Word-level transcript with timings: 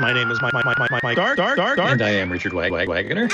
My 0.00 0.12
name 0.12 0.30
is 0.30 0.40
Mike, 0.40 0.54
Mike, 0.54 0.64
Mike, 0.64 0.78
Mike, 0.78 1.02
Mike, 1.02 1.16
Dark, 1.16 1.36
Dark, 1.36 1.56
Dark, 1.56 1.76
Dark. 1.76 1.90
And 1.92 2.02
I 2.02 2.10
am 2.10 2.30
Richard 2.30 2.52
Wag- 2.52 2.70
Wag- 2.70 2.88
Wagner. 2.88 3.28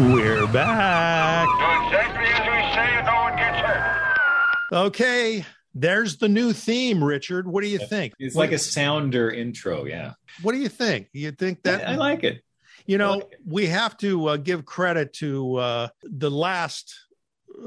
We're 0.00 0.46
back. 0.48 1.46
Do 1.46 1.86
exactly 1.86 2.24
as 2.24 2.40
we 2.40 2.74
say 2.74 2.96
and 2.96 3.06
no 3.06 3.14
one 3.14 3.36
gets 3.36 3.58
hurt. 3.58 4.86
Okay, 4.86 5.44
there's 5.74 6.16
the 6.16 6.28
new 6.28 6.52
theme, 6.52 7.02
Richard. 7.04 7.46
What 7.46 7.62
do 7.62 7.68
you 7.68 7.78
think? 7.78 8.14
It's 8.18 8.34
like 8.34 8.52
a 8.52 8.58
sounder 8.58 9.30
intro. 9.30 9.84
Yeah. 9.84 10.14
what 10.42 10.52
do 10.52 10.58
you 10.58 10.68
think? 10.68 11.08
You 11.12 11.30
think 11.32 11.62
that 11.62 11.86
I, 11.88 11.92
I 11.92 11.96
like 11.96 12.24
it. 12.24 12.42
You 12.86 12.98
know, 12.98 13.12
like 13.14 13.22
it. 13.32 13.38
we 13.46 13.66
have 13.66 13.96
to 13.98 14.26
uh, 14.28 14.36
give 14.38 14.64
credit 14.64 15.12
to 15.14 15.56
uh, 15.56 15.88
the 16.02 16.30
last 16.30 16.94
uh, 16.94 17.11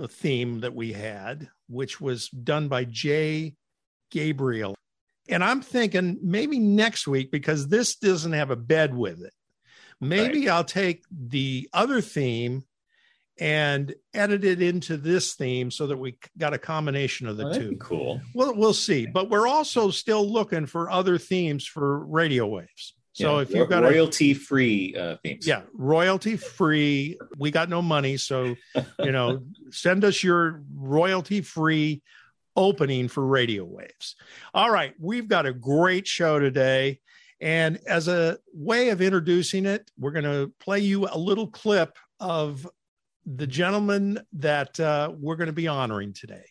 theme 0.07 0.61
that 0.61 0.73
we 0.75 0.93
had, 0.93 1.49
which 1.67 1.99
was 2.01 2.29
done 2.29 2.67
by 2.67 2.85
Jay 2.85 3.55
Gabriel. 4.11 4.75
And 5.27 5.43
I'm 5.43 5.61
thinking 5.61 6.19
maybe 6.21 6.59
next 6.59 7.07
week, 7.07 7.31
because 7.31 7.67
this 7.67 7.95
doesn't 7.95 8.33
have 8.33 8.51
a 8.51 8.55
bed 8.55 8.95
with 8.95 9.23
it, 9.23 9.33
maybe 9.99 10.49
I'll 10.49 10.63
take 10.63 11.03
the 11.11 11.69
other 11.73 12.01
theme 12.01 12.63
and 13.37 13.93
edit 14.13 14.43
it 14.45 14.61
into 14.61 14.95
this 14.97 15.33
theme 15.33 15.69
so 15.69 15.87
that 15.87 15.97
we 15.97 16.17
got 16.37 16.53
a 16.53 16.57
combination 16.57 17.27
of 17.27 17.35
the 17.37 17.47
Oh, 17.47 17.53
two. 17.53 17.77
cool. 17.77 18.21
Well, 18.33 18.53
we'll 18.55 18.73
see. 18.73 19.07
But 19.07 19.29
we're 19.29 19.47
also 19.47 19.89
still 19.89 20.25
looking 20.25 20.67
for 20.67 20.89
other 20.89 21.17
themes 21.17 21.65
for 21.65 22.05
radio 22.05 22.45
waves. 22.47 22.93
So 23.15 23.37
Yeah, 23.37 23.43
if 23.43 23.51
you've 23.51 23.69
got 23.69 23.85
a 23.85 23.87
royalty 23.87 24.33
free 24.33 24.93
uh, 24.93 25.15
themes. 25.23 25.47
yeah, 25.47 25.61
royalty 25.73 26.35
free. 26.35 27.17
We 27.37 27.49
got 27.49 27.69
no 27.69 27.81
money, 27.81 28.17
so 28.17 28.57
you 28.99 29.11
know, 29.13 29.45
send 29.71 30.03
us 30.03 30.21
your 30.21 30.61
royalty 30.75 31.39
free 31.39 32.01
opening 32.57 33.07
for 33.07 33.25
radio 33.25 33.63
waves. 33.63 34.17
All 34.53 34.69
right, 34.69 34.93
we've 34.99 35.29
got 35.29 35.45
a 35.45 35.53
great 35.53 36.05
show 36.05 36.39
today. 36.39 36.99
And 37.39 37.79
as 37.87 38.09
a 38.09 38.37
way 38.53 38.89
of 38.89 39.01
introducing 39.01 39.65
it, 39.65 39.89
we're 39.97 40.11
going 40.11 40.25
to 40.25 40.51
play 40.59 40.79
you 40.79 41.07
a 41.09 41.17
little 41.17 41.47
clip 41.47 41.97
of 42.19 42.67
the 43.25 43.47
gentleman 43.47 44.19
that 44.33 44.77
uh, 44.77 45.11
we're 45.17 45.37
going 45.37 45.47
to 45.47 45.53
be 45.53 45.69
honoring 45.69 46.11
today. 46.11 46.43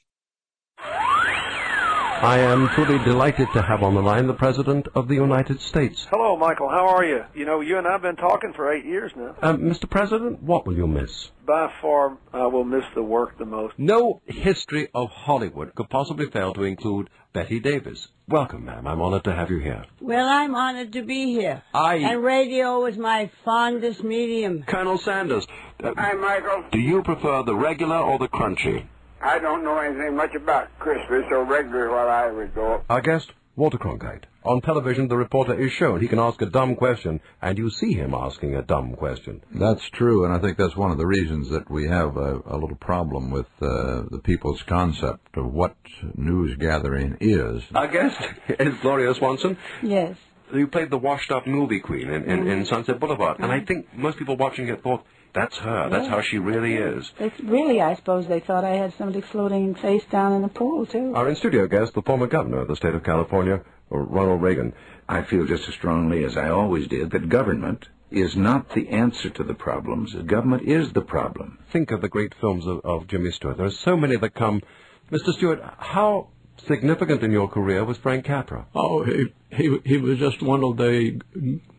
I 2.24 2.38
am 2.38 2.68
truly 2.68 2.96
delighted 3.04 3.48
to 3.52 3.60
have 3.60 3.82
on 3.82 3.94
the 3.94 4.00
line 4.00 4.26
the 4.26 4.32
President 4.32 4.88
of 4.94 5.08
the 5.08 5.14
United 5.14 5.60
States. 5.60 6.06
Hello, 6.10 6.38
Michael. 6.38 6.70
How 6.70 6.88
are 6.88 7.04
you? 7.04 7.22
You 7.34 7.44
know, 7.44 7.60
you 7.60 7.76
and 7.76 7.86
I've 7.86 8.00
been 8.00 8.16
talking 8.16 8.54
for 8.54 8.72
eight 8.72 8.86
years 8.86 9.12
now. 9.14 9.36
Uh, 9.42 9.52
Mr. 9.56 9.88
President, 9.90 10.42
what 10.42 10.66
will 10.66 10.74
you 10.74 10.86
miss? 10.86 11.28
By 11.46 11.70
far, 11.82 12.16
I 12.32 12.46
will 12.46 12.64
miss 12.64 12.84
the 12.94 13.02
work 13.02 13.36
the 13.36 13.44
most. 13.44 13.74
No 13.78 14.22
history 14.24 14.88
of 14.94 15.10
Hollywood 15.10 15.74
could 15.74 15.90
possibly 15.90 16.30
fail 16.30 16.54
to 16.54 16.62
include 16.62 17.10
Bette 17.34 17.60
Davis. 17.60 18.08
Welcome, 18.26 18.64
ma'am. 18.64 18.86
I'm 18.86 19.02
honored 19.02 19.24
to 19.24 19.34
have 19.34 19.50
you 19.50 19.58
here. 19.58 19.84
Well, 20.00 20.26
I'm 20.26 20.54
honored 20.54 20.94
to 20.94 21.02
be 21.02 21.26
here. 21.34 21.62
I- 21.74 21.96
And 21.96 22.24
radio 22.24 22.86
is 22.86 22.96
my 22.96 23.30
fondest 23.44 24.02
medium. 24.02 24.62
Colonel 24.66 24.96
Sanders, 24.96 25.46
uh, 25.82 25.92
Hi, 25.94 26.14
Michael. 26.14 26.64
do 26.72 26.78
you 26.78 27.02
prefer 27.02 27.42
the 27.42 27.54
regular 27.54 27.98
or 27.98 28.18
the 28.18 28.28
crunchy? 28.28 28.84
I 29.24 29.38
don't 29.38 29.64
know 29.64 29.78
anything 29.78 30.16
much 30.16 30.34
about 30.34 30.68
Christmas, 30.78 31.24
so 31.30 31.42
regular 31.42 31.90
what 31.90 32.08
I 32.08 32.30
would 32.30 32.54
go. 32.54 32.82
Our 32.90 33.00
guest, 33.00 33.32
Walter 33.56 33.78
Cronkite. 33.78 34.24
On 34.44 34.60
television, 34.60 35.08
the 35.08 35.16
reporter 35.16 35.58
is 35.58 35.72
shown 35.72 36.02
he 36.02 36.08
can 36.08 36.18
ask 36.18 36.42
a 36.42 36.46
dumb 36.46 36.76
question, 36.76 37.20
and 37.40 37.56
you 37.56 37.70
see 37.70 37.94
him 37.94 38.12
asking 38.12 38.54
a 38.54 38.60
dumb 38.60 38.94
question. 38.96 39.40
That's 39.54 39.88
true, 39.94 40.26
and 40.26 40.34
I 40.34 40.38
think 40.40 40.58
that's 40.58 40.76
one 40.76 40.90
of 40.90 40.98
the 40.98 41.06
reasons 41.06 41.48
that 41.48 41.70
we 41.70 41.88
have 41.88 42.18
a, 42.18 42.42
a 42.44 42.56
little 42.58 42.76
problem 42.76 43.30
with 43.30 43.46
uh, 43.62 44.02
the 44.10 44.20
people's 44.22 44.62
concept 44.64 45.38
of 45.38 45.50
what 45.50 45.74
news 46.14 46.58
gathering 46.58 47.16
is. 47.20 47.62
Our 47.74 47.88
guest 47.88 48.22
is 48.48 48.74
Gloria 48.82 49.14
Swanson. 49.14 49.56
Yes. 49.82 50.18
You 50.52 50.66
played 50.66 50.90
the 50.90 50.98
washed-up 50.98 51.46
movie 51.46 51.80
queen 51.80 52.10
in, 52.10 52.24
in, 52.24 52.46
in 52.46 52.66
Sunset 52.66 53.00
Boulevard, 53.00 53.38
and 53.40 53.50
I 53.50 53.60
think 53.60 53.96
most 53.96 54.18
people 54.18 54.36
watching 54.36 54.68
it 54.68 54.82
thought, 54.82 55.02
that's 55.34 55.56
her, 55.58 55.88
that's 55.90 56.08
how 56.08 56.20
she 56.22 56.38
really 56.38 56.76
is. 56.76 57.10
It's 57.18 57.38
really, 57.40 57.80
I 57.80 57.94
suppose 57.96 58.26
they 58.26 58.40
thought 58.40 58.64
I 58.64 58.76
had 58.76 58.94
somebody 58.96 59.20
floating 59.20 59.74
face 59.74 60.04
down 60.10 60.32
in 60.32 60.42
the 60.42 60.48
pool, 60.48 60.86
too. 60.86 61.12
Our 61.14 61.28
in-studio 61.28 61.66
guest, 61.66 61.94
the 61.94 62.02
former 62.02 62.26
governor 62.26 62.60
of 62.60 62.68
the 62.68 62.76
state 62.76 62.94
of 62.94 63.02
California, 63.02 63.60
Ronald 63.90 64.42
Reagan. 64.42 64.72
I 65.08 65.22
feel 65.22 65.46
just 65.46 65.68
as 65.68 65.74
strongly 65.74 66.24
as 66.24 66.36
I 66.36 66.48
always 66.48 66.88
did 66.88 67.10
that 67.10 67.28
government 67.28 67.88
is 68.10 68.36
not 68.36 68.70
the 68.74 68.88
answer 68.88 69.28
to 69.30 69.44
the 69.44 69.54
problems. 69.54 70.14
Government 70.14 70.62
is 70.62 70.92
the 70.92 71.02
problem. 71.02 71.58
Think 71.72 71.90
of 71.90 72.00
the 72.00 72.08
great 72.08 72.34
films 72.40 72.66
of, 72.66 72.80
of 72.84 73.08
Jimmy 73.08 73.32
Stewart. 73.32 73.56
There 73.56 73.66
are 73.66 73.70
so 73.70 73.96
many 73.96 74.16
that 74.16 74.34
come. 74.34 74.62
Mr. 75.10 75.32
Stewart, 75.34 75.60
how 75.78 76.28
significant 76.66 77.22
in 77.22 77.32
your 77.32 77.48
career 77.48 77.84
was 77.84 77.98
Frank 77.98 78.24
Capra? 78.24 78.66
Oh, 78.74 79.04
he, 79.04 79.32
he 79.50 79.78
he 79.84 79.96
was 79.98 80.18
just 80.18 80.42
one 80.42 80.62
of 80.62 80.76
the 80.76 81.20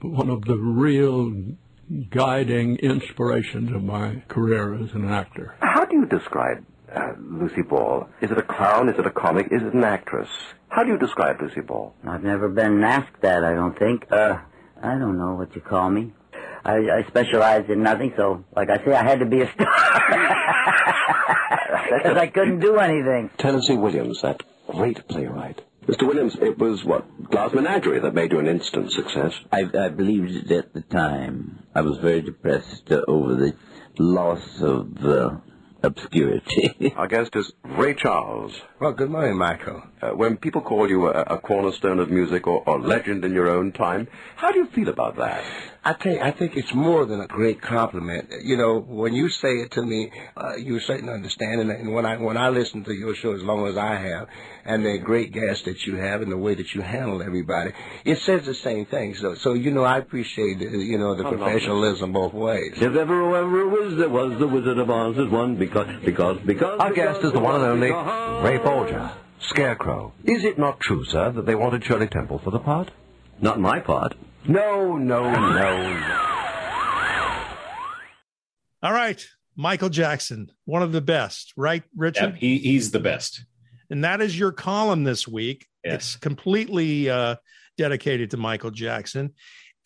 one 0.02 0.30
of 0.30 0.44
the 0.46 0.58
real 0.58 1.32
guiding 2.10 2.78
inspirations 2.78 3.72
of 3.72 3.84
my 3.84 4.24
career 4.28 4.74
as 4.76 4.94
an 4.94 5.10
actor. 5.10 5.56
How 5.62 5.86
do 5.86 5.96
you 5.96 6.06
describe 6.06 6.66
uh, 6.94 7.14
Lucy 7.20 7.62
Ball? 7.62 8.08
Is 8.22 8.32
it 8.32 8.38
a 8.38 8.42
clown? 8.44 8.90
Is 8.90 8.98
it 8.98 9.06
a 9.06 9.12
comic? 9.12 9.48
Is 9.52 9.62
it 9.62 9.74
an 9.74 9.84
actress? 9.84 10.30
How 10.70 10.84
do 10.84 10.92
you 10.92 10.98
describe 10.98 11.42
Lucy 11.42 11.62
Ball? 11.62 11.94
I've 12.08 12.24
never 12.24 12.50
been 12.50 12.84
asked 12.84 13.22
that, 13.22 13.44
I 13.44 13.54
don't 13.54 13.78
think. 13.78 14.12
Uh, 14.12 14.40
I 14.82 14.98
don't 14.98 15.18
know 15.18 15.36
what 15.36 15.56
you 15.56 15.62
call 15.62 15.90
me. 15.90 16.14
I, 16.64 16.78
I 16.90 17.04
specialized 17.08 17.70
in 17.70 17.84
nothing, 17.84 18.14
so, 18.18 18.44
like 18.56 18.70
I 18.70 18.84
say, 18.84 18.94
I 18.94 19.04
had 19.04 19.20
to 19.20 19.26
be 19.26 19.42
a 19.42 19.52
star. 19.52 19.68
Because 21.96 22.18
I 22.18 22.28
couldn't 22.28 22.60
do 22.60 22.78
anything. 22.78 23.30
Tennessee 23.38 23.78
Williams, 23.78 24.22
that 24.22 24.42
great 24.68 25.08
playwright. 25.08 25.62
Mr. 25.88 26.08
Williams, 26.08 26.36
it 26.42 26.58
was 26.58 26.84
what? 26.84 27.30
Glass 27.30 27.54
Menagerie 27.54 28.00
that 28.00 28.16
made 28.16 28.32
you 28.32 28.40
an 28.40 28.48
instant 28.48 28.92
success. 28.92 29.34
I, 29.52 29.70
I 29.78 29.90
believed 29.90 30.32
it 30.32 30.52
at 30.52 30.74
the 30.74 30.82
time. 30.82 31.64
I 31.76 31.82
was 31.82 32.00
very 32.00 32.22
depressed 32.22 32.92
uh, 32.92 33.02
over 33.08 33.36
the 33.36 33.56
loss 34.00 34.62
of 34.62 35.06
uh, 35.06 35.38
obscurity. 35.84 36.94
Our 36.96 37.08
guest 37.08 37.36
is 37.36 37.52
Ray 37.64 37.94
Charles. 37.94 38.60
Well, 38.80 38.94
good 38.94 39.12
morning, 39.12 39.38
Michael. 39.38 39.84
Uh, 40.02 40.10
when 40.12 40.38
people 40.38 40.62
call 40.62 40.90
you 40.90 41.08
a, 41.08 41.22
a 41.22 41.38
cornerstone 41.38 42.00
of 42.00 42.10
music 42.10 42.48
or, 42.48 42.64
or 42.68 42.80
legend 42.80 43.24
in 43.24 43.34
your 43.34 43.50
own 43.50 43.72
time, 43.72 44.08
how 44.38 44.52
do 44.52 44.58
you 44.58 44.66
feel 44.68 44.90
about 44.90 45.18
that? 45.18 45.44
I 45.88 45.94
think 45.94 46.20
I 46.20 46.32
think 46.32 46.58
it's 46.58 46.74
more 46.74 47.06
than 47.06 47.22
a 47.22 47.28
great 47.28 47.62
compliment. 47.62 48.32
You 48.44 48.58
know, 48.58 48.80
when 48.80 49.14
you 49.14 49.30
say 49.30 49.50
it 49.64 49.72
to 49.74 49.84
me, 49.84 50.12
uh, 50.36 50.56
you 50.56 50.80
certainly 50.80 51.14
understand. 51.14 51.62
And, 51.62 51.70
and 51.70 51.94
when 51.94 52.08
I 52.08 52.18
when 52.18 52.38
I 52.38 52.50
listen 52.50 52.84
to 52.86 52.92
your 52.94 53.14
show 53.14 53.34
as 53.34 53.44
long 53.44 53.68
as 53.68 53.78
I 53.78 53.94
have, 53.96 54.28
and 54.66 54.84
the 54.84 54.98
great 54.98 55.32
guests 55.32 55.66
that 55.66 55.86
you 55.86 55.98
have, 55.98 56.24
and 56.24 56.32
the 56.32 56.38
way 56.38 56.56
that 56.56 56.74
you 56.74 56.82
handle 56.82 57.22
everybody, 57.22 57.72
it 58.04 58.18
says 58.18 58.46
the 58.48 58.56
same 58.56 58.88
thing. 58.88 59.14
So 59.14 59.36
so 59.36 59.54
you 59.54 59.70
know, 59.70 59.84
I 59.84 60.00
appreciate 60.00 60.60
uh, 60.60 60.70
you 60.70 60.98
know 60.98 61.14
the 61.14 61.28
I 61.28 61.30
professionalism 61.30 62.14
both 62.14 62.34
ways. 62.34 62.74
If 62.78 62.96
ever, 62.96 63.36
ever 63.36 63.68
was, 63.68 63.96
there 63.98 64.10
was 64.10 64.40
the 64.40 64.48
Wizard 64.48 64.80
of 64.80 64.90
Oz 64.90 65.16
is 65.20 65.30
one 65.30 65.56
because, 65.58 65.88
because, 66.04 66.40
because. 66.44 66.80
Our 66.80 66.94
guest 66.94 67.24
is 67.24 67.32
the 67.32 67.40
one 67.40 67.62
and 67.62 67.64
only 67.66 67.88
because- 67.90 68.44
Ray 68.44 68.58
Bolger, 68.58 69.12
Scarecrow. 69.40 70.14
Is 70.24 70.44
it 70.46 70.58
not 70.58 70.80
true, 70.80 71.06
sir, 71.06 71.32
that 71.32 71.46
they 71.46 71.54
wanted 71.54 71.84
Shirley 71.86 72.08
Temple 72.08 72.40
for 72.40 72.50
the 72.50 72.60
part? 72.60 72.90
Not 73.40 73.60
my 73.60 73.82
part. 73.82 74.16
No, 74.48 74.96
no, 74.96 75.32
no. 75.32 76.02
All 78.84 78.94
right, 78.94 79.26
Michael 79.56 79.90
Jackson, 79.90 80.52
one 80.66 80.84
of 80.84 80.92
the 80.92 81.02
best, 81.02 81.52
right, 81.58 81.82
Richard? 81.96 82.34
Yep, 82.34 82.36
he, 82.36 82.58
he's 82.60 82.92
the 82.92 83.00
best. 83.00 83.44
And 83.90 84.04
that 84.04 84.22
is 84.22 84.38
your 84.38 84.52
column 84.52 85.04
this 85.04 85.28
week. 85.28 85.66
Yes. 85.84 85.94
It's 85.94 86.16
completely 86.18 87.10
uh, 87.10 87.38
dedicated 87.78 88.32
to 88.32 88.38
Michael 88.38 88.70
Jackson. 88.70 89.34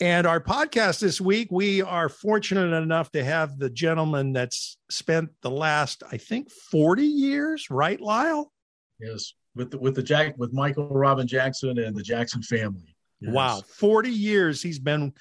And 0.02 0.28
our 0.28 0.42
podcast 0.42 1.00
this 1.00 1.22
week, 1.22 1.48
we 1.52 1.82
are 1.82 2.10
fortunate 2.10 2.74
enough 2.74 3.12
to 3.12 3.24
have 3.24 3.58
the 3.58 3.70
gentleman 3.70 4.34
that's 4.34 4.78
spent 4.90 5.30
the 5.42 5.52
last, 5.52 6.04
I 6.10 6.18
think, 6.18 6.52
40 6.52 7.04
years, 7.04 7.70
right, 7.70 8.00
Lyle? 8.00 8.52
Yes, 9.00 9.34
with 9.56 9.72
the, 9.72 9.78
with 9.78 9.96
the 9.96 10.04
Jack 10.04 10.38
with 10.38 10.52
Michael 10.52 10.90
Robin 10.90 11.28
Jackson 11.28 11.78
and 11.80 11.96
the 11.96 12.04
Jackson 12.04 12.42
family. 12.42 12.96
Yes. 13.22 13.34
Wow, 13.34 13.62
40 13.68 14.10
years 14.10 14.62
he's 14.62 14.80
been 14.80 15.14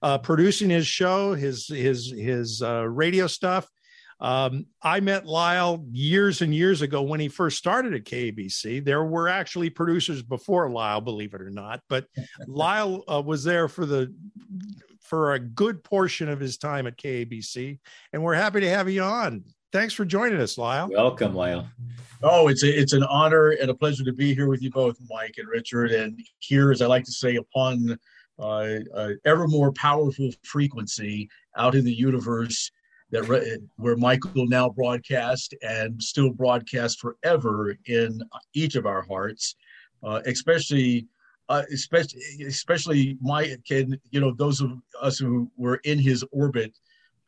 uh, 0.00 0.18
producing 0.18 0.70
his 0.70 0.86
show, 0.86 1.34
his 1.34 1.66
his 1.66 2.10
his 2.10 2.62
uh, 2.62 2.88
radio 2.88 3.26
stuff. 3.26 3.68
Um, 4.20 4.66
I 4.80 5.00
met 5.00 5.26
Lyle 5.26 5.84
years 5.90 6.42
and 6.42 6.54
years 6.54 6.80
ago 6.80 7.02
when 7.02 7.18
he 7.18 7.26
first 7.26 7.58
started 7.58 7.92
at 7.92 8.04
KABC. 8.04 8.84
There 8.84 9.04
were 9.04 9.28
actually 9.28 9.68
producers 9.68 10.22
before 10.22 10.70
Lyle, 10.70 11.00
believe 11.00 11.34
it 11.34 11.42
or 11.42 11.50
not, 11.50 11.80
but 11.88 12.06
Lyle 12.46 13.02
uh, 13.10 13.20
was 13.20 13.42
there 13.42 13.66
for 13.68 13.84
the 13.84 14.14
for 15.00 15.32
a 15.34 15.40
good 15.40 15.82
portion 15.82 16.28
of 16.28 16.40
his 16.40 16.56
time 16.56 16.86
at 16.86 16.96
KABC, 16.96 17.80
and 18.12 18.22
we're 18.22 18.34
happy 18.34 18.60
to 18.60 18.68
have 18.68 18.88
you 18.88 19.02
on. 19.02 19.44
Thanks 19.72 19.94
for 19.94 20.04
joining 20.04 20.38
us, 20.38 20.58
Lyle. 20.58 20.90
Welcome, 20.90 21.34
Lyle. 21.34 21.66
Oh, 22.22 22.48
it's 22.48 22.62
a, 22.62 22.68
it's 22.68 22.92
an 22.92 23.04
honor 23.04 23.50
and 23.50 23.70
a 23.70 23.74
pleasure 23.74 24.04
to 24.04 24.12
be 24.12 24.34
here 24.34 24.46
with 24.46 24.62
you 24.62 24.70
both, 24.70 24.98
Mike 25.08 25.36
and 25.38 25.48
Richard. 25.48 25.92
And 25.92 26.20
here, 26.40 26.70
as 26.70 26.82
I 26.82 26.86
like 26.86 27.04
to 27.04 27.12
say, 27.12 27.36
upon 27.36 27.98
uh, 28.38 28.68
uh, 28.94 29.10
ever 29.24 29.48
more 29.48 29.72
powerful 29.72 30.30
frequency 30.42 31.30
out 31.56 31.74
in 31.74 31.86
the 31.86 31.92
universe, 31.92 32.70
that 33.12 33.26
re- 33.28 33.58
where 33.76 33.96
Michael 33.96 34.46
now 34.46 34.68
broadcast 34.68 35.54
and 35.62 36.02
still 36.02 36.30
broadcast 36.30 37.00
forever 37.00 37.74
in 37.86 38.20
each 38.52 38.76
of 38.76 38.84
our 38.84 39.02
hearts, 39.02 39.56
uh, 40.02 40.20
especially. 40.26 41.06
Uh, 41.48 41.64
especially, 41.70 42.22
especially 42.46 43.18
my 43.20 43.54
kid, 43.66 44.00
you 44.10 44.20
know, 44.20 44.32
those 44.32 44.62
of 44.62 44.70
us 45.02 45.18
who 45.18 45.50
were 45.58 45.80
in 45.84 45.98
his 45.98 46.24
orbit 46.30 46.72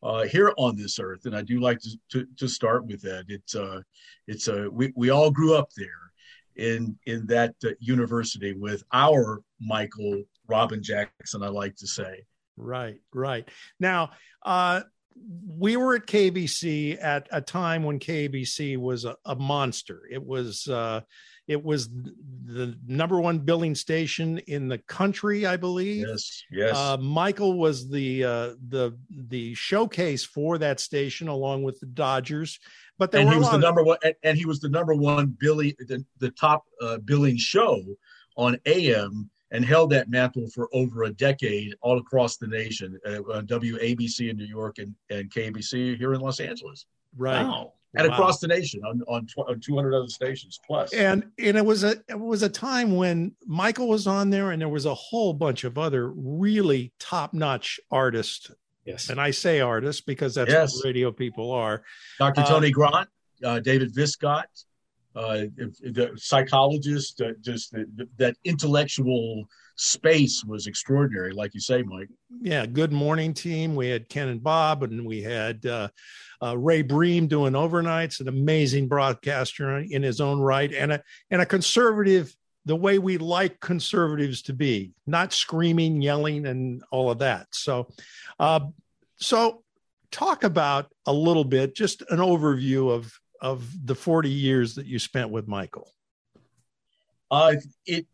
uh, 0.04 0.24
here 0.24 0.52
on 0.58 0.76
this 0.76 0.98
earth, 1.00 1.24
and 1.24 1.34
I 1.34 1.42
do 1.42 1.60
like 1.60 1.80
to, 1.80 1.98
to, 2.10 2.26
to 2.36 2.46
start 2.46 2.86
with 2.86 3.00
that. 3.02 3.24
It's 3.28 3.54
uh, 3.54 3.80
it's 4.28 4.48
uh, 4.48 4.66
we 4.70 4.92
we 4.94 5.10
all 5.10 5.30
grew 5.30 5.56
up 5.56 5.70
there 5.76 5.88
in 6.56 6.96
in 7.06 7.26
that 7.26 7.54
uh, 7.64 7.70
university 7.80 8.52
with 8.52 8.84
our 8.92 9.42
Michael 9.60 10.22
Robin 10.46 10.82
Jackson. 10.82 11.42
I 11.42 11.48
like 11.48 11.74
to 11.76 11.86
say. 11.86 12.24
Right, 12.56 13.00
right. 13.12 13.48
Now, 13.80 14.10
uh, 14.44 14.82
we 15.48 15.76
were 15.76 15.96
at 15.96 16.06
KABC 16.06 17.02
at 17.02 17.28
a 17.32 17.40
time 17.40 17.82
when 17.82 17.98
KABC 17.98 18.76
was 18.76 19.04
a, 19.04 19.16
a 19.24 19.34
monster. 19.34 20.02
It 20.10 20.22
was 20.24 20.68
uh, 20.68 21.00
it 21.46 21.62
was 21.62 21.88
the 21.88 22.76
number 22.86 23.20
one 23.20 23.38
billing 23.38 23.74
station 23.74 24.38
in 24.38 24.68
the 24.68 24.78
country, 24.78 25.46
I 25.46 25.56
believe. 25.56 26.06
Yes, 26.06 26.42
yes. 26.50 26.76
Uh, 26.76 26.96
Michael 26.96 27.58
was 27.58 27.88
the 27.88 28.24
uh, 28.24 28.54
the 28.68 28.96
the 29.10 29.54
showcase 29.54 30.24
for 30.24 30.58
that 30.58 30.80
station, 30.80 31.28
along 31.28 31.62
with 31.62 31.80
the 31.80 31.86
Dodgers. 31.86 32.58
But 32.98 33.10
there 33.10 33.20
and 33.20 33.30
he 33.30 33.36
was 33.36 33.48
the 33.50 33.56
of- 33.56 33.60
number 33.60 33.82
one, 33.82 33.98
and, 34.04 34.14
and 34.22 34.38
he 34.38 34.46
was 34.46 34.60
the 34.60 34.68
number 34.68 34.94
one 34.94 35.36
billing, 35.38 35.74
the, 35.78 36.04
the 36.18 36.30
top 36.30 36.64
uh, 36.80 36.98
billing 36.98 37.36
show 37.36 37.82
on 38.36 38.58
AM, 38.66 39.30
and 39.50 39.64
held 39.64 39.90
that 39.90 40.08
mantle 40.08 40.48
for 40.48 40.68
over 40.72 41.04
a 41.04 41.10
decade 41.10 41.74
all 41.82 41.98
across 41.98 42.36
the 42.36 42.46
nation. 42.46 42.98
Uh, 43.06 43.20
on 43.32 43.46
WABC 43.46 44.30
in 44.30 44.36
New 44.36 44.46
York 44.46 44.78
and, 44.78 44.94
and 45.10 45.30
KABC 45.30 45.98
here 45.98 46.14
in 46.14 46.20
Los 46.20 46.40
Angeles. 46.40 46.86
Right. 47.16 47.42
Wow. 47.42 47.72
And 47.96 48.08
Wow. 48.08 48.14
across 48.14 48.40
the 48.40 48.48
nation 48.48 48.82
on 48.84 49.02
on, 49.08 49.26
tw- 49.26 49.48
on 49.48 49.60
200 49.60 49.94
other 49.94 50.08
stations 50.08 50.58
plus. 50.66 50.92
and 50.92 51.24
and 51.38 51.56
it 51.56 51.64
was 51.64 51.84
a 51.84 51.96
it 52.08 52.18
was 52.18 52.42
a 52.42 52.48
time 52.48 52.96
when 52.96 53.34
Michael 53.46 53.88
was 53.88 54.06
on 54.06 54.30
there, 54.30 54.50
and 54.50 54.60
there 54.60 54.68
was 54.68 54.84
a 54.86 54.94
whole 54.94 55.32
bunch 55.32 55.64
of 55.64 55.78
other 55.78 56.10
really 56.10 56.92
top 56.98 57.32
notch 57.34 57.78
artists. 57.90 58.50
Yes, 58.84 59.08
and 59.10 59.20
I 59.20 59.30
say 59.30 59.60
artists 59.60 60.02
because 60.02 60.34
that's 60.34 60.50
Yes. 60.50 60.74
what 60.76 60.84
radio 60.86 61.10
people 61.12 61.50
are. 61.52 61.84
Dr. 62.18 62.40
Uh, 62.42 62.46
Toni 62.46 62.70
Grant, 62.70 63.08
uh, 63.42 63.60
David 63.60 63.94
Viscott, 63.94 64.44
uh, 65.16 65.44
the 65.80 66.10
psychologist, 66.16 67.20
uh, 67.20 67.32
just 67.40 67.70
the, 67.72 67.86
the, 67.94 68.08
that 68.18 68.36
intellectual 68.44 69.44
space 69.76 70.44
was 70.44 70.66
extraordinary, 70.66 71.32
like 71.32 71.54
you 71.54 71.60
say, 71.60 71.82
Mike. 71.82 72.08
yeah, 72.40 72.66
good 72.66 72.92
morning 72.92 73.34
team. 73.34 73.74
We 73.74 73.88
had 73.88 74.08
Ken 74.08 74.28
and 74.28 74.42
Bob, 74.42 74.82
and 74.82 75.04
we 75.04 75.22
had 75.22 75.64
uh, 75.66 75.88
uh, 76.42 76.56
Ray 76.56 76.82
Briem 76.82 77.26
doing 77.26 77.54
overnights, 77.54 78.20
an 78.20 78.28
amazing 78.28 78.88
broadcaster 78.88 79.78
in 79.78 80.02
his 80.02 80.20
own 80.20 80.40
right, 80.40 80.72
and 80.72 80.92
a 80.92 81.02
and 81.30 81.42
a 81.42 81.46
conservative 81.46 82.34
the 82.66 82.76
way 82.76 82.98
we 82.98 83.18
like 83.18 83.60
conservatives 83.60 84.40
to 84.42 84.54
be, 84.54 84.92
not 85.06 85.32
screaming, 85.32 86.00
yelling, 86.00 86.46
and 86.46 86.82
all 86.90 87.10
of 87.10 87.18
that. 87.18 87.46
So, 87.50 87.88
uh, 88.40 88.60
so 89.16 89.62
talk 90.10 90.44
about 90.44 90.90
a 91.06 91.12
little 91.12 91.44
bit, 91.44 91.74
just 91.74 92.02
an 92.10 92.18
overview 92.18 92.90
of 92.90 93.18
of 93.40 93.86
the 93.86 93.94
forty 93.94 94.30
years 94.30 94.76
that 94.76 94.86
you 94.86 94.98
spent 94.98 95.30
with 95.30 95.48
Michael. 95.48 95.90
Uh, 97.30 97.56
it 97.86 98.06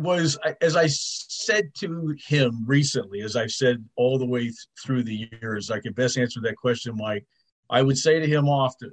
was, 0.00 0.38
as 0.60 0.76
I 0.76 0.86
said 0.88 1.74
to 1.78 2.14
him 2.26 2.64
recently, 2.66 3.20
as 3.20 3.36
I've 3.36 3.50
said 3.50 3.84
all 3.96 4.18
the 4.18 4.26
way 4.26 4.42
th- 4.42 4.54
through 4.82 5.02
the 5.04 5.28
years, 5.42 5.70
I 5.70 5.80
can 5.80 5.92
best 5.92 6.18
answer 6.18 6.40
that 6.42 6.56
question, 6.56 6.96
Mike. 6.96 7.26
I 7.70 7.82
would 7.82 7.98
say 7.98 8.18
to 8.18 8.26
him 8.26 8.48
often, 8.48 8.92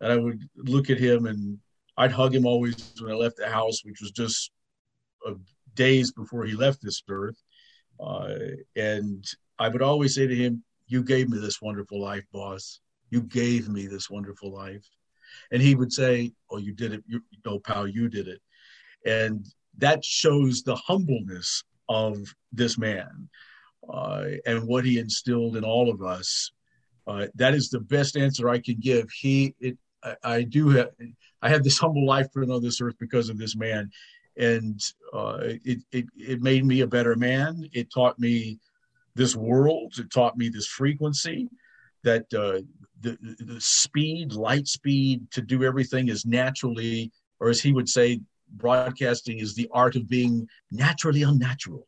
and 0.00 0.12
I 0.12 0.16
would 0.16 0.40
look 0.56 0.90
at 0.90 0.98
him 0.98 1.26
and 1.26 1.58
I'd 1.96 2.12
hug 2.12 2.34
him 2.34 2.46
always 2.46 2.92
when 3.00 3.12
I 3.12 3.14
left 3.14 3.36
the 3.36 3.48
house, 3.48 3.84
which 3.84 4.00
was 4.00 4.10
just 4.10 4.50
uh, 5.26 5.34
days 5.74 6.12
before 6.12 6.44
he 6.44 6.54
left 6.54 6.82
this 6.82 7.02
earth. 7.08 7.40
Uh, 8.00 8.34
and 8.76 9.24
I 9.58 9.68
would 9.68 9.82
always 9.82 10.14
say 10.14 10.26
to 10.26 10.34
him, 10.34 10.64
You 10.86 11.02
gave 11.04 11.28
me 11.28 11.38
this 11.38 11.60
wonderful 11.60 12.00
life, 12.00 12.24
boss. 12.32 12.80
You 13.10 13.22
gave 13.22 13.68
me 13.68 13.86
this 13.86 14.08
wonderful 14.08 14.52
life. 14.52 14.84
And 15.50 15.62
he 15.62 15.74
would 15.74 15.92
say, 15.92 16.32
Oh, 16.50 16.58
you 16.58 16.72
did 16.72 16.92
it. 16.92 17.04
You, 17.06 17.22
no, 17.44 17.58
pal, 17.58 17.86
you 17.86 18.08
did 18.08 18.28
it. 18.28 18.40
And 19.04 19.46
that 19.78 20.04
shows 20.04 20.62
the 20.62 20.76
humbleness 20.76 21.64
of 21.88 22.18
this 22.52 22.78
man 22.78 23.28
uh, 23.88 24.24
and 24.46 24.66
what 24.66 24.84
he 24.84 24.98
instilled 24.98 25.56
in 25.56 25.64
all 25.64 25.90
of 25.90 26.02
us. 26.02 26.52
Uh, 27.06 27.26
that 27.34 27.54
is 27.54 27.68
the 27.68 27.80
best 27.80 28.16
answer 28.16 28.48
I 28.48 28.58
can 28.58 28.76
give. 28.78 29.10
He, 29.10 29.54
it, 29.60 29.76
I, 30.04 30.16
I 30.24 30.42
do 30.42 30.68
have, 30.70 30.90
I 31.42 31.48
have 31.48 31.64
this 31.64 31.78
humble 31.78 32.06
life 32.06 32.28
on 32.36 32.62
this 32.62 32.80
earth 32.80 32.94
because 33.00 33.28
of 33.28 33.38
this 33.38 33.56
man, 33.56 33.90
and 34.36 34.80
uh, 35.12 35.38
it, 35.42 35.80
it 35.90 36.06
it 36.16 36.42
made 36.42 36.64
me 36.64 36.80
a 36.80 36.86
better 36.86 37.16
man. 37.16 37.68
It 37.72 37.92
taught 37.92 38.18
me 38.18 38.58
this 39.14 39.34
world. 39.34 39.94
It 39.98 40.10
taught 40.10 40.36
me 40.36 40.48
this 40.48 40.66
frequency 40.66 41.48
that 42.04 42.32
uh, 42.34 42.60
the, 43.00 43.18
the 43.40 43.60
speed, 43.60 44.32
light 44.32 44.66
speed 44.66 45.30
to 45.32 45.42
do 45.42 45.64
everything 45.64 46.08
is 46.08 46.24
naturally, 46.24 47.10
or 47.40 47.48
as 47.48 47.60
he 47.60 47.72
would 47.72 47.88
say, 47.88 48.20
broadcasting 48.52 49.38
is 49.38 49.54
the 49.54 49.68
art 49.72 49.96
of 49.96 50.08
being 50.08 50.46
naturally 50.70 51.22
unnatural. 51.22 51.86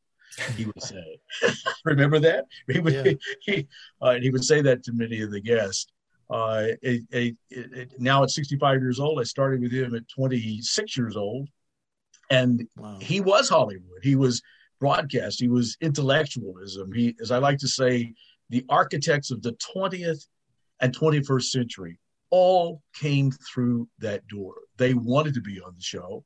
He 0.56 0.64
would 0.66 0.82
say, 0.82 1.18
"Remember 1.84 2.18
that?" 2.20 2.46
He 2.68 2.80
would, 2.80 2.92
Yeah. 2.94 3.12
he, 3.42 3.68
uh, 4.02 4.10
and 4.10 4.24
he 4.24 4.30
would 4.30 4.44
say 4.44 4.60
that 4.62 4.82
to 4.84 4.92
many 4.92 5.20
of 5.22 5.30
the 5.30 5.40
guests. 5.40 5.86
Uh, 6.30 6.68
a, 6.84 7.00
a, 7.12 7.34
a- 7.52 7.86
now 7.98 8.22
at 8.24 8.30
65 8.30 8.80
years 8.80 8.98
old, 8.98 9.20
I 9.20 9.24
started 9.24 9.60
with 9.60 9.70
him 9.72 9.94
at 9.94 10.08
26 10.08 10.96
years 10.96 11.16
old, 11.16 11.48
and 12.30 12.66
he 13.00 13.20
was 13.20 13.48
Hollywood. 13.48 14.00
He 14.02 14.16
was 14.16 14.42
broadcast. 14.80 15.38
He 15.40 15.48
was 15.48 15.76
intellectualism. 15.80 16.92
He, 16.92 17.14
as 17.20 17.30
I 17.30 17.38
like 17.38 17.58
to 17.58 17.68
say, 17.68 18.12
the 18.50 18.64
architects 18.68 19.30
of 19.30 19.42
the 19.42 19.52
20th 19.76 20.26
and 20.80 20.96
21st 20.96 21.44
century 21.44 21.98
all 22.30 22.82
came 22.94 23.30
through 23.30 23.88
that 24.00 24.26
door. 24.26 24.54
They 24.78 24.94
wanted 24.94 25.34
to 25.34 25.40
be 25.40 25.60
on 25.60 25.74
the 25.76 25.82
show. 25.82 26.24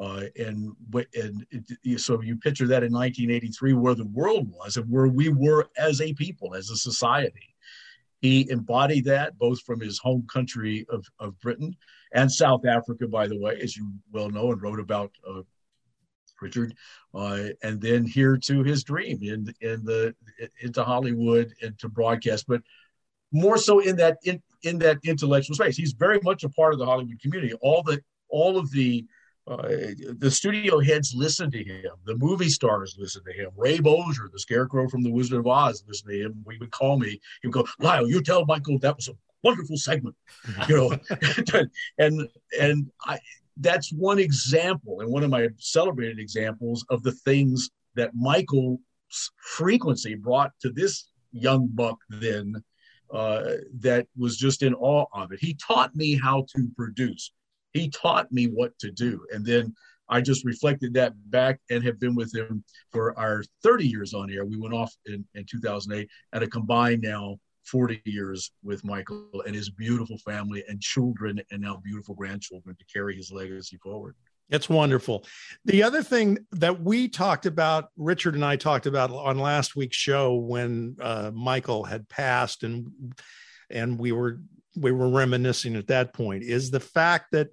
Uh, 0.00 0.24
and 0.36 0.72
and 1.14 1.46
it, 1.50 2.00
so 2.00 2.20
you 2.20 2.36
picture 2.36 2.66
that 2.66 2.82
in 2.82 2.92
1983, 2.92 3.74
where 3.74 3.94
the 3.94 4.06
world 4.06 4.50
was 4.50 4.76
and 4.76 4.90
where 4.90 5.06
we 5.06 5.28
were 5.28 5.68
as 5.78 6.00
a 6.00 6.12
people, 6.14 6.54
as 6.54 6.70
a 6.70 6.76
society. 6.76 7.54
He 8.20 8.48
embodied 8.50 9.04
that 9.04 9.38
both 9.38 9.60
from 9.62 9.80
his 9.80 9.98
home 9.98 10.26
country 10.32 10.86
of, 10.88 11.06
of 11.20 11.38
Britain 11.40 11.76
and 12.12 12.30
South 12.30 12.64
Africa, 12.66 13.06
by 13.06 13.28
the 13.28 13.38
way, 13.38 13.58
as 13.62 13.76
you 13.76 13.92
well 14.10 14.30
know 14.30 14.50
and 14.50 14.62
wrote 14.62 14.80
about, 14.80 15.12
uh, 15.28 15.42
Richard, 16.40 16.74
uh, 17.14 17.44
and 17.62 17.80
then 17.80 18.04
here 18.04 18.36
to 18.36 18.62
his 18.62 18.82
dream 18.82 19.22
in 19.22 19.54
in 19.60 19.84
the 19.84 20.14
into 20.60 20.82
Hollywood 20.82 21.54
and 21.62 21.78
to 21.78 21.88
broadcast, 21.88 22.46
but 22.48 22.62
more 23.32 23.58
so 23.58 23.80
in 23.80 23.96
that 23.96 24.18
in, 24.24 24.42
in 24.62 24.78
that 24.78 24.98
intellectual 25.04 25.54
space. 25.56 25.76
He's 25.76 25.92
very 25.92 26.20
much 26.22 26.44
a 26.44 26.48
part 26.48 26.72
of 26.72 26.78
the 26.78 26.86
Hollywood 26.86 27.20
community. 27.20 27.54
All 27.60 27.82
the 27.82 28.02
all 28.28 28.58
of 28.58 28.70
the 28.70 29.04
uh, 29.46 29.68
the 30.18 30.30
studio 30.30 30.80
heads 30.80 31.14
listen 31.14 31.50
to 31.50 31.62
him. 31.62 31.90
The 32.06 32.16
movie 32.16 32.48
stars 32.48 32.96
listen 32.98 33.22
to 33.24 33.32
him. 33.32 33.50
Ray 33.56 33.78
Bolger, 33.78 34.32
the 34.32 34.38
Scarecrow 34.38 34.88
from 34.88 35.02
The 35.02 35.10
Wizard 35.10 35.38
of 35.38 35.46
Oz, 35.46 35.84
listen 35.86 36.08
to 36.08 36.18
him. 36.18 36.44
He 36.50 36.58
would 36.58 36.70
call 36.70 36.98
me. 36.98 37.20
He 37.42 37.48
would 37.48 37.54
go, 37.54 37.66
Lyle, 37.78 38.08
you 38.08 38.22
tell 38.22 38.46
Michael 38.46 38.78
that 38.78 38.96
was 38.96 39.08
a 39.08 39.12
wonderful 39.42 39.76
segment, 39.76 40.16
you 40.68 40.76
know. 40.76 40.98
and 41.98 42.28
and 42.58 42.90
I 43.04 43.18
that's 43.58 43.92
one 43.92 44.18
example 44.18 45.00
and 45.00 45.10
one 45.12 45.22
of 45.22 45.30
my 45.30 45.48
celebrated 45.58 46.18
examples 46.18 46.84
of 46.90 47.02
the 47.02 47.12
things 47.12 47.70
that 47.94 48.10
Michael's 48.14 48.80
frequency 49.36 50.14
brought 50.14 50.52
to 50.60 50.70
this 50.70 51.10
young 51.32 51.68
buck 51.68 51.98
then 52.08 52.62
uh, 53.12 53.52
that 53.78 54.06
was 54.16 54.36
just 54.36 54.62
in 54.62 54.74
awe 54.74 55.06
of 55.12 55.30
it. 55.32 55.38
He 55.40 55.54
taught 55.54 55.94
me 55.94 56.18
how 56.18 56.46
to 56.56 56.68
produce. 56.76 57.30
He 57.74 57.90
taught 57.90 58.32
me 58.32 58.46
what 58.46 58.78
to 58.78 58.90
do. 58.90 59.20
And 59.32 59.44
then 59.44 59.74
I 60.08 60.20
just 60.20 60.44
reflected 60.44 60.94
that 60.94 61.12
back 61.30 61.60
and 61.70 61.82
have 61.84 61.98
been 61.98 62.14
with 62.14 62.34
him 62.34 62.64
for 62.92 63.18
our 63.18 63.42
30 63.62 63.86
years 63.86 64.14
on 64.14 64.30
air. 64.30 64.44
We 64.44 64.56
went 64.56 64.74
off 64.74 64.94
in, 65.06 65.24
in 65.34 65.44
2008 65.44 66.08
and 66.32 66.44
a 66.44 66.46
combined 66.46 67.02
now 67.02 67.38
40 67.66 68.00
years 68.04 68.52
with 68.62 68.84
Michael 68.84 69.42
and 69.46 69.54
his 69.54 69.70
beautiful 69.70 70.18
family 70.18 70.62
and 70.68 70.80
children 70.80 71.40
and 71.50 71.62
now 71.62 71.80
beautiful 71.82 72.14
grandchildren 72.14 72.76
to 72.76 72.84
carry 72.92 73.16
his 73.16 73.32
legacy 73.32 73.78
forward. 73.78 74.14
It's 74.50 74.68
wonderful. 74.68 75.24
The 75.64 75.82
other 75.82 76.02
thing 76.02 76.38
that 76.52 76.82
we 76.82 77.08
talked 77.08 77.46
about, 77.46 77.88
Richard 77.96 78.34
and 78.34 78.44
I 78.44 78.56
talked 78.56 78.84
about 78.84 79.10
on 79.10 79.38
last 79.38 79.74
week's 79.74 79.96
show 79.96 80.34
when 80.34 80.96
uh, 81.00 81.30
Michael 81.32 81.84
had 81.84 82.08
passed, 82.10 82.62
and 82.62 83.14
and 83.70 83.98
we 83.98 84.12
were 84.12 84.40
we 84.76 84.92
were 84.92 85.08
reminiscing 85.08 85.76
at 85.76 85.88
that 85.88 86.12
point, 86.12 86.42
is 86.42 86.70
the 86.70 86.80
fact 86.80 87.32
that 87.32 87.48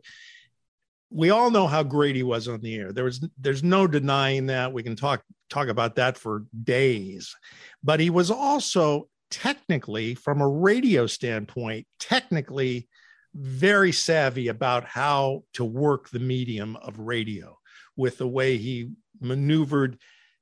we 1.10 1.30
all 1.30 1.52
know 1.52 1.68
how 1.68 1.84
great 1.84 2.16
he 2.16 2.24
was 2.24 2.48
on 2.48 2.62
the 2.62 2.76
air. 2.76 2.94
There 2.94 3.04
was 3.04 3.28
there's 3.38 3.64
no 3.64 3.86
denying 3.88 4.48
that. 4.48 4.72
We 4.72 4.84
can 4.84 4.96
talk 4.96 5.24
talk 5.50 5.68
about 5.68 5.96
that 5.96 6.18
for 6.18 6.46
days, 6.64 7.36
but 7.84 8.00
he 8.00 8.10
was 8.10 8.32
also 8.32 9.10
technically, 9.30 10.16
from 10.16 10.42
a 10.42 10.48
radio 10.48 11.08
standpoint, 11.08 11.88
technically 12.00 12.88
very 13.34 13.92
savvy 13.92 14.50
about 14.50 14.86
how 14.86 15.44
to 15.54 15.64
work 15.64 16.10
the 16.10 16.20
medium 16.20 16.76
of 16.78 17.00
radio 17.00 17.58
with 17.96 18.18
the 18.18 18.28
way 18.28 18.58
he 18.58 18.92
maneuvered 19.22 19.98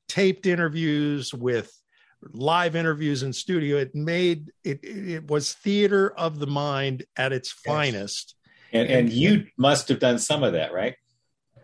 taped 0.08 0.48
interviews 0.48 1.34
with 1.34 1.72
live 2.32 2.76
interviews 2.76 3.24
in 3.24 3.32
studio 3.32 3.78
it 3.78 3.94
made 3.96 4.52
it 4.64 4.80
it 4.84 5.30
was 5.30 5.54
theater 5.54 6.12
of 6.18 6.40
the 6.40 6.48
mind 6.48 7.06
at 7.18 7.32
its 7.32 7.56
yes. 7.66 7.74
finest 7.76 8.36
and, 8.72 8.90
and 8.90 9.12
you 9.12 9.46
must 9.58 9.88
have 9.88 10.00
done 10.00 10.20
some 10.20 10.44
of 10.44 10.54
that 10.54 10.74
right 10.74 10.96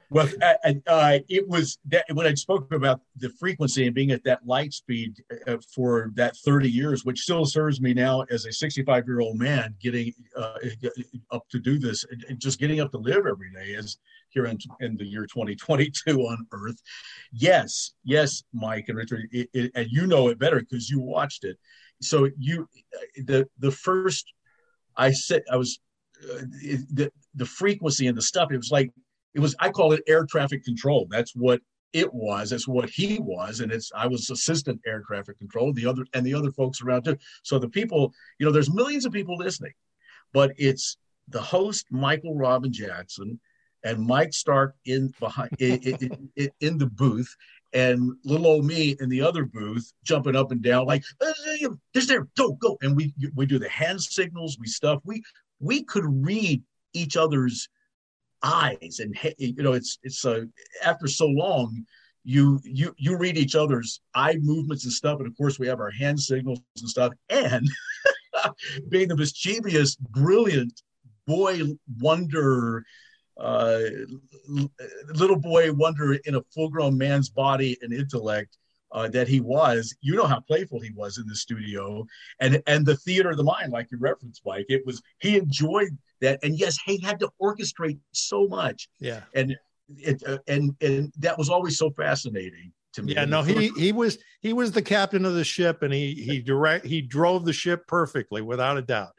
well, 0.10 0.30
uh, 0.42 0.74
uh, 0.88 1.20
it 1.28 1.48
was 1.48 1.80
that 1.86 2.06
when 2.14 2.28
I 2.28 2.34
spoke 2.36 2.72
about 2.72 3.02
the 3.18 3.30
frequency 3.30 3.86
and 3.86 3.96
being 3.96 4.12
at 4.12 4.24
that 4.24 4.46
light 4.46 4.74
speed 4.74 5.24
uh, 5.48 5.58
for 5.74 6.12
that 6.16 6.38
30 6.38 6.70
years, 6.70 7.04
which 7.04 7.22
still 7.22 7.46
serves 7.46 7.82
me 7.82 7.94
now 7.94 8.22
as 8.30 8.46
a 8.46 8.54
65 8.54 9.08
year 9.08 9.20
old 9.20 9.38
man, 9.38 9.76
getting 9.82 10.14
uh, 10.38 10.58
up 11.32 11.48
to 11.50 11.60
do 11.60 11.80
this, 11.80 12.06
and 12.30 12.40
just 12.40 12.60
getting 12.60 12.80
up 12.80 12.92
to 12.92 12.98
live 12.98 13.26
every 13.26 13.52
day 13.52 13.76
as 13.76 13.98
here 14.36 14.46
in, 14.46 14.60
in 14.82 14.96
the 14.98 15.06
year 15.06 15.24
2022 15.24 16.20
on 16.20 16.46
Earth. 16.52 16.80
Yes, 17.32 17.94
yes, 18.04 18.44
Mike 18.54 18.86
and 18.90 18.98
Richard, 18.98 19.28
it, 19.32 19.50
it, 19.54 19.72
and 19.74 19.88
you 19.90 20.06
know 20.06 20.28
it 20.28 20.38
better 20.38 20.60
because 20.60 20.90
you 20.90 21.00
watched 21.00 21.44
it. 21.44 21.58
So 22.02 22.30
you, 22.38 22.68
the 23.16 23.48
the 23.58 23.72
first, 23.72 24.32
I 24.96 25.12
said 25.12 25.44
I 25.52 25.56
was 25.56 25.80
uh, 26.24 26.44
the 26.92 27.12
the 27.34 27.46
frequency 27.46 28.08
and 28.08 28.18
the 28.18 28.22
stuff. 28.22 28.52
It 28.52 28.58
was 28.58 28.72
like 28.72 28.92
it 29.34 29.40
was 29.40 29.56
I 29.60 29.70
call 29.70 29.94
it 29.94 30.04
air 30.08 30.26
traffic 30.30 30.64
control. 30.64 31.08
That's 31.10 31.34
what 31.34 31.62
it 31.94 32.14
was. 32.14 32.50
That's 32.50 32.68
what 32.68 32.90
he 32.90 33.20
was, 33.22 33.62
and 33.62 33.72
it's 33.72 33.92
I 33.96 34.08
was 34.08 34.30
assistant 34.30 34.82
air 34.86 35.02
traffic 35.08 35.40
control. 35.40 35.72
The 35.72 35.86
other 35.86 36.06
and 36.14 36.26
the 36.26 36.34
other 36.34 36.52
folks 36.52 36.82
around 36.82 37.06
too. 37.06 37.18
So 37.44 37.58
the 37.58 37.70
people, 37.70 38.14
you 38.38 38.46
know, 38.46 38.52
there's 38.52 38.72
millions 38.72 39.06
of 39.06 39.14
people 39.14 39.38
listening, 39.38 39.74
but 40.34 40.52
it's 40.58 40.98
the 41.30 41.42
host 41.42 41.86
Michael 41.90 42.36
Robin 42.36 42.72
Jackson 42.72 43.40
and 43.86 44.06
Mike 44.06 44.34
Stark 44.34 44.76
in 44.86 45.14
behind 45.20 45.52
in, 45.60 46.30
in, 46.36 46.50
in 46.60 46.78
the 46.78 46.88
booth, 46.88 47.34
and 47.72 48.12
little 48.26 48.48
old 48.48 48.66
me 48.66 48.98
in 49.00 49.08
the 49.08 49.22
other 49.22 49.46
booth 49.46 49.94
jumping 50.04 50.36
up 50.36 50.52
and 50.52 50.62
down 50.62 50.86
like 50.86 51.04
there's 51.94 52.08
there 52.08 52.28
go 52.36 52.54
go. 52.54 52.78
And 52.82 52.96
we 52.96 53.14
we 53.36 53.46
do 53.46 53.60
the 53.60 53.70
hand 53.70 54.02
signals 54.02 54.58
we 54.60 54.68
stuff 54.68 55.02
we 55.06 55.24
we 55.60 55.84
could 55.84 56.06
read 56.08 56.62
each 56.94 57.16
other's 57.16 57.70
eyes 58.44 59.00
and 59.00 59.18
you 59.38 59.64
know 59.64 59.74
it's 59.74 60.00
it's 60.04 60.26
uh, 60.26 60.42
after 60.84 61.08
so 61.08 61.28
long 61.28 61.86
you 62.24 62.60
you 62.64 62.94
you 62.98 63.18
read 63.18 63.38
each 63.38 63.56
other's 63.56 64.02
eye 64.14 64.38
movements 64.42 64.84
and 64.84 64.94
stuff 64.94 65.20
and 65.20 65.28
of 65.28 65.38
course 65.38 65.60
we 65.60 65.68
have 65.68 65.80
our 65.80 65.92
hand 65.92 66.20
signals 66.20 66.60
and 66.80 66.90
stuff 66.90 67.14
and 67.30 67.68
being 68.90 69.08
the 69.08 69.16
mischievous 69.16 69.96
brilliant 69.96 70.82
boy 71.28 71.62
wonder 72.00 72.84
uh, 73.38 73.80
little 75.14 75.40
boy 75.40 75.72
wonder 75.74 76.14
in 76.14 76.36
a 76.36 76.42
full 76.54 76.70
grown 76.70 76.98
man's 76.98 77.30
body 77.30 77.78
and 77.82 77.94
intellect 77.94 78.58
uh, 78.92 79.10
that 79.10 79.28
he 79.28 79.42
was. 79.42 79.96
You 80.02 80.16
know 80.16 80.26
how 80.26 80.40
playful 80.40 80.80
he 80.80 80.92
was 80.92 81.18
in 81.18 81.28
the 81.28 81.36
studio, 81.36 82.06
and 82.40 82.62
and 82.66 82.86
the 82.86 82.96
theater 82.96 83.32
of 83.32 83.38
the 83.38 83.44
mind, 83.44 83.72
like 83.72 83.92
you 83.92 83.98
referenced, 84.00 84.42
Mike. 84.46 84.66
It 84.70 84.86
was 84.86 85.02
he 85.20 85.38
enjoyed 85.38 85.98
that, 86.22 86.40
and 86.44 86.58
yes, 86.58 86.78
he 86.86 87.00
had 87.02 87.20
to 87.20 87.30
orchestrate 87.42 88.00
so 88.14 88.48
much. 88.48 88.90
Yeah, 89.00 89.22
and 89.34 89.56
it 89.98 90.24
uh, 90.26 90.38
and 90.48 90.76
and 90.82 91.12
that 91.20 91.38
was 91.38 91.50
always 91.50 91.78
so 91.78 91.92
fascinating. 91.92 92.72
To 92.94 93.04
me. 93.04 93.14
Yeah, 93.14 93.26
no, 93.26 93.44
he 93.44 93.70
he 93.78 93.92
was 93.92 94.18
he 94.40 94.54
was 94.54 94.72
the 94.72 94.82
captain 94.82 95.26
of 95.26 95.34
the 95.34 95.44
ship, 95.44 95.84
and 95.84 95.94
he 95.94 96.14
he 96.14 96.40
direct 96.40 96.86
he 96.86 97.02
drove 97.02 97.44
the 97.44 97.52
ship 97.52 97.86
perfectly, 97.88 98.42
without 98.42 98.78
a 98.78 98.82
doubt. 98.82 99.12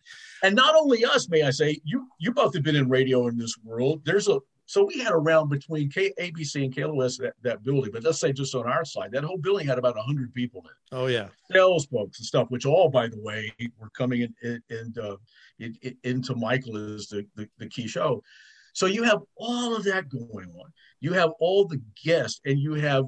And 0.42 0.54
not 0.54 0.74
only 0.74 1.04
us, 1.04 1.28
may 1.28 1.42
I 1.42 1.50
say, 1.50 1.80
you 1.84 2.06
you 2.18 2.32
both 2.32 2.54
have 2.54 2.62
been 2.62 2.76
in 2.76 2.88
radio 2.88 3.26
in 3.28 3.38
this 3.38 3.56
world. 3.64 4.02
There's 4.04 4.28
a 4.28 4.38
so 4.66 4.84
we 4.84 4.98
had 4.98 5.12
around 5.12 5.48
between 5.48 5.88
K, 5.88 6.12
ABC 6.20 6.64
and 6.64 6.74
KLOS 6.74 7.18
that, 7.18 7.34
that 7.42 7.62
building, 7.62 7.92
but 7.92 8.02
let's 8.02 8.18
say 8.18 8.32
just 8.32 8.54
on 8.56 8.66
our 8.66 8.84
side, 8.84 9.12
that 9.12 9.22
whole 9.22 9.38
building 9.38 9.66
had 9.66 9.78
about 9.78 9.94
100 9.94 10.34
people 10.34 10.60
in 10.62 10.70
it. 10.70 11.00
Oh, 11.00 11.06
yeah. 11.06 11.28
Sales 11.52 11.86
folks 11.86 12.18
and 12.18 12.26
stuff, 12.26 12.50
which 12.50 12.66
all, 12.66 12.88
by 12.88 13.06
the 13.06 13.20
way, 13.20 13.52
were 13.78 13.90
coming 13.90 14.22
in, 14.22 14.34
in, 14.42 14.62
in, 14.70 14.94
uh, 15.00 15.16
in 15.60 15.76
into 16.02 16.34
Michael 16.34 16.76
as 16.76 17.06
the, 17.06 17.24
the, 17.36 17.48
the 17.58 17.68
key 17.68 17.86
show. 17.86 18.24
So 18.72 18.86
you 18.86 19.04
have 19.04 19.20
all 19.36 19.74
of 19.76 19.84
that 19.84 20.08
going 20.08 20.50
on. 20.50 20.72
You 21.00 21.12
have 21.12 21.30
all 21.38 21.66
the 21.66 21.80
guests, 22.04 22.40
and 22.44 22.58
you 22.58 22.74
have 22.74 23.04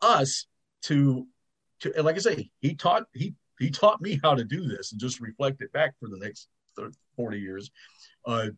us 0.00 0.46
to, 0.82 1.26
to 1.80 1.92
and 1.96 2.04
like 2.04 2.16
I 2.16 2.20
say, 2.20 2.50
he 2.60 2.74
taught 2.74 3.04
he 3.12 3.34
he 3.58 3.70
taught 3.70 4.00
me 4.00 4.20
how 4.22 4.34
to 4.34 4.44
do 4.44 4.66
this 4.66 4.92
and 4.92 5.00
just 5.00 5.20
reflect 5.20 5.60
it 5.60 5.72
back 5.72 5.94
for 6.00 6.08
the 6.08 6.18
next 6.18 6.48
30, 6.48 6.61
40 7.16 7.38
years. 7.38 7.70
Uh, 8.26 8.48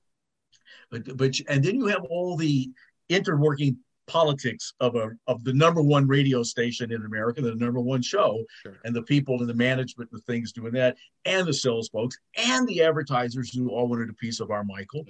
but, 0.91 1.17
but 1.17 1.35
and 1.49 1.65
then 1.65 1.77
you 1.77 1.87
have 1.87 2.05
all 2.09 2.37
the 2.37 2.71
interworking 3.11 3.77
politics 4.07 4.75
of 4.81 4.97
a 4.97 5.11
of 5.27 5.43
the 5.45 5.53
number 5.53 5.83
one 5.83 6.07
radio 6.07 6.43
station 6.43 6.93
in 6.93 7.05
America, 7.05 7.41
the 7.41 7.55
number 7.55 7.81
one 7.81 8.03
show, 8.03 8.45
sure. 8.63 8.77
and 8.85 8.95
the 8.95 9.03
people 9.03 9.41
and 9.41 9.49
the 9.49 9.55
management 9.55 10.11
and 10.13 10.21
the 10.21 10.25
things 10.25 10.53
doing 10.53 10.73
that, 10.73 10.97
and 11.25 11.47
the 11.47 11.55
sales 11.55 11.89
folks 11.89 12.19
and 12.37 12.67
the 12.69 12.83
advertisers 12.83 13.53
who 13.53 13.71
all 13.71 13.89
wanted 13.89 14.11
a 14.11 14.15
piece 14.15 14.41
of 14.41 14.51
our 14.51 14.65
Michael. 14.65 15.05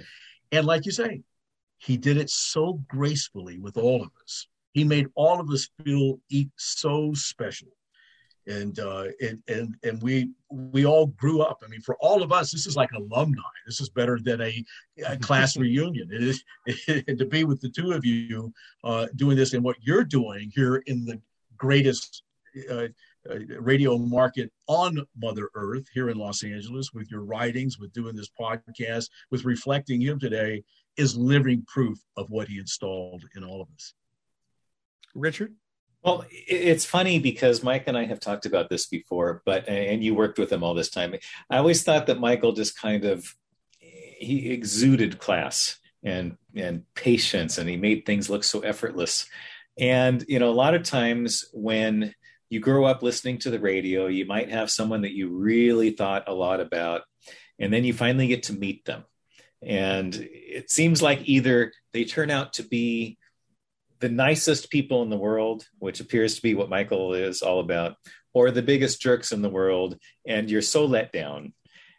And 0.53 0.67
like 0.67 0.87
you 0.87 0.93
say, 0.93 1.23
he 1.79 1.97
did 1.97 2.17
it 2.17 2.31
so 2.31 2.81
gracefully 2.89 3.59
with 3.59 3.77
all 3.77 4.03
of 4.03 4.11
us. 4.23 4.47
He 4.73 4.85
made 4.85 5.07
all 5.15 5.41
of 5.41 5.51
us 5.51 5.69
feel 5.85 6.21
so 6.57 7.13
special 7.15 7.69
and 8.47 8.79
uh, 8.79 9.07
and 9.21 9.43
and 9.49 9.77
and 9.83 10.03
we 10.03 10.31
we 10.51 10.85
all 10.85 11.07
grew 11.07 11.43
up. 11.43 11.63
I 11.65 11.69
mean, 11.69 11.81
for 11.81 11.97
all 12.01 12.23
of 12.23 12.33
us, 12.33 12.51
this 12.51 12.67
is 12.67 12.77
like 12.77 12.91
alumni. 12.93 13.43
This 13.67 13.81
is 13.81 13.89
better 13.89 14.19
than 14.23 14.41
a, 14.41 14.65
a 15.07 15.17
class 15.21 15.57
reunion. 15.57 16.11
It 16.13 16.23
is 16.23 16.45
it, 16.67 17.19
to 17.19 17.25
be 17.25 17.45
with 17.45 17.61
the 17.61 17.71
two 17.71 17.93
of 17.93 18.05
you 18.05 18.53
uh, 18.83 19.07
doing 19.17 19.37
this 19.37 19.55
and 19.55 19.65
what 19.65 19.77
you're 19.81 20.05
doing 20.05 20.53
here 20.55 20.77
in 20.87 21.05
the 21.05 21.21
greatest 21.57 22.23
uh, 22.71 22.89
uh, 23.31 23.39
radio 23.61 23.97
market 23.97 24.53
on 24.67 25.05
Mother 25.17 25.49
Earth 25.55 25.87
here 25.95 26.11
in 26.11 26.19
Los 26.19 26.45
Angeles 26.45 26.93
with 26.93 27.11
your 27.11 27.23
writings, 27.23 27.79
with 27.79 27.93
doing 27.93 28.15
this 28.15 28.31
podcast, 28.39 29.09
with 29.31 29.45
reflecting 29.45 30.01
him 30.01 30.19
today 30.19 30.63
is 30.97 31.17
living 31.17 31.65
proof 31.67 31.99
of 32.17 32.31
what 32.31 32.49
he 32.49 32.59
installed 32.59 33.25
in 33.35 33.43
all 33.43 33.61
of 33.61 33.69
us. 33.75 33.95
Richard. 35.15 35.55
Well, 36.05 36.27
it's 36.31 36.85
funny 36.85 37.19
because 37.19 37.63
Mike 37.63 37.85
and 37.87 37.97
I 37.97 38.05
have 38.05 38.21
talked 38.21 38.45
about 38.45 38.69
this 38.69 38.87
before, 38.87 39.43
but 39.47 39.67
and 39.67 40.05
you 40.05 40.15
worked 40.15 40.39
with 40.39 40.53
him 40.53 40.63
all 40.63 40.75
this 40.75 40.91
time. 40.91 41.15
I 41.49 41.57
always 41.57 41.83
thought 41.83 42.09
that 42.09 42.21
Michael 42.21 42.53
just 42.53 42.79
kind 42.79 43.07
of 43.07 43.35
he 43.81 44.51
exuded 44.51 45.19
class 45.19 45.79
and 46.03 46.37
and 46.55 46.83
patience, 46.95 47.57
and 47.57 47.71
he 47.71 47.79
made 47.79 48.05
things 48.05 48.29
look 48.29 48.45
so 48.45 48.61
effortless. 48.61 49.27
And 49.79 50.23
you 50.29 50.39
know, 50.39 50.51
a 50.51 50.53
lot 50.53 50.75
of 50.75 50.83
times 50.83 51.47
when 51.55 52.15
you 52.51 52.61
grow 52.61 52.85
up 52.85 53.03
listening 53.03 53.39
to 53.39 53.51
the 53.51 53.59
radio, 53.59 54.07
you 54.07 54.27
might 54.27 54.51
have 54.51 54.71
someone 54.71 55.01
that 55.03 55.15
you 55.15 55.31
really 55.31 55.91
thought 55.91 56.29
a 56.29 56.35
lot 56.35 56.61
about, 56.61 57.03
and 57.59 57.73
then 57.73 57.83
you 57.83 57.95
finally 57.95 58.27
get 58.27 58.43
to 58.45 58.53
meet 58.53 58.85
them, 58.85 59.05
and 59.63 60.15
it 60.21 60.71
seems 60.71 61.01
like 61.01 61.27
either 61.27 61.73
they 61.95 62.05
turn 62.05 62.31
out 62.31 62.53
to 62.55 62.63
be 62.63 63.17
the 64.05 64.11
nicest 64.11 64.69
people 64.69 65.03
in 65.03 65.09
the 65.09 65.17
world, 65.17 65.67
which 65.79 65.99
appears 65.99 66.37
to 66.37 66.43
be 66.43 66.55
what 66.55 66.69
Michael 66.69 67.15
is 67.15 67.41
all 67.41 67.61
about, 67.61 67.97
or 68.35 68.51
the 68.51 68.61
biggest 68.61 69.01
jerks 69.01 69.33
in 69.33 69.41
the 69.41 69.49
world, 69.49 69.99
and 70.27 70.51
you're 70.51 70.61
so 70.61 70.85
let 70.85 71.11
down. 71.11 71.55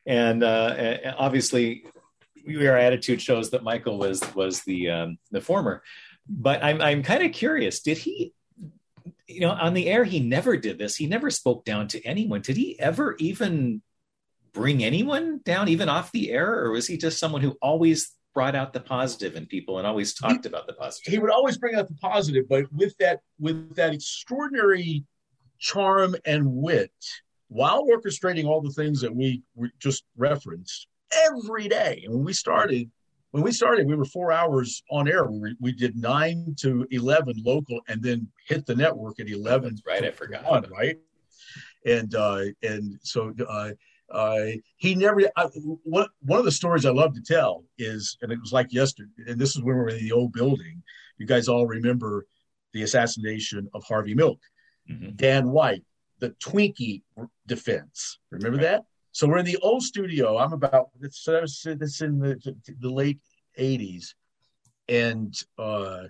And 0.05 0.43
uh, 0.43 0.97
obviously, 1.17 1.87
your 2.35 2.77
attitude 2.77 3.23
shows 3.23 3.49
that 3.49 3.63
Michael 3.63 3.97
was 3.97 4.21
was 4.35 4.61
the 4.65 4.91
um, 4.91 5.17
the 5.31 5.41
former. 5.41 5.81
But 6.29 6.63
I'm 6.63 6.79
I'm 6.79 7.01
kind 7.01 7.23
of 7.23 7.31
curious. 7.31 7.81
Did 7.81 7.97
he, 7.97 8.35
you 9.27 9.39
know, 9.39 9.49
on 9.49 9.73
the 9.73 9.87
air 9.87 10.03
he 10.03 10.19
never 10.19 10.57
did 10.57 10.77
this. 10.77 10.95
He 10.95 11.07
never 11.07 11.31
spoke 11.31 11.65
down 11.65 11.87
to 11.87 12.05
anyone. 12.05 12.41
Did 12.41 12.55
he 12.55 12.79
ever 12.79 13.15
even 13.17 13.81
bring 14.53 14.83
anyone 14.83 15.41
down, 15.43 15.69
even 15.69 15.89
off 15.89 16.11
the 16.11 16.29
air, 16.31 16.65
or 16.65 16.69
was 16.69 16.85
he 16.85 16.97
just 16.97 17.17
someone 17.17 17.41
who 17.41 17.57
always 17.63 18.14
brought 18.35 18.53
out 18.53 18.73
the 18.73 18.79
positive 18.81 19.35
in 19.35 19.47
people 19.47 19.79
and 19.79 19.87
always 19.87 20.13
talked 20.13 20.45
he, 20.45 20.49
about 20.49 20.67
the 20.67 20.73
positive. 20.73 21.11
He 21.11 21.17
would 21.17 21.31
always 21.31 21.57
bring 21.57 21.73
out 21.73 21.87
the 21.87 21.95
positive, 21.95 22.47
but 22.47 22.71
with 22.71 22.95
that 22.99 23.21
with 23.39 23.73
that 23.75 23.93
extraordinary 23.93 25.03
charm 25.57 26.15
and 26.25 26.45
wit, 26.45 26.91
while 27.47 27.87
orchestrating 27.87 28.45
all 28.45 28.61
the 28.61 28.73
things 28.73 29.01
that 29.01 29.15
we 29.15 29.41
just 29.79 30.03
referenced 30.17 30.87
every 31.27 31.67
day. 31.67 32.01
And 32.03 32.13
when 32.13 32.25
we 32.25 32.33
started, 32.33 32.91
when 33.31 33.41
we 33.41 33.51
started, 33.51 33.87
we 33.87 33.95
were 33.95 34.05
four 34.05 34.31
hours 34.31 34.83
on 34.91 35.07
air. 35.07 35.25
We, 35.25 35.39
were, 35.39 35.51
we 35.61 35.71
did 35.71 35.95
nine 35.95 36.55
to 36.59 36.85
eleven 36.91 37.41
local, 37.43 37.79
and 37.87 38.03
then 38.03 38.27
hit 38.47 38.65
the 38.65 38.75
network 38.75 39.19
at 39.19 39.29
eleven. 39.29 39.75
That's 39.75 39.87
right, 39.87 40.05
I 40.05 40.11
forgot. 40.11 40.43
One, 40.43 40.65
right, 40.69 40.97
and 41.85 42.13
uh, 42.13 42.41
and 42.61 42.99
so 43.01 43.33
uh, 43.47 43.71
uh, 44.11 44.45
he 44.77 44.95
never. 44.95 45.21
I, 45.35 45.45
one, 45.83 46.07
one 46.21 46.39
of 46.39 46.45
the 46.45 46.51
stories 46.51 46.85
I 46.85 46.91
love 46.91 47.13
to 47.15 47.21
tell 47.21 47.63
is, 47.77 48.17
and 48.21 48.31
it 48.31 48.39
was 48.39 48.53
like 48.53 48.71
yesterday, 48.71 49.09
and 49.27 49.39
this 49.39 49.55
is 49.55 49.63
when 49.63 49.75
we 49.75 49.81
were 49.81 49.89
in 49.89 50.03
the 50.03 50.11
old 50.11 50.31
building. 50.31 50.83
You 51.17 51.25
guys 51.25 51.47
all 51.47 51.65
remember 51.65 52.27
the 52.73 52.83
assassination 52.83 53.69
of 53.73 53.83
Harvey 53.83 54.13
Milk. 54.13 54.39
Mm-hmm. 54.89 55.15
Dan 55.15 55.49
White, 55.49 55.83
the 56.19 56.31
Twinkie 56.31 57.01
defense. 57.47 58.19
Remember 58.31 58.59
that? 58.59 58.83
So 59.11 59.27
we're 59.27 59.37
in 59.37 59.45
the 59.45 59.57
old 59.57 59.81
studio. 59.81 60.37
I'm 60.37 60.53
about 60.53 60.89
was 60.99 61.65
that's 61.79 62.01
in 62.01 62.19
the 62.19 62.55
the 62.79 62.89
late 62.89 63.19
'80s, 63.57 64.13
and 64.87 65.33
uh, 65.57 66.03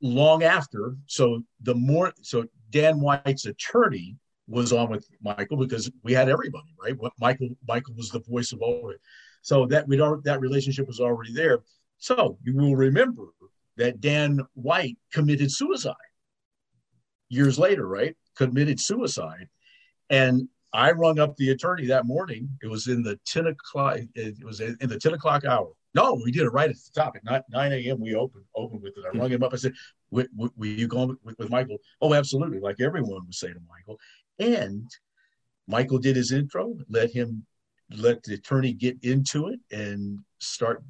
long 0.00 0.42
after. 0.42 0.96
So 1.06 1.42
the 1.60 1.74
more 1.74 2.12
so 2.22 2.46
Dan 2.70 3.00
White's 3.00 3.46
attorney 3.46 4.16
was 4.48 4.72
on 4.72 4.90
with 4.90 5.06
Michael 5.22 5.56
because 5.56 5.90
we 6.02 6.12
had 6.12 6.28
everybody 6.28 6.68
right. 6.82 6.96
What 6.98 7.12
Michael 7.20 7.48
Michael 7.66 7.94
was 7.94 8.10
the 8.10 8.20
voice 8.20 8.52
of 8.52 8.60
all 8.60 8.88
of 8.88 8.94
it. 8.94 9.00
So 9.42 9.66
that 9.66 9.86
we 9.86 9.96
don't 9.96 10.24
that 10.24 10.40
relationship 10.40 10.86
was 10.86 11.00
already 11.00 11.32
there. 11.32 11.60
So 11.98 12.38
you 12.42 12.56
will 12.56 12.76
remember 12.76 13.24
that 13.76 14.00
Dan 14.00 14.40
White 14.54 14.96
committed 15.12 15.50
suicide 15.50 15.94
years 17.28 17.58
later, 17.58 17.86
right? 17.86 18.16
Committed 18.36 18.80
suicide. 18.80 19.48
And 20.10 20.48
I 20.72 20.92
rung 20.92 21.18
up 21.18 21.36
the 21.36 21.50
attorney 21.50 21.86
that 21.86 22.06
morning. 22.06 22.48
It 22.62 22.68
was 22.68 22.86
in 22.86 23.02
the 23.02 23.18
10 23.26 23.46
o'clock, 23.46 23.98
it 24.14 24.44
was 24.44 24.60
in 24.60 24.76
the 24.80 24.98
10 24.98 25.14
o'clock 25.14 25.44
hour. 25.44 25.72
No, 25.94 26.20
we 26.22 26.30
did 26.30 26.42
it 26.42 26.50
right 26.50 26.68
at 26.68 26.76
the 26.76 26.90
top. 27.00 27.16
At 27.16 27.44
9, 27.50 27.72
a.m., 27.72 28.00
we 28.00 28.14
opened 28.14 28.44
opened 28.54 28.82
with 28.82 28.92
it. 28.98 29.04
I 29.06 29.16
rung 29.16 29.30
him 29.30 29.42
up. 29.42 29.54
I 29.54 29.56
said, 29.56 29.72
Were, 30.10 30.26
were 30.36 30.66
you 30.66 30.86
going 30.86 31.16
with, 31.24 31.38
with 31.38 31.48
Michael? 31.48 31.78
Oh, 32.02 32.12
absolutely. 32.12 32.60
Like 32.60 32.80
everyone 32.80 33.24
would 33.24 33.34
say 33.34 33.48
to 33.48 33.60
Michael. 33.66 33.98
And 34.38 34.88
Michael 35.66 35.98
did 35.98 36.16
his 36.16 36.32
intro, 36.32 36.76
let 36.88 37.10
him, 37.10 37.46
let 37.96 38.22
the 38.22 38.34
attorney 38.34 38.72
get 38.72 38.96
into 39.02 39.48
it 39.48 39.60
and 39.70 40.18
start 40.38 40.82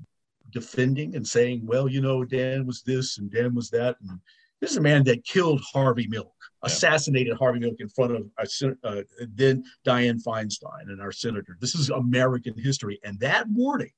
defending 0.51 1.17
and 1.17 1.27
saying, 1.27 1.63
well, 1.65 1.89
you 1.89 2.01
know, 2.01 2.25
Dan 2.25 2.67
was 2.67 2.83
this 2.83 3.19
and 3.19 3.31
Dan 3.31 3.55
was 3.55 3.71
that. 3.71 3.97
And 4.01 4.21
this 4.61 4.71
is 4.71 4.77
a 4.77 4.83
man 4.83 5.05
that 5.05 5.25
killed 5.25 5.61
Harvey 5.73 6.07
Milk, 6.09 6.35
yeah. 6.41 6.67
assassinated 6.67 7.37
Harvey 7.37 7.59
Milk 7.59 7.77
in 7.79 7.89
front 7.89 8.17
of 8.17 8.27
our, 8.39 8.47
uh, 8.85 9.03
then 9.35 9.65
Dianne 9.87 10.23
Feinstein 10.23 10.89
and 10.89 11.01
our 11.01 11.13
senator. 11.13 11.57
This 11.61 11.75
is 11.75 11.91
American 11.91 12.55
history. 12.57 12.99
And 13.05 13.19
that 13.21 13.49
morning, 13.49 13.91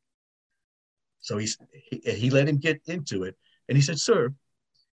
so 1.20 1.38
he's, 1.38 1.58
he, 1.72 2.00
he 2.10 2.30
let 2.30 2.48
him 2.48 2.58
get 2.58 2.80
into 2.86 3.24
it. 3.24 3.36
And 3.68 3.76
he 3.76 3.82
said, 3.82 3.98
sir, 3.98 4.32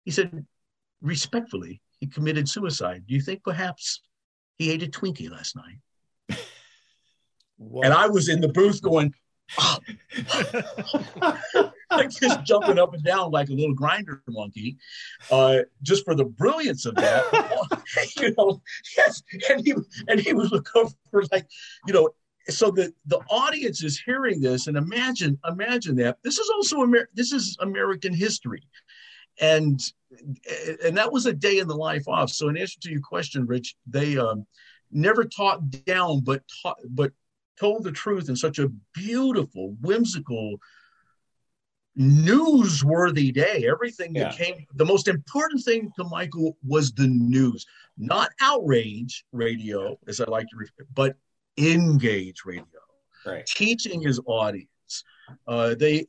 he 0.05 0.11
said, 0.11 0.45
respectfully, 1.01 1.81
he 1.99 2.07
committed 2.07 2.49
suicide. 2.49 3.05
Do 3.07 3.15
you 3.15 3.21
think 3.21 3.43
perhaps 3.43 4.01
he 4.59 4.71
ate 4.71 4.83
a 4.83 4.87
Twinkie 4.87 5.31
last 5.31 5.57
night? 5.57 6.39
and 7.83 7.93
I 7.93 8.09
was 8.09 8.29
in 8.29 8.41
the 8.41 8.49
booth 8.49 8.83
going, 8.83 9.15
like 11.91 12.11
just 12.11 12.45
jumping 12.45 12.79
up 12.79 12.95
and 12.95 13.03
down 13.03 13.31
like 13.31 13.49
a 13.49 13.53
little 13.53 13.75
grinder 13.75 14.23
monkey, 14.29 14.77
uh, 15.31 15.61
just 15.83 16.05
for 16.05 16.15
the 16.15 16.25
brilliance 16.25 16.87
of 16.87 16.95
that. 16.97 17.25
you 18.17 18.35
know, 18.37 18.61
yes, 18.97 19.23
and 19.49 19.65
he 19.65 19.75
and 20.09 20.21
he 20.21 20.35
was 20.35 20.51
looking 20.51 20.73
over 20.75 21.25
like, 21.33 21.47
you 21.87 21.95
know, 21.95 22.11
so 22.49 22.71
the 22.71 22.93
the 23.07 23.19
audience 23.31 23.83
is 23.83 23.99
hearing 23.99 24.41
this 24.41 24.67
and 24.67 24.77
imagine 24.77 25.39
imagine 25.49 25.97
that. 25.97 26.19
This 26.23 26.39
is 26.39 26.51
also 26.55 26.83
Amer- 26.83 27.09
this 27.15 27.33
is 27.33 27.57
American 27.61 28.13
history, 28.13 28.63
and 29.41 29.81
and 30.85 30.97
that 30.97 31.13
was 31.13 31.27
a 31.27 31.33
day 31.33 31.59
in 31.59 31.69
the 31.69 31.77
life 31.77 32.09
off. 32.09 32.31
So 32.31 32.49
in 32.49 32.57
answer 32.57 32.81
to 32.81 32.91
your 32.91 33.03
question, 33.03 33.47
Rich, 33.47 33.77
they 33.87 34.17
um, 34.17 34.47
never 34.91 35.25
talked 35.25 35.85
down, 35.85 36.21
but 36.21 36.43
taught, 36.63 36.79
but 36.89 37.13
told 37.59 37.85
the 37.85 37.93
truth 37.93 38.29
in 38.29 38.37
such 38.37 38.59
a 38.59 38.69
beautiful, 38.95 39.77
whimsical, 39.81 40.57
newsworthy 41.99 43.33
day. 43.33 43.67
Everything 43.69 44.15
yeah. 44.15 44.25
that 44.25 44.39
came, 44.39 44.65
the 44.75 44.85
most 44.85 45.09
important 45.09 45.65
thing 45.65 45.91
to 45.99 46.05
Michael 46.05 46.57
was 46.67 46.93
the 46.93 47.09
news, 47.09 47.67
not 47.97 48.31
outrage 48.41 49.25
radio, 49.33 49.99
as 50.07 50.21
I 50.21 50.25
like 50.25 50.47
to 50.49 50.57
refer, 50.57 50.87
but 50.95 51.17
engage 51.57 52.43
radio. 52.45 52.65
Right. 53.27 53.45
Teaching 53.47 54.01
his 54.01 54.21
audience. 54.27 54.71
Uh, 55.47 55.75
they 55.75 56.07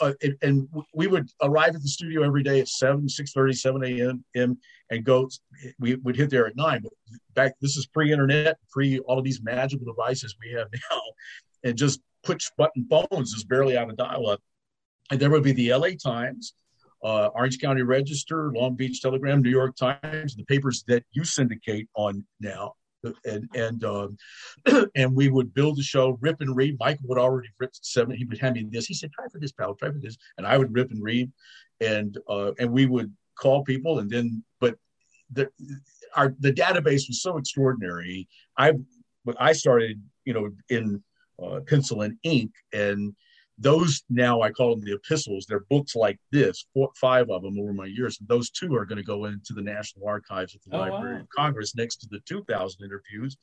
uh, 0.00 0.12
and 0.42 0.68
we 0.94 1.06
would 1.06 1.28
arrive 1.42 1.74
at 1.74 1.82
the 1.82 1.88
studio 1.88 2.22
every 2.22 2.42
day 2.42 2.60
at 2.60 2.68
7 2.68 3.08
6 3.08 3.32
30 3.32 3.52
7 3.52 3.84
a.m 3.84 4.58
and 4.90 5.04
go 5.04 5.28
we 5.78 5.96
would 5.96 6.16
hit 6.16 6.30
there 6.30 6.46
at 6.46 6.56
9 6.56 6.80
but 6.82 6.92
back 7.34 7.54
this 7.60 7.76
is 7.76 7.86
pre-internet 7.86 8.56
pre 8.70 8.98
all 9.00 9.18
of 9.18 9.24
these 9.24 9.42
magical 9.42 9.84
devices 9.84 10.36
we 10.40 10.52
have 10.52 10.68
now. 10.90 11.00
And 11.64 11.76
just 11.76 12.00
push 12.22 12.50
button 12.56 12.86
phones 12.88 13.32
is 13.32 13.44
barely 13.44 13.76
out 13.76 13.90
of 13.90 13.96
dial-up. 13.96 14.40
And 15.10 15.20
there 15.20 15.30
would 15.30 15.42
be 15.42 15.52
the 15.52 15.74
la 15.74 15.88
times 16.02 16.54
uh, 17.02 17.28
orange 17.34 17.58
county 17.60 17.82
register 17.82 18.52
long 18.52 18.76
beach 18.76 19.00
telegram 19.00 19.40
new 19.40 19.50
york 19.50 19.74
times 19.74 20.36
the 20.36 20.44
papers 20.44 20.84
that 20.86 21.02
you 21.12 21.24
syndicate 21.24 21.88
on 21.94 22.22
now 22.40 22.74
and 23.24 23.48
and 23.54 23.84
um, 23.84 24.16
and 24.94 25.14
we 25.14 25.28
would 25.28 25.54
build 25.54 25.76
the 25.76 25.82
show, 25.82 26.18
rip 26.20 26.40
and 26.40 26.56
read. 26.56 26.76
Michael 26.78 27.06
would 27.08 27.18
already 27.18 27.48
rip 27.58 27.70
seven. 27.72 28.16
He 28.16 28.24
would 28.24 28.38
hand 28.38 28.56
me 28.56 28.66
this. 28.70 28.86
He 28.86 28.94
said, 28.94 29.12
"Try 29.12 29.26
for 29.28 29.38
this, 29.38 29.52
pal. 29.52 29.74
Try 29.74 29.90
for 29.90 29.98
this," 29.98 30.16
and 30.38 30.46
I 30.46 30.58
would 30.58 30.74
rip 30.74 30.90
and 30.90 31.02
read, 31.02 31.30
and 31.80 32.16
uh, 32.28 32.52
and 32.58 32.72
we 32.72 32.86
would 32.86 33.12
call 33.36 33.64
people, 33.64 33.98
and 33.98 34.10
then 34.10 34.44
but 34.60 34.76
the 35.32 35.48
our 36.16 36.34
the 36.40 36.52
database 36.52 37.08
was 37.08 37.22
so 37.22 37.36
extraordinary. 37.36 38.28
I 38.56 38.74
I 39.38 39.52
started 39.52 40.02
you 40.24 40.34
know 40.34 40.50
in 40.68 41.02
uh, 41.42 41.60
pencil 41.60 42.02
and 42.02 42.16
ink 42.22 42.52
and 42.72 43.14
those 43.60 44.02
now 44.08 44.40
I 44.40 44.50
call 44.50 44.74
them 44.74 44.84
the 44.84 44.94
epistles. 44.94 45.44
They're 45.46 45.64
books 45.68 45.94
like 45.94 46.18
this, 46.32 46.66
four, 46.72 46.90
five 46.98 47.28
of 47.30 47.42
them 47.42 47.58
over 47.60 47.74
my 47.74 47.86
years. 47.86 48.18
And 48.18 48.28
those 48.28 48.50
two 48.50 48.74
are 48.74 48.86
going 48.86 48.98
to 48.98 49.04
go 49.04 49.26
into 49.26 49.52
the 49.52 49.62
National 49.62 50.08
Archives 50.08 50.54
at 50.54 50.62
the 50.62 50.76
oh, 50.76 50.80
Library 50.80 51.16
wow. 51.16 51.20
of 51.20 51.28
Congress 51.36 51.76
next 51.76 51.96
to 51.98 52.08
the 52.10 52.20
2,000 52.20 52.84
interviews 52.84 53.36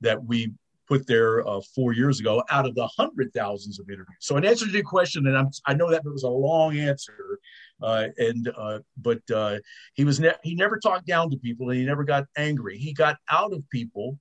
that 0.00 0.22
we 0.22 0.52
put 0.88 1.06
there 1.06 1.46
uh, 1.48 1.60
four 1.74 1.92
years 1.92 2.18
ago 2.18 2.42
out 2.50 2.66
of 2.66 2.74
the 2.74 2.86
hundred 2.88 3.32
thousands 3.32 3.78
of 3.78 3.88
interviews. 3.88 4.16
So 4.18 4.36
in 4.36 4.44
answer 4.44 4.66
to 4.66 4.72
your 4.72 4.82
question, 4.82 5.28
and 5.28 5.38
I'm, 5.38 5.48
I 5.64 5.74
know 5.74 5.90
that 5.90 6.04
was 6.04 6.24
a 6.24 6.28
long 6.28 6.76
answer, 6.76 7.38
uh, 7.80 8.08
and 8.18 8.52
uh, 8.56 8.80
but 8.96 9.22
uh, 9.30 9.58
he 9.94 10.04
was 10.04 10.18
ne- 10.18 10.34
he 10.42 10.56
never 10.56 10.78
talked 10.78 11.06
down 11.06 11.30
to 11.30 11.36
people 11.36 11.70
and 11.70 11.78
he 11.78 11.86
never 11.86 12.04
got 12.04 12.24
angry. 12.36 12.78
He 12.78 12.92
got 12.92 13.16
out 13.30 13.52
of 13.52 13.62
people 13.70 14.18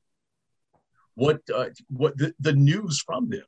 what 1.15 1.41
uh, 1.53 1.69
what 1.89 2.15
the, 2.17 2.33
the 2.39 2.53
news 2.53 3.01
from 3.01 3.29
them 3.29 3.43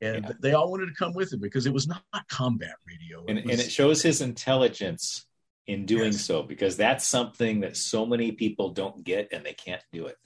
and 0.00 0.24
yeah. 0.24 0.32
they 0.40 0.52
all 0.52 0.70
wanted 0.70 0.86
to 0.86 0.94
come 0.94 1.12
with 1.12 1.32
him 1.32 1.40
because 1.40 1.66
it 1.66 1.72
was 1.72 1.88
not 1.88 2.02
combat 2.28 2.74
radio. 2.86 3.24
It 3.24 3.30
and, 3.30 3.44
was, 3.44 3.58
and, 3.58 3.60
it 3.60 3.70
shows 3.70 4.02
his 4.02 4.20
intelligence 4.20 5.26
in 5.66 5.84
doing 5.86 6.12
yes. 6.12 6.22
so 6.22 6.42
because 6.42 6.76
that's 6.76 7.06
something 7.06 7.60
that 7.60 7.76
so 7.76 8.06
many 8.06 8.32
people 8.32 8.70
don't 8.70 9.04
get 9.04 9.28
and 9.32 9.44
they 9.44 9.52
can't 9.52 9.82
do 9.92 10.06
it. 10.06 10.16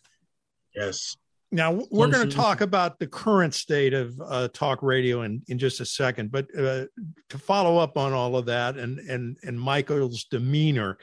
Yes. 0.75 1.17
Now 1.51 1.83
we're 1.91 2.09
going 2.09 2.31
to 2.31 2.35
talk 2.35 2.63
about 2.63 2.99
the 2.99 3.07
current 3.07 3.53
state 3.53 3.93
of 3.93 4.19
uh, 4.25 4.49
talk 4.55 4.83
radio 4.83 5.21
in, 5.23 5.43
in 5.49 5.59
just 5.59 5.81
a 5.81 5.85
second, 5.85 6.33
but 6.33 6.47
uh, 6.59 6.87
to 7.29 7.39
follow 7.39 7.77
up 7.77 7.99
on 7.99 8.15
all 8.15 8.37
of 8.37 8.47
that 8.47 8.79
and 8.79 8.99
and 9.01 9.37
and 9.43 9.61
Michael's 9.61 10.25
demeanor, 10.25 10.97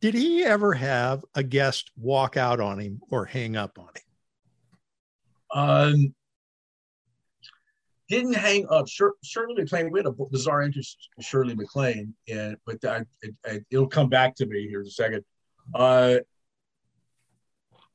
did 0.00 0.14
he 0.14 0.42
ever 0.42 0.72
have 0.72 1.22
a 1.34 1.42
guest 1.42 1.90
walk 1.98 2.38
out 2.38 2.60
on 2.60 2.78
him 2.78 3.02
or 3.10 3.26
hang 3.26 3.56
up 3.56 3.78
on 3.78 3.88
him? 3.88 4.02
Um, 5.52 6.14
didn't 8.10 8.34
hang 8.34 8.66
up. 8.68 8.86
Shirley 8.88 9.54
MacLaine, 9.56 9.90
we 9.90 10.00
had 10.00 10.06
a 10.06 10.12
bizarre 10.12 10.62
interest 10.62 11.08
in 11.16 11.22
Shirley 11.22 11.54
MacLaine, 11.54 12.12
and 12.28 12.56
but 12.66 12.84
I, 12.84 13.04
it, 13.44 13.64
will 13.72 13.86
come 13.86 14.08
back 14.08 14.34
to 14.36 14.46
me 14.46 14.68
here 14.68 14.80
in 14.80 14.86
a 14.86 14.90
second. 14.90 15.24
Uh, 15.72 16.16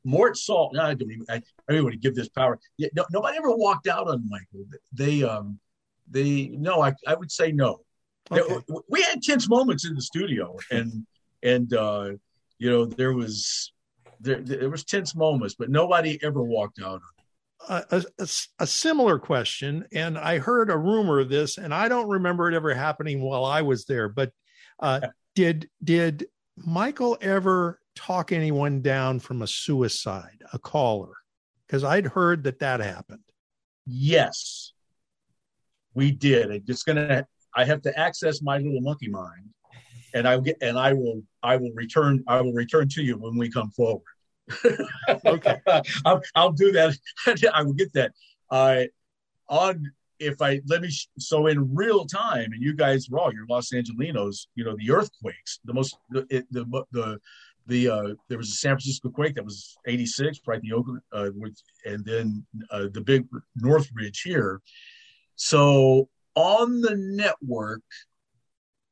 Mort 0.06 0.38
Sahl, 0.38 0.72
no, 0.74 0.84
I 0.84 0.94
don't 0.94 1.12
even, 1.12 1.26
I, 1.30 1.42
I 1.68 1.74
don't 1.74 1.84
want 1.84 1.94
to 1.94 2.00
give 2.00 2.16
this 2.16 2.30
power. 2.30 2.60
Yeah, 2.78 2.88
no, 2.96 3.06
nobody 3.12 3.38
ever 3.38 3.52
walked 3.52 3.88
out 3.88 4.08
on 4.08 4.24
Michael. 4.30 4.66
They, 4.94 5.24
um, 5.24 5.60
they, 6.10 6.48
no, 6.48 6.82
I, 6.82 6.94
I 7.06 7.16
would 7.16 7.32
say 7.32 7.52
no. 7.52 7.82
Okay. 8.32 8.62
They, 8.68 8.76
we 8.88 9.02
had 9.02 9.22
tense 9.22 9.50
moments 9.50 9.86
in 9.86 9.96
the 9.96 10.02
studio, 10.02 10.56
and 10.72 11.06
and 11.44 11.74
uh, 11.74 12.12
you 12.58 12.70
know 12.70 12.86
there 12.86 13.14
was 13.14 13.74
there 14.20 14.42
there 14.42 14.70
was 14.70 14.84
tense 14.84 15.16
moments, 15.16 15.56
but 15.58 15.70
nobody 15.70 16.18
ever 16.24 16.42
walked 16.42 16.80
out 16.80 16.96
on 16.96 17.15
a, 17.70 18.04
a, 18.20 18.28
a, 18.60 18.68
similar 18.68 19.20
question, 19.20 19.86
and 19.94 20.18
I 20.18 20.40
heard 20.40 20.70
a 20.70 20.78
rumor 20.78 21.20
of 21.20 21.30
this, 21.30 21.58
and 21.58 21.74
I 21.74 21.88
don't 21.88 22.10
remember 22.10 22.48
it 22.48 22.56
ever 22.56 22.74
happening 22.74 23.22
while 23.22 23.46
I 23.46 23.62
was 23.62 23.86
there. 23.86 24.10
But 24.10 24.32
uh, 24.80 25.02
did 25.36 25.70
did 25.84 26.28
Michael 26.58 27.18
ever 27.22 27.80
talk 27.96 28.32
anyone 28.32 28.82
down 28.82 29.20
from 29.20 29.42
a 29.42 29.48
suicide, 29.48 30.44
a 30.54 30.60
caller? 30.60 31.14
Because 31.68 31.84
I'd 31.84 32.08
heard 32.08 32.44
that 32.44 32.60
that 32.60 32.80
happened. 32.80 33.24
Yes, 33.86 34.74
we 35.94 36.12
did. 36.12 36.52
I'm 36.52 36.66
just 36.66 36.86
gonna. 36.86 37.26
I 37.56 37.66
have 37.66 37.82
to 37.84 38.00
access 38.00 38.42
my 38.42 38.58
little 38.58 38.82
monkey 38.82 39.10
mind, 39.10 39.50
and 40.14 40.28
I 40.28 40.40
get. 40.40 40.58
And 40.62 40.78
I 40.78 40.94
will. 40.94 41.22
I 41.44 41.58
will 41.58 41.72
return. 41.74 42.24
I 42.28 42.42
will 42.42 42.54
return 42.54 42.90
to 42.90 43.04
you 43.04 43.18
when 43.18 43.38
we 43.38 43.50
come 43.50 43.72
forward 43.72 44.04
okay, 45.26 45.60
I'll, 46.06 46.22
I'll, 46.36 46.52
do 46.52 46.72
that. 46.74 46.96
I 47.54 47.64
will 47.64 47.74
get 47.74 47.94
that. 47.94 48.12
Uh, 48.50 48.84
on 49.50 49.92
if 50.20 50.42
I 50.42 50.62
let 50.68 50.82
me 50.82 50.90
so 51.20 51.48
in 51.48 51.76
real 51.76 52.06
time, 52.06 52.52
and 52.54 52.62
you 52.62 52.74
guys 52.74 53.08
are 53.12 53.20
all 53.20 53.34
you're 53.34 53.46
Los 53.50 53.72
Angelinos. 53.72 54.48
You 54.56 54.66
know 54.66 54.76
the 54.78 54.92
earthquakes, 54.92 55.60
the 55.66 55.74
most 55.74 55.98
the 56.10 56.46
the, 56.52 56.86
the 56.92 57.20
the 57.68 57.90
uh, 57.90 58.14
there 58.30 58.38
was 58.38 58.50
a 58.50 58.56
San 58.56 58.72
Francisco 58.72 59.10
quake 59.10 59.36
that 59.36 59.46
was 59.46 59.76
86, 59.88 60.40
right? 60.46 60.62
The 60.62 60.74
Oakland, 60.74 61.02
uh, 61.12 61.30
with, 61.36 61.58
and 61.86 62.06
then 62.06 62.46
uh, 62.70 62.88
the 62.92 63.02
big 63.02 63.28
Northridge 63.56 64.22
here. 64.22 64.62
So 65.36 66.10
on 66.36 66.82
the 66.82 66.96
network, 66.96 67.82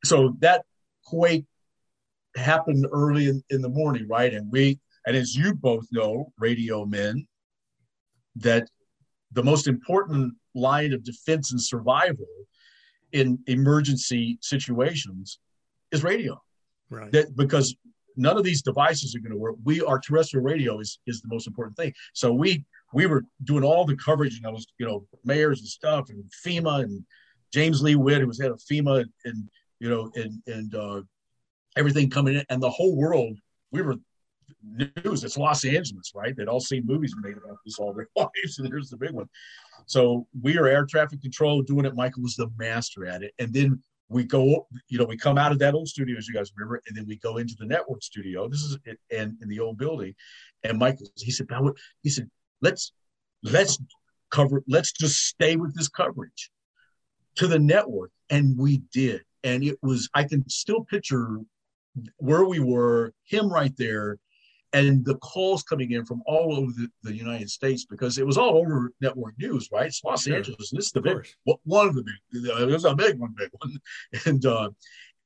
so 0.03 0.35
that 0.39 0.65
quake 1.05 1.45
happened 2.35 2.87
early 2.91 3.29
in, 3.29 3.43
in 3.49 3.61
the 3.61 3.69
morning, 3.69 4.07
right? 4.07 4.33
And 4.33 4.51
we, 4.51 4.79
and 5.05 5.15
as 5.15 5.35
you 5.35 5.53
both 5.53 5.85
know, 5.91 6.31
radio 6.37 6.85
men, 6.85 7.27
that 8.35 8.67
the 9.31 9.43
most 9.43 9.67
important 9.67 10.33
line 10.55 10.93
of 10.93 11.03
defense 11.03 11.51
and 11.51 11.61
survival 11.61 12.27
in 13.11 13.39
emergency 13.47 14.37
situations 14.41 15.39
is 15.91 16.03
radio. 16.03 16.41
Right. 16.89 17.11
That 17.11 17.35
because 17.35 17.75
none 18.15 18.37
of 18.37 18.43
these 18.43 18.61
devices 18.61 19.15
are 19.15 19.19
going 19.19 19.31
to 19.31 19.37
work. 19.37 19.55
We 19.63 19.81
our 19.81 19.99
terrestrial 19.99 20.43
radio 20.43 20.79
is 20.79 20.99
is 21.07 21.21
the 21.21 21.27
most 21.27 21.47
important 21.47 21.77
thing. 21.77 21.93
So 22.13 22.33
we 22.33 22.65
we 22.93 23.05
were 23.07 23.23
doing 23.43 23.63
all 23.63 23.85
the 23.85 23.95
coverage 23.97 24.37
and 24.37 24.45
I 24.45 24.49
was 24.49 24.65
you 24.77 24.85
know 24.85 25.05
mayors 25.23 25.59
and 25.59 25.67
stuff 25.67 26.09
and 26.09 26.23
FEMA 26.45 26.83
and 26.83 27.03
James 27.51 27.81
Lee 27.81 27.95
Witt 27.95 28.21
who 28.21 28.27
was 28.27 28.41
head 28.41 28.51
of 28.51 28.61
FEMA 28.71 29.05
and 29.25 29.49
you 29.79 29.89
know 29.89 30.11
and 30.15 30.41
and 30.47 30.75
uh, 30.75 31.01
everything 31.75 32.09
coming 32.09 32.35
in 32.35 32.45
and 32.49 32.61
the 32.61 32.69
whole 32.69 32.95
world 32.95 33.37
we 33.71 33.81
were 33.81 33.95
news. 34.63 35.23
It's 35.23 35.37
Los 35.37 35.65
Angeles, 35.65 36.11
right? 36.15 36.35
They'd 36.35 36.47
all 36.47 36.59
seen 36.59 36.85
movies 36.85 37.15
made 37.21 37.37
about 37.37 37.57
this 37.65 37.79
all 37.79 37.93
their 37.93 38.07
lives, 38.15 38.59
and 38.59 38.67
here's 38.67 38.89
the 38.89 38.97
big 38.97 39.11
one. 39.11 39.29
So 39.85 40.27
we 40.41 40.57
are 40.57 40.67
air 40.67 40.85
traffic 40.85 41.21
control 41.21 41.61
doing 41.61 41.85
it. 41.85 41.95
Michael 41.95 42.23
was 42.23 42.35
the 42.35 42.49
master 42.57 43.05
at 43.05 43.23
it, 43.23 43.33
and 43.39 43.53
then 43.53 43.81
we 44.09 44.23
go, 44.23 44.67
you 44.87 44.97
know, 44.97 45.05
we 45.05 45.17
come 45.17 45.37
out 45.37 45.51
of 45.51 45.59
that 45.59 45.73
old 45.73 45.87
studio, 45.87 46.17
as 46.17 46.27
you 46.27 46.33
guys 46.33 46.51
remember, 46.55 46.81
and 46.87 46.95
then 46.95 47.05
we 47.07 47.17
go 47.17 47.37
into 47.37 47.55
the 47.57 47.65
network 47.65 48.03
studio. 48.03 48.47
This 48.47 48.61
is 48.61 48.77
it, 48.85 48.99
and 49.11 49.35
in 49.41 49.49
the 49.49 49.59
old 49.59 49.77
building, 49.77 50.13
and 50.63 50.77
Michael, 50.77 51.07
he 51.17 51.31
said, 51.31 51.47
now 51.49 51.63
what? 51.63 51.75
he 52.01 52.09
said, 52.09 52.29
let's 52.61 52.93
let's 53.43 53.79
cover, 54.29 54.63
let's 54.67 54.91
just 54.91 55.27
stay 55.27 55.55
with 55.55 55.75
this 55.75 55.89
coverage 55.89 56.51
to 57.35 57.47
the 57.47 57.59
network, 57.59 58.11
and 58.29 58.57
we 58.57 58.81
did, 58.93 59.21
and 59.43 59.63
it 59.63 59.77
was, 59.81 60.09
I 60.13 60.23
can 60.23 60.47
still 60.49 60.85
picture 60.85 61.39
where 62.17 62.45
we 62.45 62.59
were, 62.59 63.13
him 63.25 63.51
right 63.51 63.75
there, 63.77 64.17
and 64.73 65.05
the 65.05 65.15
calls 65.17 65.61
coming 65.63 65.91
in 65.91 66.03
from 66.03 66.23
all 66.25 66.55
over 66.55 66.71
the, 66.71 66.89
the, 67.03 67.15
United 67.15 67.49
States 67.49 67.85
because 67.85 68.17
it 68.17 68.25
was 68.25 68.37
all 68.37 68.57
over 68.57 68.91
network 69.01 69.35
news, 69.37 69.69
right? 69.71 69.85
It's 69.85 70.03
Los 70.03 70.23
sure. 70.23 70.35
Angeles, 70.35 70.71
this 70.71 70.87
is 70.87 70.91
the 70.91 71.01
big 71.01 71.27
one 71.63 71.87
of 71.87 71.95
the 71.95 72.03
big. 72.03 72.45
It 72.45 72.65
was 72.65 72.85
a 72.85 72.95
big 72.95 73.19
one, 73.19 73.35
big 73.37 73.49
one, 73.59 73.77
and 74.25 74.45
uh, 74.45 74.69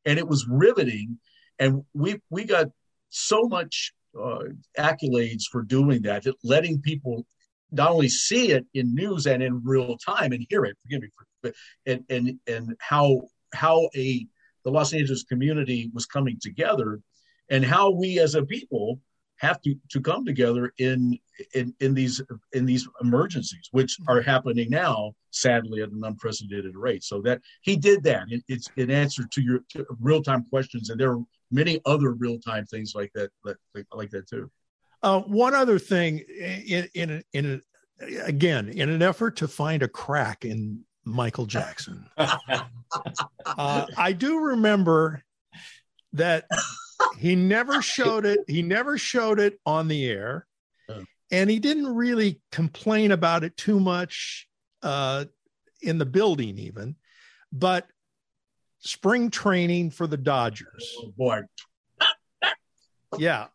and 0.06 0.20
it 0.20 0.28
was 0.28 0.46
riveting, 0.48 1.18
and 1.60 1.84
we 1.94 2.20
we 2.30 2.44
got 2.44 2.68
so 3.10 3.48
much 3.48 3.94
uh, 4.20 4.44
accolades 4.78 5.44
for 5.50 5.64
doing 5.64 6.02
that, 6.04 6.26
letting 6.44 6.82
people 6.82 7.26
not 7.72 7.92
only 7.92 8.10
see 8.10 8.52
it 8.52 8.66
in 8.74 8.94
news 8.94 9.28
and 9.28 9.42
in 9.42 9.62
real 9.64 9.98
time 9.98 10.32
and 10.32 10.46
hear 10.50 10.66
it. 10.66 10.78
Forgive 10.84 11.02
me, 11.02 11.10
for, 11.18 11.26
but 11.42 11.54
and 11.86 12.04
and 12.10 12.40
and 12.48 12.76
how 12.80 13.22
how 13.54 13.90
a 13.96 14.28
the 14.66 14.72
Los 14.72 14.94
Angeles 14.94 15.24
community 15.24 15.90
was 15.94 16.06
coming 16.06 16.38
together, 16.42 17.00
and 17.50 17.64
how 17.64 17.92
we 17.92 18.20
as 18.20 18.36
a 18.36 18.44
people 18.44 19.00
have 19.38 19.62
to, 19.62 19.76
to 19.90 20.02
come 20.02 20.26
together 20.26 20.74
in, 20.78 21.18
in 21.54 21.74
in 21.80 21.94
these 21.94 22.22
in 22.54 22.66
these 22.66 22.88
emergencies, 23.02 23.70
which 23.72 23.98
are 24.08 24.22
happening 24.22 24.70
now, 24.70 25.14
sadly, 25.32 25.82
at 25.82 25.92
an 25.92 26.02
unprecedented 26.04 26.76
rate. 26.76 27.04
So 27.04 27.22
that 27.22 27.42
he 27.62 27.76
did 27.76 28.04
that. 28.04 28.26
It, 28.30 28.44
it's 28.48 28.70
in 28.78 28.90
answer 28.90 29.24
to 29.32 29.42
your 29.42 29.60
real 30.00 30.22
time 30.22 30.46
questions, 30.50 30.90
and 30.90 31.00
there 31.00 31.12
are 31.12 31.24
many 31.52 31.80
other 31.86 32.14
real 32.14 32.40
time 32.40 32.66
things 32.66 32.94
like 32.96 33.12
that, 33.14 33.30
like, 33.44 33.58
like 33.94 34.10
that 34.12 34.28
too. 34.28 34.50
Uh, 35.04 35.22
one 35.22 35.54
other 35.54 35.78
thing, 35.78 36.20
in 36.20 36.88
in 36.96 37.24
in 37.34 37.62
a, 38.02 38.22
again, 38.24 38.70
in 38.70 38.90
an 38.90 39.02
effort 39.02 39.36
to 39.38 39.48
find 39.48 39.84
a 39.84 39.88
crack 39.88 40.44
in 40.44 40.84
Michael 41.06 41.46
Jackson, 41.46 42.10
uh, 42.18 43.86
I 43.96 44.14
do 44.14 44.40
remember 44.40 45.24
that 46.14 46.46
he 47.18 47.36
never 47.36 47.82
showed 47.82 48.26
it. 48.26 48.40
He 48.48 48.62
never 48.62 48.98
showed 48.98 49.40
it 49.40 49.60
on 49.66 49.88
the 49.88 50.06
air, 50.06 50.48
and 51.32 51.50
he 51.50 51.60
didn't 51.60 51.94
really 51.94 52.42
complain 52.52 53.12
about 53.12 53.44
it 53.44 53.58
too 53.58 53.80
much 53.80 54.48
uh, 54.84 55.26
in 55.82 55.98
the 55.98 56.06
building, 56.06 56.58
even. 56.58 56.96
But 57.52 57.88
spring 58.80 59.30
training 59.30 59.92
for 59.92 60.08
the 60.08 60.18
Dodgers, 60.18 60.96
oh, 61.00 61.14
boy, 61.18 61.42
yeah, 63.18 63.48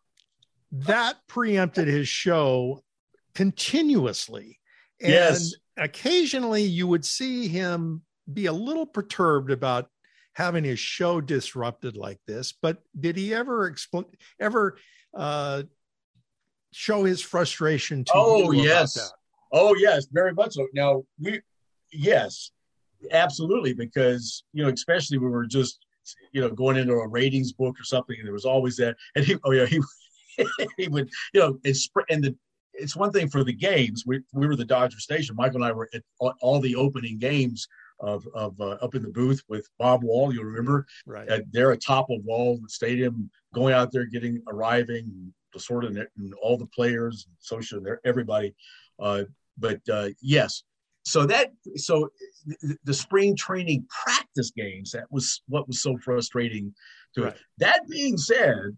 that 0.71 1.17
preempted 1.27 1.87
his 1.87 2.07
show 2.07 2.83
continuously. 3.35 4.59
And 5.01 5.11
yes. 5.11 5.53
occasionally 5.77 6.63
you 6.63 6.87
would 6.87 7.05
see 7.05 7.47
him 7.47 8.03
be 8.31 8.45
a 8.45 8.53
little 8.53 8.85
perturbed 8.85 9.51
about 9.51 9.89
having 10.33 10.63
his 10.63 10.79
show 10.79 11.21
disrupted 11.21 11.95
like 11.95 12.19
this. 12.27 12.53
But 12.59 12.79
did 12.99 13.15
he 13.15 13.33
ever 13.33 13.67
explain, 13.67 14.05
ever 14.39 14.77
uh, 15.15 15.63
show 16.71 17.03
his 17.03 17.21
frustration 17.21 18.03
to 18.05 18.11
oh, 18.15 18.51
yes. 18.51 19.11
Oh, 19.51 19.75
yes, 19.75 20.07
very 20.11 20.33
much 20.33 20.53
so. 20.53 20.67
Now, 20.73 21.03
we, 21.19 21.41
yes, 21.91 22.51
absolutely, 23.11 23.73
because, 23.73 24.43
you 24.51 24.63
know, 24.63 24.69
especially 24.69 25.19
when 25.19 25.27
we 25.27 25.33
were 25.33 25.45
just, 25.45 25.85
you 26.31 26.41
know, 26.41 26.49
going 26.49 26.77
into 26.77 26.93
a 26.93 27.07
ratings 27.07 27.53
book 27.53 27.79
or 27.79 27.83
something, 27.83 28.15
and 28.17 28.25
there 28.25 28.33
was 28.33 28.45
always 28.45 28.75
that. 28.77 28.95
And 29.15 29.23
he, 29.23 29.37
oh, 29.43 29.51
yeah, 29.51 29.67
he, 29.67 29.79
he 30.77 30.87
would, 30.87 31.09
you 31.33 31.39
know, 31.39 31.59
it's, 31.63 31.87
and 32.09 32.23
the, 32.23 32.35
it's 32.73 32.95
one 32.95 33.11
thing 33.11 33.29
for 33.29 33.43
the 33.43 33.53
games. 33.53 34.03
We, 34.07 34.21
we 34.33 34.47
were 34.47 34.55
the 34.55 34.65
Dodger 34.65 34.99
station. 34.99 35.35
Michael 35.35 35.57
and 35.57 35.65
I 35.65 35.71
were 35.71 35.89
at 35.93 36.01
all, 36.19 36.33
all 36.41 36.59
the 36.59 36.75
opening 36.75 37.19
games 37.19 37.67
of, 38.03 38.27
of 38.35 38.59
uh, 38.59 38.77
up 38.81 38.95
in 38.95 39.01
the 39.01 39.09
booth 39.09 39.41
with 39.47 39.67
Bob 39.79 40.03
Wall. 40.03 40.33
You'll 40.33 40.43
remember, 40.43 40.85
right? 41.05 41.29
Uh, 41.29 41.39
they're 41.51 41.71
atop 41.71 42.09
of 42.09 42.23
Wall 42.23 42.59
the 42.61 42.69
stadium, 42.69 43.29
going 43.53 43.73
out 43.73 43.91
there, 43.91 44.05
getting 44.05 44.43
arriving, 44.47 45.33
the 45.53 45.59
sort 45.59 45.85
of 45.85 45.95
and 45.95 46.33
all 46.41 46.57
the 46.57 46.67
players, 46.67 47.27
social, 47.39 47.81
there, 47.81 48.01
everybody. 48.05 48.53
Uh, 48.99 49.23
but 49.57 49.79
uh, 49.91 50.09
yes, 50.21 50.63
so 51.03 51.25
that 51.25 51.53
so 51.75 52.09
the, 52.45 52.77
the, 52.83 52.93
spring 52.93 53.35
training 53.35 53.85
practice 54.03 54.51
games 54.51 54.91
that 54.91 55.05
was 55.09 55.41
what 55.47 55.67
was 55.67 55.81
so 55.81 55.97
frustrating 55.97 56.73
to 57.15 57.23
right. 57.25 57.37
That 57.59 57.81
being 57.89 58.17
said, 58.17 58.75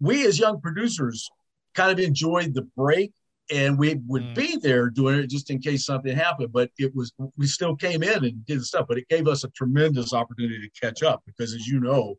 we 0.00 0.26
as 0.26 0.38
young 0.38 0.60
producers 0.60 1.28
kind 1.74 1.90
of 1.90 1.98
enjoyed 2.00 2.54
the 2.54 2.68
break 2.76 3.12
and 3.50 3.78
we 3.78 4.00
would 4.06 4.22
mm. 4.22 4.34
be 4.34 4.56
there 4.56 4.90
doing 4.90 5.18
it 5.18 5.30
just 5.30 5.50
in 5.50 5.60
case 5.60 5.84
something 5.84 6.14
happened. 6.14 6.52
But 6.52 6.70
it 6.78 6.94
was 6.94 7.12
we 7.36 7.46
still 7.46 7.76
came 7.76 8.02
in 8.02 8.24
and 8.24 8.44
did 8.46 8.64
stuff, 8.64 8.86
but 8.88 8.98
it 8.98 9.08
gave 9.08 9.26
us 9.26 9.44
a 9.44 9.48
tremendous 9.50 10.12
opportunity 10.12 10.68
to 10.68 10.80
catch 10.80 11.02
up 11.02 11.22
because, 11.26 11.54
as 11.54 11.66
you 11.66 11.80
know, 11.80 12.16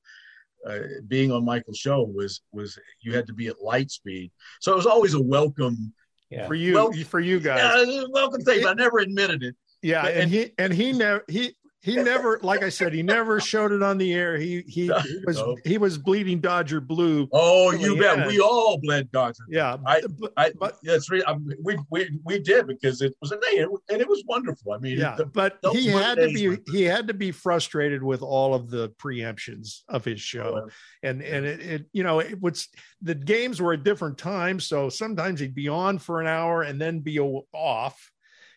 uh, 0.66 0.80
being 1.08 1.32
on 1.32 1.46
Michael's 1.46 1.78
show 1.78 2.04
was 2.04 2.42
was 2.52 2.78
you 3.02 3.16
had 3.16 3.28
to 3.28 3.34
be 3.34 3.48
at 3.48 3.62
light 3.62 3.92
speed, 3.92 4.32
so 4.60 4.74
it 4.74 4.78
was 4.78 4.88
always 4.88 5.14
a 5.14 5.22
welcome. 5.22 5.94
Yeah. 6.30 6.46
For 6.46 6.54
you, 6.54 6.76
well, 6.76 6.92
for 6.92 7.20
you 7.20 7.40
guys, 7.40 7.88
yeah, 7.88 8.04
welcome 8.12 8.42
thing. 8.42 8.64
I 8.64 8.74
never 8.74 9.00
admitted 9.00 9.42
it. 9.42 9.56
Yeah, 9.82 10.04
but, 10.04 10.12
and, 10.12 10.22
and 10.22 10.32
he 10.32 10.54
and 10.60 10.74
he 10.74 10.92
never 10.92 11.24
he 11.28 11.56
he 11.82 11.96
never 11.96 12.40
like 12.44 12.62
i 12.62 12.70
said 12.70 12.94
he 12.94 13.02
never 13.02 13.40
showed 13.40 13.72
it 13.72 13.82
on 13.82 13.98
the 13.98 14.14
air. 14.14 14.38
He 14.38 14.64
he, 14.68 14.92
he 15.04 15.20
was 15.26 15.38
no. 15.38 15.58
he 15.64 15.78
was 15.78 15.98
bleeding 15.98 16.40
dodger 16.40 16.82
blue. 16.82 17.28
Oh 17.32 17.72
you 17.72 17.98
bet. 17.98 18.28
We 18.28 18.40
all 18.40 18.80
bled 18.82 19.12
dodger 19.12 19.44
yeah 19.50 19.78
i 19.86 20.02
i 20.38 20.52
but 20.60 20.78
that's 20.84 21.10
really 21.10 21.24
I 21.26 21.32
um, 21.32 21.48
mean, 21.48 21.58
we 21.64 21.78
we 21.90 22.20
we 22.24 22.40
did 22.40 22.68
because 22.68 23.02
it 23.02 23.16
was 23.22 23.32
a 23.32 23.40
day 23.40 23.66
and 23.90 24.02
it 24.02 24.08
was 24.08 24.24
wonderful. 24.28 24.74
I 24.74 24.78
mean 24.80 24.98
yeah 24.98 25.16
the, 25.16 25.26
but 25.26 25.58
he 25.72 25.88
had 25.88 26.16
to 26.16 26.28
be 26.28 26.50
were... 26.50 26.58
he 26.72 26.84
had 26.84 27.08
to 27.08 27.14
be 27.14 27.32
frustrated 27.32 28.04
with 28.04 28.22
all 28.22 28.54
of 28.54 28.70
the 28.70 28.90
preemptions 29.02 29.82
of 29.88 30.04
his 30.04 30.20
show. 30.20 30.66
Oh, 30.66 30.70
and 31.04 31.22
and 31.22 31.46
it, 31.46 31.60
it 31.62 31.86
you 31.94 32.04
know 32.04 32.20
it 32.20 32.42
was 32.42 32.68
the 33.02 33.16
games 33.16 33.62
were 33.62 33.74
at 33.74 33.84
different 33.84 34.18
times 34.18 34.68
so 34.68 34.90
sometimes 34.90 35.40
he'd 35.40 35.56
be 35.56 35.70
on 35.70 35.98
for 35.98 36.20
an 36.20 36.28
hour 36.28 36.64
and 36.64 36.82
then 36.82 37.00
be 37.00 37.20
off 37.20 38.12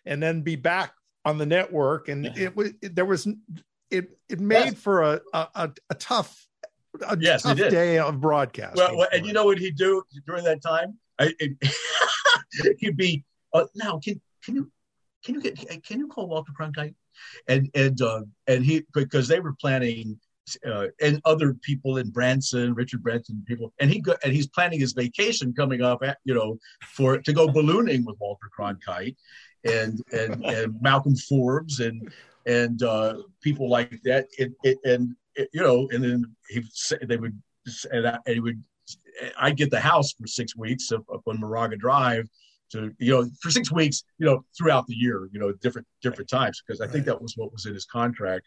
and 0.05 0.23
then 0.23 0.43
be 0.43 0.57
back 0.57 0.93
on 1.25 1.39
the 1.39 1.47
network, 1.47 2.09
and 2.09 2.27
it 2.27 2.57
was 2.57 2.73
there 2.81 3.05
was 3.05 3.27
it 3.91 4.19
it 4.29 4.41
made 4.41 4.65
yes. 4.65 4.75
for 4.75 5.03
a, 5.03 5.21
a 5.33 5.71
a, 5.91 5.95
tough 5.95 6.49
a 7.07 7.17
yes, 7.19 7.43
tough 7.43 7.59
day 7.59 7.99
of 7.99 8.21
broadcast. 8.21 8.77
Well, 8.77 8.97
well 8.97 9.09
and 9.13 9.27
you 9.27 9.33
know 9.33 9.45
what 9.45 9.59
he'd 9.59 9.77
do 9.77 10.03
during 10.27 10.45
that 10.45 10.63
time? 10.63 10.99
I, 11.19 11.33
it, 11.39 11.57
he'd 12.79 12.97
be 12.97 13.25
uh, 13.53 13.65
now 13.75 14.01
can 14.03 14.21
can 14.45 14.57
you 14.57 14.71
can 15.25 15.35
you 15.37 15.41
get 15.41 15.85
can 15.85 15.99
you 15.99 16.09
call 16.09 16.29
Walter 16.29 16.53
Cronkite 16.59 16.95
and 17.49 17.71
and 17.75 18.01
uh, 18.01 18.23
and 18.47 18.65
he 18.65 18.85
because 18.93 19.29
they 19.29 19.41
were 19.41 19.55
planning 19.61 20.19
uh, 20.67 20.87
and 21.01 21.21
other 21.25 21.55
people 21.55 21.99
in 21.99 22.11
Branson, 22.11 22.75
Richard 22.75 23.03
Branson 23.03 23.45
people, 23.47 23.73
and 23.79 23.91
he 23.91 24.01
go, 24.01 24.17
and 24.25 24.33
he's 24.33 24.49
planning 24.49 24.81
his 24.81 24.93
vacation 24.93 25.55
coming 25.55 25.83
up, 25.83 26.03
at, 26.03 26.19
you 26.25 26.35
know, 26.35 26.59
for 26.85 27.19
to 27.19 27.33
go 27.33 27.49
ballooning 27.49 28.05
with 28.05 28.17
Walter 28.19 28.49
Cronkite, 28.57 29.17
and 29.65 30.03
and, 30.13 30.45
and 30.45 30.83
Malcolm 30.83 31.17
Forbes 31.17 31.81
and 31.81 32.13
and 32.47 32.83
uh, 32.83 33.19
people 33.41 33.69
like 33.69 34.01
that. 34.03 34.27
It, 34.39 34.53
it, 34.63 34.79
and 34.85 35.15
it, 35.35 35.49
you 35.53 35.63
know, 35.63 35.89
and 35.93 36.03
then 36.03 36.25
he 36.49 36.63
they 37.07 37.17
would 37.17 37.41
and, 37.91 38.07
I, 38.07 38.19
and 38.27 38.35
he 38.35 38.41
would 38.41 38.63
I'd 39.39 39.57
get 39.57 39.71
the 39.71 39.81
house 39.81 40.13
for 40.13 40.27
six 40.27 40.57
weeks 40.57 40.91
up, 40.93 41.05
up 41.13 41.23
on 41.27 41.41
Moraga 41.41 41.77
Drive 41.77 42.29
to 42.71 42.93
you 42.99 43.13
know 43.13 43.31
for 43.41 43.51
six 43.51 43.71
weeks 43.71 44.03
you 44.19 44.27
know 44.27 44.45
throughout 44.57 44.87
the 44.87 44.95
year 44.95 45.29
you 45.33 45.39
know 45.39 45.53
different 45.53 45.87
different 46.01 46.29
times 46.29 46.63
because 46.67 46.81
I 46.81 46.87
think 46.87 47.05
that 47.05 47.21
was 47.21 47.35
what 47.37 47.53
was 47.53 47.67
in 47.67 47.75
his 47.75 47.85
contract. 47.85 48.45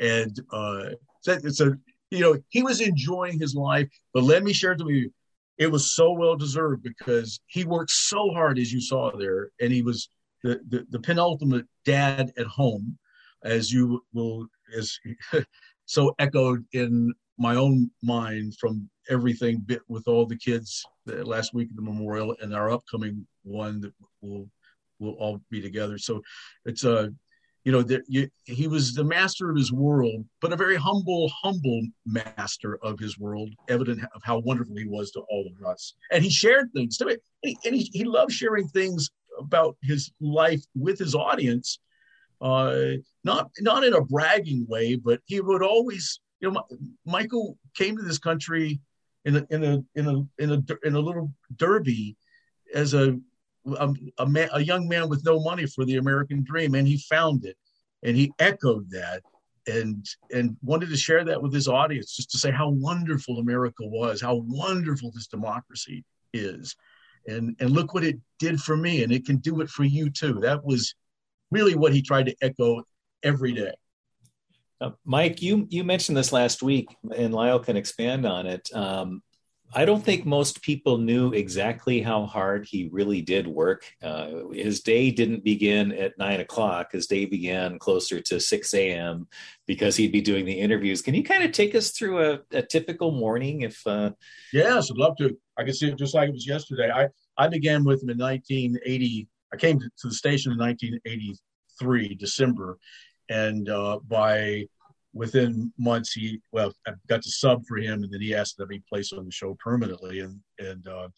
And 0.00 0.38
uh 0.52 0.90
so, 1.20 1.38
so 1.48 1.74
you 2.10 2.20
know 2.20 2.38
he 2.48 2.62
was 2.62 2.80
enjoying 2.80 3.38
his 3.38 3.54
life 3.54 3.88
but 4.14 4.24
let 4.24 4.42
me 4.42 4.52
share 4.52 4.72
it 4.72 4.84
with 4.84 4.94
you. 4.94 5.12
It 5.58 5.70
was 5.70 5.92
so 5.92 6.12
well 6.12 6.36
deserved 6.36 6.82
because 6.82 7.40
he 7.46 7.64
worked 7.64 7.90
so 7.90 8.30
hard 8.30 8.58
as 8.58 8.72
you 8.72 8.80
saw 8.80 9.10
there 9.16 9.50
and 9.60 9.72
he 9.72 9.82
was 9.82 10.08
the 10.42 10.60
the, 10.68 10.86
the 10.90 11.00
penultimate 11.00 11.66
dad 11.84 12.32
at 12.36 12.46
home 12.46 12.98
as 13.44 13.70
you 13.72 14.02
will 14.12 14.46
as 14.76 14.98
so 15.86 16.14
echoed 16.18 16.64
in 16.72 17.12
my 17.38 17.54
own 17.54 17.90
mind 18.02 18.54
from 18.58 18.88
everything 19.08 19.58
bit 19.64 19.80
with 19.88 20.06
all 20.08 20.26
the 20.26 20.36
kids 20.36 20.84
last 21.06 21.54
week 21.54 21.70
of 21.70 21.76
the 21.76 21.82
memorial 21.82 22.36
and 22.42 22.54
our 22.54 22.70
upcoming 22.70 23.26
one 23.44 23.80
that 23.80 23.92
will 24.20 24.48
will 24.98 25.14
all 25.14 25.40
be 25.50 25.60
together. 25.60 25.98
So 25.98 26.22
it's 26.64 26.84
a 26.84 27.12
you 27.64 27.72
know 27.72 27.82
that 27.82 28.30
he 28.44 28.66
was 28.66 28.94
the 28.94 29.04
master 29.04 29.50
of 29.50 29.56
his 29.56 29.72
world, 29.72 30.24
but 30.40 30.52
a 30.52 30.56
very 30.56 30.76
humble, 30.76 31.30
humble 31.42 31.82
master 32.06 32.78
of 32.82 32.98
his 32.98 33.18
world, 33.18 33.50
evident 33.68 34.00
of 34.14 34.22
how 34.24 34.38
wonderful 34.38 34.76
he 34.76 34.86
was 34.86 35.10
to 35.12 35.20
all 35.28 35.46
of 35.46 35.66
us. 35.66 35.94
And 36.10 36.24
he 36.24 36.30
shared 36.30 36.72
things 36.72 36.96
to 36.98 37.08
it, 37.08 37.22
and 37.42 37.56
and 37.64 37.74
he, 37.74 37.90
he 37.92 38.04
loved 38.04 38.32
sharing 38.32 38.68
things 38.68 39.10
about 39.38 39.76
his 39.82 40.10
life 40.20 40.62
with 40.74 40.98
his 40.98 41.14
audience. 41.14 41.78
Uh, 42.40 42.92
not 43.24 43.50
not 43.60 43.84
in 43.84 43.94
a 43.94 44.04
bragging 44.04 44.64
way, 44.68 44.94
but 44.94 45.20
he 45.26 45.40
would 45.40 45.62
always 45.62 46.20
you 46.40 46.50
know, 46.50 46.62
Michael 47.04 47.58
came 47.74 47.96
to 47.96 48.02
this 48.02 48.18
country 48.18 48.80
in 49.24 49.36
a 49.36 49.46
in 49.50 49.64
a 49.64 49.84
in 49.94 50.06
a 50.08 50.42
in 50.42 50.52
a 50.52 50.86
in 50.86 50.94
a 50.94 51.00
little 51.00 51.32
derby 51.56 52.16
as 52.74 52.94
a 52.94 53.18
a, 53.66 53.94
a, 54.18 54.26
man, 54.26 54.48
a 54.52 54.60
young 54.60 54.88
man 54.88 55.08
with 55.08 55.24
no 55.24 55.40
money 55.40 55.66
for 55.66 55.84
the 55.84 55.96
American 55.96 56.42
dream, 56.42 56.74
and 56.74 56.88
he 56.88 56.98
found 56.98 57.44
it, 57.44 57.56
and 58.02 58.16
he 58.16 58.32
echoed 58.38 58.90
that, 58.90 59.22
and 59.66 60.06
and 60.32 60.56
wanted 60.62 60.88
to 60.90 60.96
share 60.96 61.24
that 61.24 61.42
with 61.42 61.52
his 61.52 61.68
audience, 61.68 62.14
just 62.14 62.30
to 62.30 62.38
say 62.38 62.50
how 62.50 62.70
wonderful 62.70 63.38
America 63.38 63.82
was, 63.86 64.20
how 64.20 64.36
wonderful 64.46 65.10
this 65.12 65.26
democracy 65.26 66.04
is, 66.32 66.76
and 67.28 67.56
and 67.60 67.70
look 67.70 67.94
what 67.94 68.04
it 68.04 68.18
did 68.38 68.60
for 68.60 68.76
me, 68.76 69.02
and 69.02 69.12
it 69.12 69.26
can 69.26 69.36
do 69.36 69.60
it 69.60 69.68
for 69.68 69.84
you 69.84 70.10
too. 70.10 70.40
That 70.40 70.64
was 70.64 70.94
really 71.50 71.74
what 71.74 71.92
he 71.92 72.02
tried 72.02 72.26
to 72.26 72.36
echo 72.42 72.82
every 73.22 73.52
day. 73.52 73.72
Uh, 74.80 74.90
Mike, 75.04 75.42
you 75.42 75.66
you 75.70 75.84
mentioned 75.84 76.16
this 76.16 76.32
last 76.32 76.62
week, 76.62 76.88
and 77.14 77.34
Lyle 77.34 77.58
can 77.58 77.76
expand 77.76 78.26
on 78.26 78.46
it. 78.46 78.68
Um, 78.74 79.22
I 79.74 79.84
don't 79.84 80.02
think 80.02 80.24
most 80.24 80.62
people 80.62 80.96
knew 80.96 81.32
exactly 81.32 82.00
how 82.00 82.24
hard 82.24 82.66
he 82.66 82.88
really 82.90 83.20
did 83.20 83.46
work. 83.46 83.84
Uh, 84.02 84.48
his 84.52 84.80
day 84.80 85.10
didn't 85.10 85.44
begin 85.44 85.92
at 85.92 86.16
nine 86.18 86.40
o'clock. 86.40 86.92
His 86.92 87.06
day 87.06 87.26
began 87.26 87.78
closer 87.78 88.20
to 88.20 88.40
6 88.40 88.74
a.m. 88.74 89.28
because 89.66 89.94
he'd 89.96 90.12
be 90.12 90.22
doing 90.22 90.46
the 90.46 90.58
interviews. 90.58 91.02
Can 91.02 91.14
you 91.14 91.22
kind 91.22 91.44
of 91.44 91.52
take 91.52 91.74
us 91.74 91.90
through 91.90 92.32
a, 92.32 92.40
a 92.52 92.62
typical 92.62 93.10
morning? 93.10 93.62
If 93.62 93.86
uh... 93.86 94.12
Yes, 94.52 94.90
I'd 94.90 94.96
love 94.96 95.16
to. 95.18 95.36
I 95.58 95.64
can 95.64 95.74
see 95.74 95.88
it 95.88 95.98
just 95.98 96.14
like 96.14 96.30
it 96.30 96.32
was 96.32 96.46
yesterday. 96.46 96.90
I, 96.90 97.08
I 97.36 97.48
began 97.48 97.84
with 97.84 98.02
him 98.02 98.10
in 98.10 98.18
1980. 98.18 99.28
I 99.52 99.56
came 99.56 99.78
to, 99.80 99.90
the 100.02 100.14
station 100.14 100.52
in 100.52 100.58
1983, 100.58 102.14
December 102.14 102.78
and 103.28 103.68
uh, 103.68 103.98
by 104.08 104.64
within 105.14 105.72
months 105.78 106.12
he 106.12 106.40
well 106.52 106.72
I 106.86 106.92
got 107.08 107.22
to 107.22 107.30
sub 107.30 107.64
for 107.66 107.78
him 107.78 108.02
and 108.02 108.12
then 108.12 108.20
he 108.20 108.34
asked 108.34 108.56
to 108.58 108.66
be 108.66 108.82
placed 108.88 109.12
on 109.12 109.24
the 109.24 109.32
show 109.32 109.56
permanently 109.58 110.20
and 110.20 110.40
and 110.58 110.86
uh, 110.86 111.08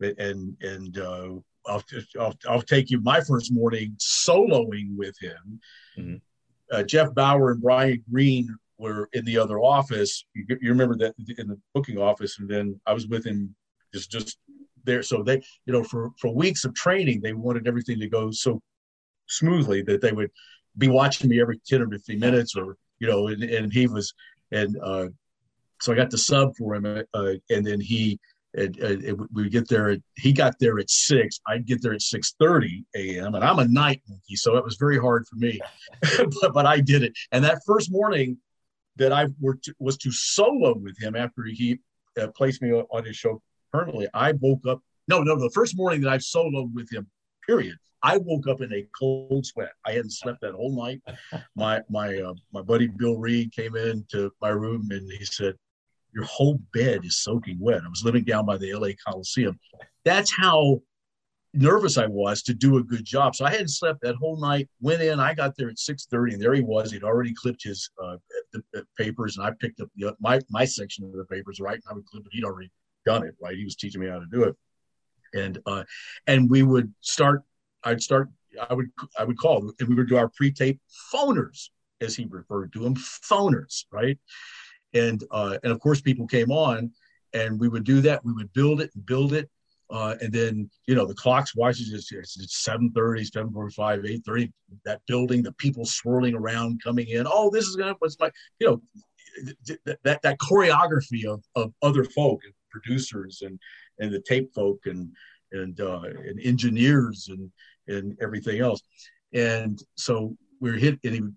and 0.00 0.56
and 0.60 0.98
uh, 0.98 1.28
I'll, 1.66 1.82
I'll, 2.20 2.34
I'll 2.48 2.62
take 2.62 2.90
you 2.90 3.00
my 3.00 3.20
first 3.20 3.52
morning 3.52 3.96
soloing 3.98 4.96
with 4.96 5.16
him. 5.20 5.60
Mm-hmm. 5.98 6.16
Uh, 6.70 6.82
Jeff 6.82 7.14
Bauer 7.14 7.52
and 7.52 7.62
Brian 7.62 8.02
Green 8.10 8.48
were 8.78 9.08
in 9.12 9.24
the 9.24 9.38
other 9.38 9.58
office. 9.58 10.24
You, 10.34 10.44
you, 10.60 10.70
remember 10.70 10.96
that 10.98 11.14
in 11.38 11.48
the 11.48 11.58
booking 11.74 11.98
office, 11.98 12.38
and 12.38 12.48
then 12.48 12.80
I 12.86 12.92
was 12.92 13.06
with 13.06 13.24
him 13.24 13.54
just 13.94 14.10
just 14.10 14.38
there. 14.84 15.02
So 15.02 15.22
they, 15.22 15.42
you 15.64 15.72
know, 15.72 15.84
for 15.84 16.10
for 16.18 16.34
weeks 16.34 16.64
of 16.64 16.74
training, 16.74 17.20
they 17.20 17.32
wanted 17.32 17.66
everything 17.66 18.00
to 18.00 18.08
go 18.08 18.30
so 18.30 18.60
smoothly 19.28 19.82
that 19.82 20.00
they 20.00 20.12
would 20.12 20.30
be 20.78 20.88
watching 20.88 21.30
me 21.30 21.40
every 21.40 21.58
10 21.66 21.82
or 21.82 21.88
15 21.88 22.18
minutes 22.18 22.56
or, 22.56 22.76
you 22.98 23.06
know, 23.08 23.28
and, 23.28 23.42
and 23.42 23.72
he 23.72 23.86
was, 23.86 24.14
and 24.52 24.76
uh, 24.82 25.08
so 25.80 25.92
I 25.92 25.96
got 25.96 26.10
the 26.10 26.18
sub 26.18 26.56
for 26.56 26.74
him. 26.74 27.04
Uh, 27.14 27.32
and 27.50 27.66
then 27.66 27.80
he, 27.80 28.18
and, 28.54 28.76
and 28.78 29.28
we 29.32 29.48
get 29.50 29.68
there. 29.68 29.96
He 30.16 30.32
got 30.32 30.54
there 30.58 30.78
at 30.78 30.90
six. 30.90 31.40
I'd 31.46 31.66
get 31.66 31.82
there 31.82 31.92
at 31.92 32.02
six 32.02 32.34
thirty 32.40 32.84
a.m. 32.94 33.34
And 33.34 33.44
I'm 33.44 33.58
a 33.58 33.68
night 33.68 34.02
monkey, 34.08 34.36
so 34.36 34.56
it 34.56 34.64
was 34.64 34.76
very 34.76 34.98
hard 34.98 35.26
for 35.28 35.36
me, 35.36 35.60
but, 36.40 36.54
but 36.54 36.66
I 36.66 36.80
did 36.80 37.02
it. 37.02 37.12
And 37.32 37.44
that 37.44 37.60
first 37.66 37.92
morning 37.92 38.38
that 38.96 39.12
I 39.12 39.26
to, 39.26 39.74
was 39.78 39.98
to 39.98 40.10
solo 40.10 40.74
with 40.74 40.98
him 40.98 41.14
after 41.14 41.44
he 41.44 41.78
uh, 42.20 42.28
placed 42.28 42.62
me 42.62 42.72
on 42.72 43.04
his 43.04 43.16
show 43.16 43.42
permanently. 43.72 44.08
I 44.14 44.32
woke 44.40 44.66
up. 44.66 44.80
No, 45.08 45.22
no, 45.22 45.38
the 45.38 45.50
first 45.50 45.76
morning 45.76 46.00
that 46.00 46.10
I 46.10 46.18
soloed 46.18 46.72
with 46.72 46.90
him, 46.92 47.06
period. 47.46 47.76
I 48.02 48.18
woke 48.18 48.46
up 48.46 48.60
in 48.60 48.72
a 48.72 48.86
cold 48.98 49.46
sweat. 49.46 49.72
I 49.84 49.92
hadn't 49.92 50.12
slept 50.12 50.40
that 50.42 50.54
whole 50.54 50.76
night. 50.76 51.00
My 51.56 51.80
my 51.88 52.18
uh, 52.18 52.34
my 52.52 52.62
buddy 52.62 52.86
Bill 52.86 53.16
Reed 53.16 53.52
came 53.52 53.76
into 53.76 54.30
my 54.40 54.50
room 54.50 54.88
and 54.90 55.10
he 55.10 55.24
said, 55.24 55.54
"Your 56.14 56.24
whole 56.24 56.60
bed 56.72 57.00
is 57.04 57.16
soaking 57.16 57.58
wet." 57.58 57.82
I 57.84 57.88
was 57.88 58.04
living 58.04 58.24
down 58.24 58.46
by 58.46 58.58
the 58.58 58.74
LA 58.74 58.90
Coliseum. 59.04 59.58
That's 60.04 60.32
how 60.34 60.82
nervous 61.54 61.96
I 61.96 62.06
was 62.06 62.42
to 62.42 62.54
do 62.54 62.76
a 62.76 62.82
good 62.82 63.04
job. 63.04 63.34
So 63.34 63.44
I 63.44 63.50
hadn't 63.50 63.70
slept 63.70 64.02
that 64.02 64.16
whole 64.16 64.38
night. 64.38 64.68
Went 64.80 65.02
in. 65.02 65.18
I 65.18 65.34
got 65.34 65.56
there 65.56 65.70
at 65.70 65.78
six 65.78 66.06
thirty, 66.06 66.34
and 66.34 66.42
there 66.42 66.54
he 66.54 66.62
was. 66.62 66.92
He'd 66.92 67.04
already 67.04 67.34
clipped 67.34 67.64
his 67.64 67.90
uh, 68.02 68.16
the, 68.52 68.62
the 68.72 68.84
papers, 68.98 69.36
and 69.36 69.46
I 69.46 69.52
picked 69.58 69.80
up 69.80 69.88
the, 69.96 70.14
my 70.20 70.40
my 70.50 70.64
section 70.64 71.06
of 71.06 71.12
the 71.12 71.24
papers. 71.24 71.60
Right, 71.60 71.74
and 71.74 71.84
I 71.90 71.94
would 71.94 72.06
clip 72.06 72.24
it. 72.26 72.32
He'd 72.32 72.44
already 72.44 72.70
done 73.04 73.26
it. 73.26 73.34
Right, 73.40 73.56
he 73.56 73.64
was 73.64 73.76
teaching 73.76 74.00
me 74.00 74.08
how 74.08 74.18
to 74.18 74.26
do 74.30 74.44
it, 74.44 74.54
and 75.34 75.58
uh, 75.66 75.84
and 76.26 76.48
we 76.50 76.62
would 76.62 76.92
start 77.00 77.42
I'd 77.86 78.02
start, 78.02 78.28
I 78.68 78.74
would, 78.74 78.90
I 79.18 79.24
would 79.24 79.38
call, 79.38 79.72
and 79.78 79.88
we 79.88 79.94
would 79.94 80.08
do 80.08 80.16
our 80.16 80.28
pre-tape 80.28 80.80
phoners, 81.14 81.70
as 82.00 82.16
he 82.16 82.26
referred 82.28 82.72
to 82.72 82.80
them, 82.80 82.94
phoners, 82.96 83.84
right? 83.92 84.18
And 84.92 85.22
uh, 85.30 85.58
and 85.62 85.72
of 85.72 85.80
course, 85.80 86.00
people 86.00 86.26
came 86.26 86.50
on, 86.50 86.90
and 87.32 87.60
we 87.60 87.68
would 87.68 87.84
do 87.84 88.00
that. 88.02 88.24
We 88.24 88.32
would 88.32 88.52
build 88.52 88.80
it 88.80 88.90
and 88.94 89.06
build 89.06 89.32
it, 89.34 89.48
uh, 89.90 90.16
and 90.20 90.32
then 90.32 90.68
you 90.86 90.94
know 90.94 91.06
the 91.06 91.14
clocks 91.14 91.54
watches 91.54 91.92
it's, 91.92 92.12
it's 92.12 92.66
7.30 92.66 93.30
7.45 93.30 94.22
8.30 94.26 94.52
that 94.84 95.00
building 95.06 95.42
the 95.42 95.52
people 95.52 95.84
swirling 95.84 96.34
around 96.34 96.82
coming 96.82 97.08
in 97.08 97.24
oh 97.30 97.50
this 97.50 97.66
is 97.66 97.76
gonna 97.76 97.94
what's 98.00 98.18
my 98.18 98.30
you 98.58 98.66
know 98.66 98.82
that, 99.84 99.98
that 100.02 100.22
that 100.22 100.38
choreography 100.38 101.24
of, 101.24 101.44
of 101.54 101.72
other 101.82 102.04
folk 102.04 102.40
and 102.44 102.52
producers 102.70 103.42
and 103.42 103.60
and 103.98 104.12
the 104.12 104.20
tape 104.20 104.52
folk 104.54 104.80
and 104.86 105.10
and 105.52 105.80
uh, 105.80 106.00
and 106.02 106.40
engineers 106.40 107.28
and 107.28 107.50
and 107.88 108.16
everything 108.20 108.60
else. 108.60 108.82
And 109.32 109.80
so 109.96 110.36
we 110.60 110.70
are 110.70 110.74
hit, 110.74 110.98
and 111.04 111.14
he 111.14 111.20
would 111.20 111.36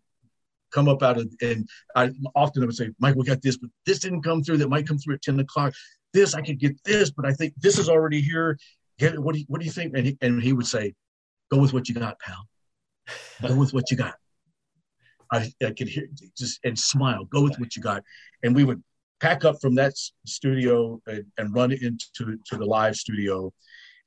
come 0.71 0.87
up 0.87 1.03
out 1.03 1.17
of, 1.17 1.31
and 1.41 1.67
I 1.95 2.11
often 2.35 2.63
I 2.63 2.65
would 2.65 2.75
say, 2.75 2.91
Mike, 2.99 3.15
we 3.15 3.25
got 3.25 3.41
this, 3.41 3.57
but 3.57 3.69
this 3.85 3.99
didn't 3.99 4.23
come 4.23 4.43
through. 4.43 4.57
That 4.57 4.69
might 4.69 4.87
come 4.87 4.97
through 4.97 5.15
at 5.15 5.21
10 5.21 5.39
o'clock. 5.39 5.73
This, 6.13 6.33
I 6.33 6.41
could 6.41 6.59
get 6.59 6.81
this, 6.83 7.11
but 7.11 7.25
I 7.25 7.33
think 7.33 7.53
this 7.57 7.77
is 7.77 7.89
already 7.89 8.21
here. 8.21 8.57
Get, 8.97 9.17
what 9.19 9.33
do 9.33 9.39
you, 9.39 9.45
what 9.47 9.59
do 9.59 9.65
you 9.65 9.71
think? 9.71 9.93
And 9.95 10.05
he, 10.07 10.17
and 10.21 10.41
he 10.41 10.53
would 10.53 10.67
say, 10.67 10.93
go 11.51 11.59
with 11.59 11.73
what 11.73 11.87
you 11.87 11.95
got, 11.95 12.19
pal. 12.19 12.47
Go 13.47 13.55
with 13.55 13.73
what 13.73 13.89
you 13.89 13.97
got. 13.97 14.15
I, 15.31 15.51
I 15.63 15.71
could 15.71 15.87
hear 15.87 16.07
just 16.37 16.59
and 16.63 16.77
smile. 16.77 17.25
Go 17.25 17.43
with 17.43 17.59
what 17.59 17.75
you 17.75 17.81
got, 17.81 18.03
and 18.43 18.55
we 18.55 18.63
would 18.63 18.83
pack 19.19 19.45
up 19.45 19.55
from 19.61 19.75
that 19.75 19.93
studio 20.25 21.01
and, 21.07 21.25
and 21.37 21.53
run 21.53 21.71
into 21.71 22.37
to 22.45 22.57
the 22.57 22.65
live 22.65 22.95
studio 22.95 23.51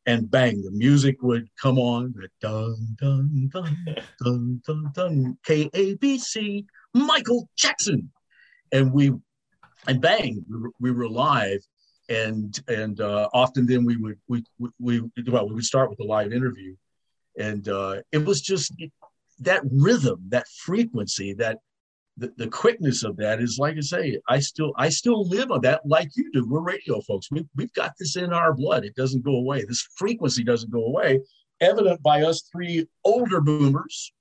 and 0.07 0.31
bang, 0.31 0.63
the 0.63 0.71
music 0.73 1.23
would 1.23 1.49
come 1.61 1.79
on. 1.79 2.15
Dun 2.41 2.97
dun 3.01 3.51
dun 3.53 3.87
dun 4.25 4.63
dun 4.67 4.93
dun 4.95 5.39
K 5.45 5.71
A 5.75 5.95
B 5.95 6.19
C 6.19 6.67
Michael 6.95 7.49
Jackson, 7.57 8.11
and 8.73 8.93
we 8.93 9.13
and 9.87 10.01
bang, 10.01 10.45
we 10.49 10.59
were, 10.59 10.71
we 10.81 10.91
were 10.91 11.09
live, 11.09 11.61
and 12.09 12.59
and 12.69 13.01
uh, 13.01 13.29
often 13.33 13.67
then 13.67 13.85
we 13.85 13.97
would 13.97 14.19
we, 14.29 14.45
we 14.59 14.71
we 14.81 15.11
well 15.29 15.49
we 15.49 15.55
would 15.55 15.65
start 15.65 15.91
with 15.91 16.01
a 16.01 16.05
live 16.05 16.33
interview, 16.33 16.75
and 17.39 17.69
uh, 17.69 17.97
it 18.11 18.25
was 18.25 18.41
just 18.41 18.75
that 19.41 19.63
rhythm, 19.71 20.25
that 20.29 20.47
frequency, 20.49 21.35
that 21.35 21.59
the, 22.17 22.33
the 22.37 22.49
quickness 22.49 23.05
of 23.05 23.17
that 23.17 23.41
is 23.41 23.59
like 23.59 23.77
I 23.77 23.81
say, 23.81 24.19
I 24.29 24.39
still 24.41 24.73
I 24.77 24.91
still 24.91 25.27
live 25.29 25.51
on 25.51 25.63
that 25.63 25.81
like 25.85 26.11
you 26.15 26.31
do. 26.33 26.47
We're 26.47 26.61
radio 26.61 27.01
folks. 27.01 27.31
We, 27.31 27.47
we've 27.57 27.73
got 27.73 27.95
this 27.99 28.17
in 28.17 28.33
our 28.33 28.53
blood. 28.53 28.85
It 28.85 28.95
doesn't 28.95 29.25
go 29.25 29.37
away. 29.37 29.65
This 29.65 29.87
frequency 29.97 30.45
doesn't 30.45 30.71
go 30.71 30.85
away. 30.85 31.21
Evident 31.61 32.03
by 32.03 32.23
us 32.23 32.43
three 32.53 32.87
older 33.05 33.41
boomers 33.41 34.13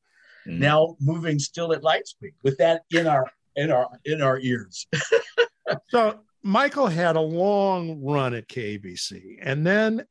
mm. 0.47 0.60
now 0.60 0.95
moving 1.01 1.39
still 1.39 1.73
at 1.73 1.84
light 1.84 2.08
speed 2.08 2.34
with 2.43 2.58
that 2.58 2.84
in 2.91 3.08
our 3.08 3.30
in 3.56 3.71
our 3.71 3.89
in 4.06 4.21
our 4.21 4.39
ears. 4.39 4.88
so 5.89 6.21
Michael 6.43 6.88
had 6.88 7.15
a 7.15 7.21
long 7.21 8.01
run 8.04 8.34
at 8.34 8.47
KABC. 8.47 9.38
And 9.41 9.65
then, 9.65 10.06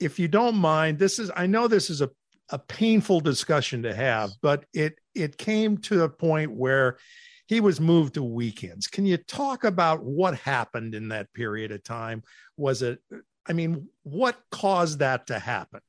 if 0.00 0.18
you 0.18 0.28
don't 0.28 0.56
mind, 0.56 0.98
this 0.98 1.18
is, 1.18 1.30
I 1.36 1.46
know 1.46 1.68
this 1.68 1.90
is 1.90 2.00
a, 2.00 2.10
a 2.50 2.58
painful 2.58 3.20
discussion 3.20 3.82
to 3.82 3.94
have, 3.94 4.30
but 4.42 4.64
it, 4.72 4.98
it 5.14 5.38
came 5.38 5.78
to 5.78 6.02
a 6.02 6.08
point 6.08 6.52
where 6.52 6.98
he 7.46 7.60
was 7.60 7.80
moved 7.80 8.14
to 8.14 8.22
weekends. 8.22 8.86
Can 8.86 9.04
you 9.04 9.16
talk 9.16 9.64
about 9.64 10.02
what 10.02 10.38
happened 10.38 10.94
in 10.94 11.08
that 11.08 11.32
period 11.34 11.72
of 11.72 11.84
time? 11.84 12.22
Was 12.56 12.82
it, 12.82 13.00
I 13.46 13.52
mean, 13.52 13.88
what 14.02 14.36
caused 14.50 15.00
that 15.00 15.26
to 15.26 15.38
happen? 15.38 15.80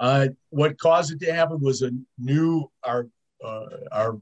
Uh, 0.00 0.28
what 0.48 0.78
caused 0.78 1.12
it 1.12 1.20
to 1.20 1.32
happen 1.32 1.60
was 1.60 1.82
a 1.82 1.90
new 2.18 2.70
our 2.84 3.06
uh, 3.44 3.66
our 3.92 4.18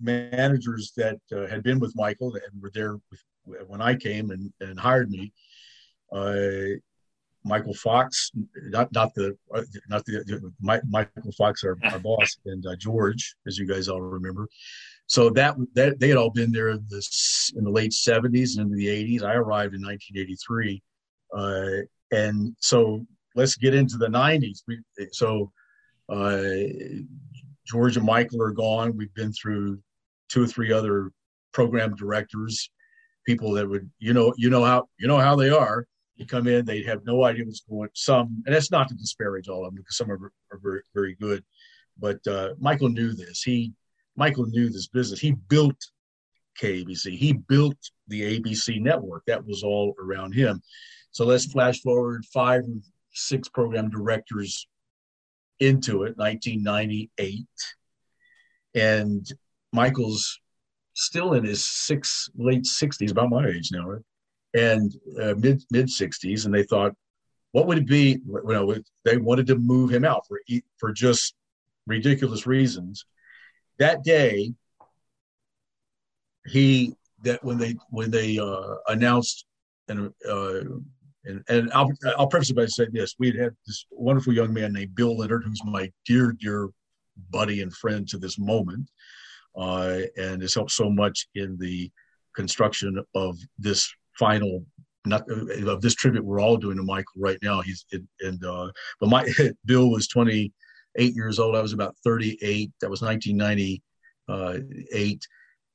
managers 0.00 0.92
that 0.96 1.18
uh, 1.34 1.46
had 1.46 1.62
been 1.62 1.78
with 1.78 1.94
Michael 1.96 2.34
and 2.34 2.62
were 2.62 2.70
there 2.74 2.98
with, 3.10 3.22
when 3.66 3.80
I 3.80 3.94
came 3.94 4.30
and, 4.30 4.52
and 4.60 4.78
hired 4.78 5.10
me. 5.10 5.32
Michael 7.44 7.74
Fox, 7.74 8.30
not 8.54 8.92
not 8.92 9.14
the 9.14 9.36
not 9.88 10.04
the 10.04 10.52
Michael 10.60 11.32
Fox, 11.36 11.64
our, 11.64 11.76
our 11.84 11.98
boss, 12.00 12.36
and 12.46 12.64
uh, 12.66 12.76
George, 12.76 13.34
as 13.46 13.58
you 13.58 13.66
guys 13.66 13.88
all 13.88 14.00
remember. 14.00 14.48
So 15.06 15.30
that 15.30 15.56
that 15.74 15.98
they 16.00 16.08
had 16.08 16.16
all 16.16 16.30
been 16.30 16.52
there 16.52 16.70
in 16.70 16.84
the 16.88 17.02
in 17.56 17.64
the 17.64 17.70
late 17.70 17.92
seventies 17.92 18.56
and 18.56 18.66
into 18.66 18.76
the 18.76 18.88
eighties. 18.88 19.22
I 19.22 19.34
arrived 19.34 19.74
in 19.74 19.82
1983, 19.82 20.82
uh, 21.36 22.16
and 22.16 22.54
so 22.60 23.04
let's 23.34 23.56
get 23.56 23.74
into 23.74 23.96
the 23.96 24.08
nineties. 24.08 24.64
So 25.12 25.52
uh, 26.08 26.42
George 27.66 27.96
and 27.96 28.06
Michael 28.06 28.42
are 28.42 28.52
gone. 28.52 28.96
We've 28.96 29.14
been 29.14 29.32
through 29.32 29.78
two 30.28 30.44
or 30.44 30.46
three 30.46 30.72
other 30.72 31.10
program 31.52 31.94
directors, 31.94 32.70
people 33.26 33.52
that 33.52 33.68
would 33.68 33.88
you 33.98 34.12
know 34.12 34.32
you 34.36 34.50
know 34.50 34.64
how 34.64 34.88
you 34.98 35.06
know 35.06 35.18
how 35.18 35.36
they 35.36 35.50
are. 35.50 35.86
You 36.16 36.26
come 36.26 36.46
in, 36.46 36.64
they 36.64 36.82
have 36.82 37.04
no 37.04 37.24
idea 37.24 37.44
what's 37.44 37.60
going. 37.60 37.82
On 37.82 37.90
some, 37.94 38.42
and 38.46 38.54
that's 38.54 38.70
not 38.70 38.88
to 38.88 38.94
disparage 38.94 39.48
all 39.48 39.64
of 39.64 39.72
them 39.72 39.76
because 39.76 39.96
some 39.96 40.10
are, 40.10 40.32
are 40.50 40.58
very 40.62 40.82
very 40.94 41.16
good, 41.20 41.42
but 41.98 42.24
uh, 42.26 42.50
Michael 42.58 42.90
knew 42.90 43.12
this. 43.12 43.42
He 43.42 43.72
Michael 44.16 44.46
knew 44.46 44.68
this 44.68 44.88
business. 44.88 45.20
He 45.20 45.32
built 45.32 45.76
KABC. 46.60 47.16
He 47.16 47.32
built 47.32 47.76
the 48.08 48.38
ABC 48.38 48.80
network. 48.80 49.24
That 49.26 49.44
was 49.46 49.62
all 49.62 49.94
around 49.98 50.32
him. 50.34 50.62
So 51.10 51.24
let's 51.24 51.50
flash 51.50 51.80
forward 51.80 52.24
five 52.32 52.62
or 52.62 52.80
six 53.12 53.48
program 53.48 53.90
directors 53.90 54.66
into 55.60 56.04
it, 56.04 56.16
1998. 56.16 57.46
And 58.74 59.26
Michael's 59.72 60.40
still 60.94 61.34
in 61.34 61.44
his 61.44 61.64
six 61.64 62.28
late 62.36 62.64
60s, 62.64 63.10
about 63.10 63.30
my 63.30 63.46
age 63.46 63.70
now, 63.72 63.88
right? 63.88 64.02
And 64.54 64.92
uh, 65.20 65.34
mid 65.36 65.62
mid 65.70 65.86
60s. 65.86 66.44
And 66.44 66.54
they 66.54 66.62
thought, 66.62 66.92
what 67.52 67.66
would 67.66 67.78
it 67.78 67.86
be? 67.86 68.18
You 68.26 68.42
know, 68.44 68.74
they 69.04 69.16
wanted 69.16 69.46
to 69.48 69.56
move 69.56 69.90
him 69.90 70.04
out 70.04 70.26
for 70.26 70.40
for 70.78 70.92
just 70.92 71.34
ridiculous 71.86 72.46
reasons 72.46 73.04
that 73.78 74.04
day 74.04 74.54
he 76.46 76.94
that 77.22 77.42
when 77.44 77.58
they 77.58 77.76
when 77.90 78.10
they 78.10 78.38
uh, 78.38 78.76
announced 78.88 79.44
and 79.88 80.12
uh, 80.28 80.60
and, 81.24 81.44
and 81.48 81.72
I'll, 81.72 81.90
I'll 82.18 82.26
preface 82.26 82.50
it 82.50 82.56
by 82.56 82.66
saying 82.66 82.90
this: 82.92 83.14
we 83.18 83.28
had 83.28 83.36
had 83.36 83.56
this 83.66 83.86
wonderful 83.90 84.32
young 84.32 84.52
man 84.52 84.72
named 84.72 84.94
Bill 84.94 85.16
Leonard, 85.16 85.44
who's 85.44 85.62
my 85.64 85.90
dear, 86.04 86.32
dear 86.32 86.68
buddy 87.30 87.62
and 87.62 87.72
friend 87.72 88.08
to 88.08 88.18
this 88.18 88.38
moment, 88.38 88.88
uh, 89.56 90.00
and 90.16 90.42
has 90.42 90.54
helped 90.54 90.72
so 90.72 90.90
much 90.90 91.28
in 91.34 91.56
the 91.58 91.90
construction 92.34 93.02
of 93.14 93.38
this 93.58 93.92
final 94.18 94.64
of 95.10 95.80
this 95.80 95.94
tribute 95.94 96.24
we're 96.24 96.40
all 96.40 96.56
doing 96.56 96.76
to 96.76 96.82
Michael 96.82 97.20
right 97.20 97.38
now. 97.42 97.60
He's 97.60 97.84
and 98.20 98.44
uh, 98.44 98.70
but 99.00 99.08
my 99.08 99.28
Bill 99.64 99.90
was 99.90 100.06
28 100.08 101.14
years 101.14 101.38
old. 101.38 101.56
I 101.56 101.62
was 101.62 101.72
about 101.72 101.96
38. 102.04 102.70
That 102.80 102.90
was 102.90 103.02
1998. 103.02 105.26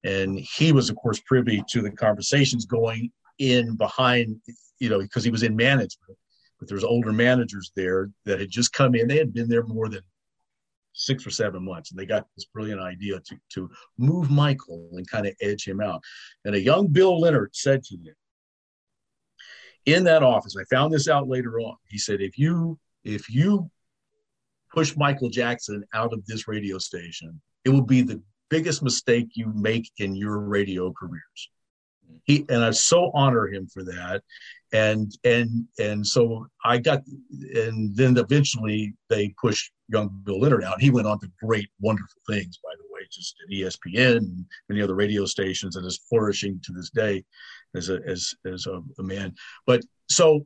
And 0.03 0.39
he 0.39 0.71
was, 0.71 0.89
of 0.89 0.95
course, 0.95 1.19
privy 1.25 1.63
to 1.69 1.81
the 1.81 1.91
conversations 1.91 2.65
going 2.65 3.11
in 3.39 3.75
behind, 3.75 4.39
you 4.79 4.89
know, 4.89 4.99
because 4.99 5.23
he 5.23 5.31
was 5.31 5.43
in 5.43 5.55
management. 5.55 6.17
But 6.59 6.69
there's 6.69 6.83
older 6.83 7.11
managers 7.11 7.71
there 7.75 8.09
that 8.25 8.39
had 8.39 8.49
just 8.49 8.73
come 8.73 8.95
in. 8.95 9.07
They 9.07 9.17
had 9.17 9.33
been 9.33 9.49
there 9.49 9.63
more 9.63 9.89
than 9.89 10.01
six 10.93 11.27
or 11.27 11.29
seven 11.29 11.63
months, 11.63 11.91
and 11.91 11.99
they 11.99 12.05
got 12.05 12.25
this 12.35 12.45
brilliant 12.45 12.81
idea 12.81 13.19
to 13.19 13.37
to 13.53 13.69
move 13.97 14.31
Michael 14.31 14.89
and 14.93 15.07
kind 15.07 15.27
of 15.27 15.35
edge 15.41 15.67
him 15.67 15.81
out. 15.81 16.01
And 16.45 16.55
a 16.55 16.59
young 16.59 16.87
Bill 16.87 17.19
Leonard 17.19 17.51
said 17.53 17.83
to 17.83 17.97
me 17.97 18.11
in 19.87 20.03
that 20.03 20.21
office, 20.21 20.55
I 20.59 20.65
found 20.65 20.93
this 20.93 21.07
out 21.07 21.27
later 21.27 21.59
on. 21.59 21.75
He 21.87 21.97
said, 21.97 22.21
"If 22.21 22.37
you 22.37 22.77
if 23.03 23.29
you 23.29 23.71
push 24.71 24.95
Michael 24.95 25.29
Jackson 25.29 25.83
out 25.93 26.13
of 26.13 26.23
this 26.25 26.47
radio 26.47 26.77
station, 26.77 27.41
it 27.63 27.69
will 27.69 27.81
be 27.81 28.01
the 28.01 28.21
biggest 28.49 28.83
mistake 28.83 29.29
you 29.33 29.51
make 29.55 29.89
in 29.97 30.15
your 30.15 30.39
radio 30.39 30.91
careers. 30.91 31.49
He 32.25 32.45
and 32.49 32.63
I 32.63 32.71
so 32.71 33.11
honor 33.13 33.47
him 33.47 33.67
for 33.67 33.83
that. 33.83 34.21
And 34.73 35.11
and 35.23 35.65
and 35.79 36.05
so 36.05 36.47
I 36.65 36.77
got 36.77 37.01
and 37.55 37.95
then 37.95 38.17
eventually 38.17 38.93
they 39.09 39.33
pushed 39.41 39.71
young 39.87 40.21
Bill 40.25 40.41
Leonard 40.41 40.65
out. 40.65 40.81
He 40.81 40.89
went 40.89 41.07
on 41.07 41.19
to 41.21 41.31
great, 41.41 41.69
wonderful 41.79 42.21
things, 42.27 42.59
by 42.61 42.71
the 42.77 42.93
way, 42.93 43.07
just 43.09 43.35
at 43.43 43.53
ESPN 43.53 44.17
and 44.17 44.45
many 44.67 44.81
other 44.81 44.95
radio 44.95 45.25
stations 45.25 45.77
and 45.77 45.85
is 45.85 46.01
flourishing 46.09 46.59
to 46.63 46.73
this 46.73 46.89
day 46.89 47.23
as 47.77 47.89
a 47.89 47.99
as 48.05 48.33
as 48.45 48.65
a, 48.65 48.81
a 48.99 49.03
man. 49.03 49.33
But 49.65 49.81
so 50.09 50.45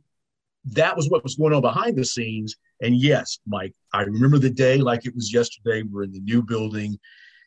that 0.66 0.96
was 0.96 1.10
what 1.10 1.24
was 1.24 1.36
going 1.36 1.54
on 1.54 1.62
behind 1.62 1.98
the 1.98 2.06
scenes. 2.06 2.56
And 2.82 2.96
yes, 2.96 3.40
Mike, 3.48 3.74
I 3.94 4.02
remember 4.04 4.38
the 4.38 4.50
day 4.50 4.78
like 4.78 5.06
it 5.06 5.16
was 5.16 5.34
yesterday. 5.34 5.84
We're 5.84 6.04
in 6.04 6.12
the 6.12 6.20
new 6.20 6.44
building, 6.44 7.00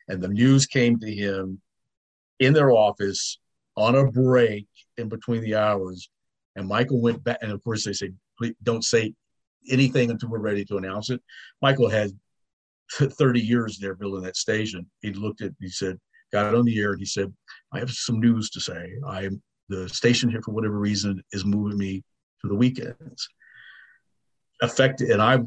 and 0.07 0.21
the 0.21 0.27
news 0.27 0.65
came 0.65 0.99
to 0.99 1.11
him 1.11 1.61
in 2.39 2.53
their 2.53 2.71
office 2.71 3.39
on 3.77 3.95
a 3.95 4.11
break 4.11 4.67
in 4.97 5.09
between 5.09 5.41
the 5.41 5.55
hours. 5.55 6.09
And 6.55 6.67
Michael 6.67 7.01
went 7.01 7.23
back, 7.23 7.39
and 7.41 7.51
of 7.51 7.63
course 7.63 7.85
they 7.85 7.93
said, 7.93 8.15
"Please 8.37 8.55
don't 8.63 8.83
say 8.83 9.13
anything 9.69 10.11
until 10.11 10.29
we're 10.29 10.39
ready 10.39 10.65
to 10.65 10.77
announce 10.77 11.09
it." 11.09 11.21
Michael 11.61 11.89
had 11.89 12.11
30 12.91 13.39
years 13.39 13.77
there 13.77 13.95
building 13.95 14.23
that 14.23 14.37
station. 14.37 14.89
He 15.01 15.11
looked 15.11 15.41
at, 15.41 15.51
he 15.59 15.69
said, 15.69 15.97
got 16.31 16.53
on 16.53 16.65
the 16.65 16.79
air, 16.79 16.91
and 16.91 16.99
he 16.99 17.05
said, 17.05 17.33
"I 17.71 17.79
have 17.79 17.91
some 17.91 18.19
news 18.19 18.49
to 18.51 18.59
say. 18.59 18.91
I'm 19.07 19.41
the 19.69 19.89
station 19.89 20.29
here 20.29 20.41
for 20.41 20.51
whatever 20.51 20.79
reason 20.79 21.23
is 21.31 21.45
moving 21.45 21.77
me 21.77 22.03
to 22.41 22.47
the 22.47 22.55
weekends." 22.55 23.27
affected 24.61 25.09
and 25.09 25.21
i 25.21 25.37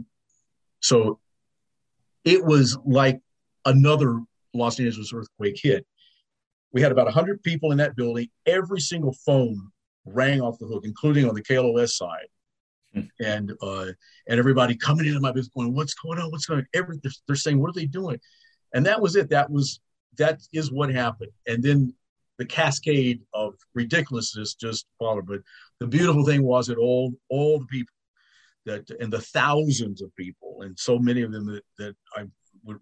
so 0.81 1.19
it 2.25 2.45
was 2.45 2.77
like 2.85 3.21
another 3.65 4.21
los 4.55 4.79
angeles 4.81 5.13
earthquake 5.13 5.59
hit. 5.61 5.87
We 6.73 6.83
had 6.83 6.93
about 6.93 7.07
100 7.07 7.43
people 7.43 7.73
in 7.73 7.79
that 7.79 7.97
building. 7.97 8.29
Every 8.45 8.81
single 8.81 9.15
phone 9.25 9.71
rang 10.05 10.41
off 10.41 10.59
the 10.59 10.67
hook 10.67 10.85
including 10.85 11.29
on 11.29 11.35
the 11.35 11.43
klos 11.43 11.91
side. 11.91 12.29
Hmm. 12.95 13.03
and 13.21 13.53
uh, 13.61 13.89
and 14.29 14.39
everybody 14.39 14.75
coming 14.75 15.07
into 15.07 15.21
my 15.21 15.31
business 15.31 15.53
going 15.55 15.75
what's 15.75 15.95
going 15.95 16.19
on? 16.19 16.31
What's 16.31 16.47
going 16.47 16.61
on? 16.61 16.67
Every 16.73 16.99
they're, 17.03 17.13
they're 17.27 17.37
saying 17.37 17.61
what 17.61 17.71
are 17.71 17.75
they 17.75 17.87
doing? 17.87 18.19
And 18.73 18.87
that 18.87 19.01
was 19.01 19.15
it. 19.15 19.31
That 19.31 19.51
was 19.51 19.81
that 20.17 20.41
is 20.53 20.73
what 20.73 20.93
happened. 20.93 21.33
And 21.47 21.63
then 21.63 21.95
the 22.39 22.47
cascade 22.47 23.21
of 23.35 23.55
ridiculousness 23.75 24.55
just 24.55 24.87
followed. 24.99 25.27
But 25.27 25.41
the 25.81 25.87
beautiful 25.87 26.25
thing 26.25 26.43
was 26.43 26.69
that 26.69 26.79
all 26.79 27.13
all 27.29 27.59
the 27.59 27.67
people 27.67 27.95
that 28.67 28.89
and 29.01 29.13
the 29.13 29.21
thousands 29.21 30.01
of 30.03 30.15
people 30.17 30.63
and 30.63 30.79
so 30.79 30.99
many 30.99 31.23
of 31.23 31.33
them 31.33 31.47
that, 31.47 31.65
that 31.79 31.97
I 32.17 32.27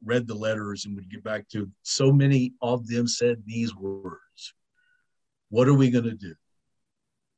read 0.04 0.26
the 0.26 0.34
letters 0.34 0.84
and 0.84 0.94
would 0.96 1.10
get 1.10 1.24
back 1.24 1.48
to 1.50 1.70
so 1.82 2.12
many 2.12 2.52
of 2.60 2.86
them 2.86 3.06
said 3.06 3.42
these 3.44 3.74
words 3.74 4.54
what 5.48 5.68
are 5.68 5.74
we 5.74 5.90
going 5.90 6.04
to 6.04 6.14
do? 6.14 6.34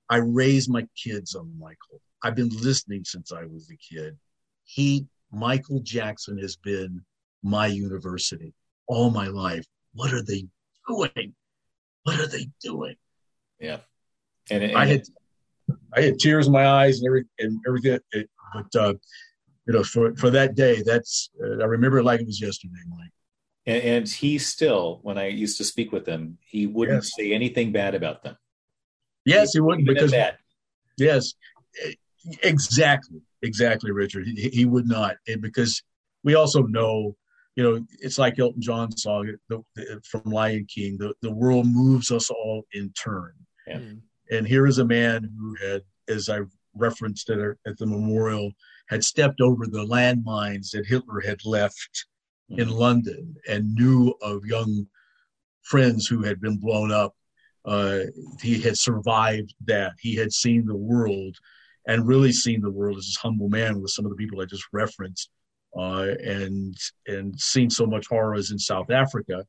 I 0.09 0.16
raised 0.16 0.70
my 0.70 0.87
kids 0.96 1.35
on 1.35 1.52
michael. 1.59 2.00
I've 2.22 2.35
been 2.35 2.48
listening 2.48 3.04
since 3.04 3.33
i 3.33 3.44
was 3.44 3.70
a 3.70 3.76
kid. 3.76 4.16
He 4.64 5.07
michael 5.31 5.81
jackson 5.81 6.38
has 6.38 6.56
been 6.56 7.02
my 7.42 7.66
university 7.66 8.54
all 8.88 9.10
my 9.10 9.29
life. 9.29 9.66
What 9.92 10.12
are 10.12 10.23
they 10.23 10.46
doing 10.88 11.35
what 12.09 12.21
are 12.21 12.27
they 12.27 12.48
doing 12.61 12.96
yeah 13.61 13.79
and, 14.50 14.65
and 14.65 14.77
i 14.77 14.87
had 14.87 15.02
I 15.96 16.02
had 16.02 16.19
tears 16.19 16.46
in 16.46 16.52
my 16.52 16.67
eyes 16.67 16.98
and 16.98 17.06
every 17.06 17.25
and 17.38 17.61
everything. 17.67 17.98
It, 18.13 18.29
but 18.54 18.77
uh, 18.77 18.94
you 19.67 19.75
know, 19.75 19.83
for 19.83 20.15
for 20.17 20.31
that 20.31 20.54
day, 20.54 20.83
that's 20.83 21.31
uh, 21.42 21.63
I 21.63 21.67
remember 21.67 21.98
it 21.98 22.04
like 22.04 22.21
it 22.21 22.27
was 22.27 22.40
yesterday, 22.40 22.75
Mike. 22.88 23.11
And, 23.67 23.83
and, 23.83 24.09
he 24.09 24.38
still, 24.38 25.00
when 25.02 25.19
I 25.19 25.27
used 25.27 25.59
to 25.59 25.65
speak 25.65 25.92
with 25.92 26.06
him, 26.06 26.38
he 26.40 26.67
wouldn't 26.67 27.04
yes. 27.04 27.13
say 27.19 27.33
anything 27.33 27.71
bad 27.71 27.94
about 27.94 28.23
them. 28.23 28.38
Yes, 29.27 29.52
he, 29.52 29.59
he 29.59 29.61
wouldn't 29.61 29.87
because 29.87 30.11
bad. 30.11 30.38
Yes, 30.96 31.35
exactly, 32.42 33.21
exactly, 33.42 33.90
Richard. 33.90 34.27
He, 34.27 34.48
he 34.48 34.65
would 34.65 34.88
not, 34.88 35.17
and 35.27 35.42
because 35.42 35.83
we 36.25 36.35
also 36.35 36.63
know 36.63 37.17
you 37.59 37.65
know, 37.65 37.85
it's 37.98 38.21
like 38.21 38.38
Elton 38.38 38.63
John's 38.63 39.02
song 39.02 39.35
the, 39.48 39.61
the, 39.75 40.00
from 40.09 40.23
Lion 40.31 40.65
King. 40.73 40.96
The 40.96 41.13
the 41.23 41.33
world 41.33 41.67
moves 41.67 42.13
us 42.13 42.31
all 42.31 42.63
in 42.73 42.92
turn, 42.92 43.33
Yeah. 43.67 43.81
And 44.31 44.46
here 44.46 44.69
is 44.69 44.79
a 44.79 44.85
man 44.85 45.29
who 45.37 45.56
had, 45.56 45.83
as 46.06 46.29
I 46.29 46.42
referenced 46.77 47.31
at, 47.31 47.40
at 47.40 47.77
the 47.77 47.87
memorial, 47.87 48.52
had 48.88 49.02
stepped 49.02 49.40
over 49.40 49.67
the 49.67 49.85
landmines 49.85 50.71
that 50.71 50.87
Hitler 50.87 51.21
had 51.21 51.44
left 51.44 52.06
mm-hmm. 52.48 52.61
in 52.61 52.69
London 52.69 53.35
and 53.48 53.75
knew 53.75 54.15
of 54.23 54.46
young 54.46 54.87
friends 55.63 56.06
who 56.06 56.23
had 56.23 56.40
been 56.40 56.59
blown 56.59 56.92
up. 56.92 57.13
Uh, 57.65 58.02
he 58.40 58.61
had 58.61 58.79
survived 58.79 59.52
that. 59.67 59.94
He 59.98 60.15
had 60.15 60.33
seen 60.33 60.65
the 60.65 60.77
world 60.77 61.37
and 61.88 62.06
really 62.06 62.31
seen 62.31 62.61
the 62.61 62.71
world 62.71 62.98
as 62.98 63.06
this 63.06 63.17
humble 63.17 63.48
man 63.48 63.81
with 63.81 63.90
some 63.90 64.04
of 64.04 64.13
the 64.13 64.17
people 64.17 64.40
I 64.40 64.44
just 64.44 64.69
referenced, 64.73 65.31
uh, 65.79 66.14
and 66.24 66.76
and 67.06 67.38
seen 67.40 67.70
so 67.70 67.87
much 67.87 68.06
horrors 68.08 68.50
in 68.50 68.58
South 68.58 68.90
Africa. 68.90 69.44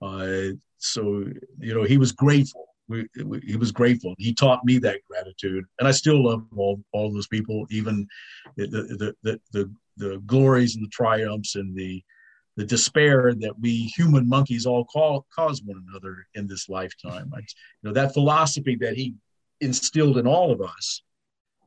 Uh, 0.00 0.48
so 0.78 1.24
you 1.58 1.74
know, 1.74 1.84
he 1.84 1.98
was 1.98 2.12
grateful. 2.12 2.66
We, 2.88 3.06
we, 3.22 3.40
he 3.40 3.56
was 3.56 3.70
grateful. 3.70 4.14
He 4.16 4.32
taught 4.32 4.64
me 4.64 4.78
that 4.78 5.00
gratitude, 5.08 5.64
and 5.78 5.86
I 5.86 5.90
still 5.90 6.24
love 6.24 6.46
all 6.56 6.82
all 6.92 7.12
those 7.12 7.26
people, 7.26 7.66
even 7.70 8.06
the 8.56 8.66
the 8.66 9.14
the 9.22 9.40
the, 9.52 9.70
the 9.98 10.18
glories 10.24 10.74
and 10.74 10.84
the 10.84 10.90
triumphs 10.90 11.54
and 11.56 11.76
the 11.76 12.02
the 12.56 12.64
despair 12.64 13.34
that 13.34 13.54
we 13.60 13.84
human 13.96 14.28
monkeys 14.28 14.66
all 14.66 14.84
call, 14.86 15.26
cause 15.34 15.62
one 15.64 15.84
another 15.88 16.26
in 16.34 16.46
this 16.46 16.68
lifetime. 16.68 17.30
I, 17.34 17.40
you 17.40 17.44
know 17.82 17.92
that 17.92 18.14
philosophy 18.14 18.76
that 18.80 18.94
he 18.94 19.14
instilled 19.60 20.16
in 20.16 20.26
all 20.26 20.50
of 20.50 20.62
us 20.62 21.02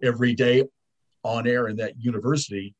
every 0.02 0.34
day 0.34 0.64
on 1.24 1.45
air 1.45 1.68
in 1.68 1.76
that 1.76 1.93
university 1.99 2.74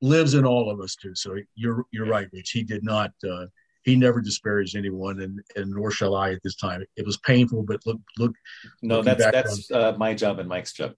lives 0.00 0.34
in 0.34 0.44
all 0.44 0.70
of 0.70 0.80
us 0.80 0.96
too. 0.96 1.14
So 1.14 1.36
you're 1.54 1.84
you're 1.90 2.06
right, 2.06 2.28
Rich. 2.32 2.50
He 2.50 2.62
did 2.62 2.84
not. 2.84 3.12
Uh, 3.28 3.46
he 3.86 3.94
never 3.94 4.20
disparaged 4.20 4.76
anyone, 4.76 5.20
and, 5.20 5.40
and 5.54 5.70
nor 5.70 5.92
shall 5.92 6.16
I 6.16 6.32
at 6.32 6.42
this 6.42 6.56
time. 6.56 6.84
It 6.96 7.06
was 7.06 7.18
painful, 7.18 7.62
but 7.62 7.80
look, 7.86 8.00
look. 8.18 8.34
No, 8.82 9.00
that's 9.00 9.24
that's 9.24 9.70
uh, 9.70 9.94
my 9.96 10.12
job 10.12 10.40
and 10.40 10.48
Mike's 10.48 10.72
job. 10.72 10.94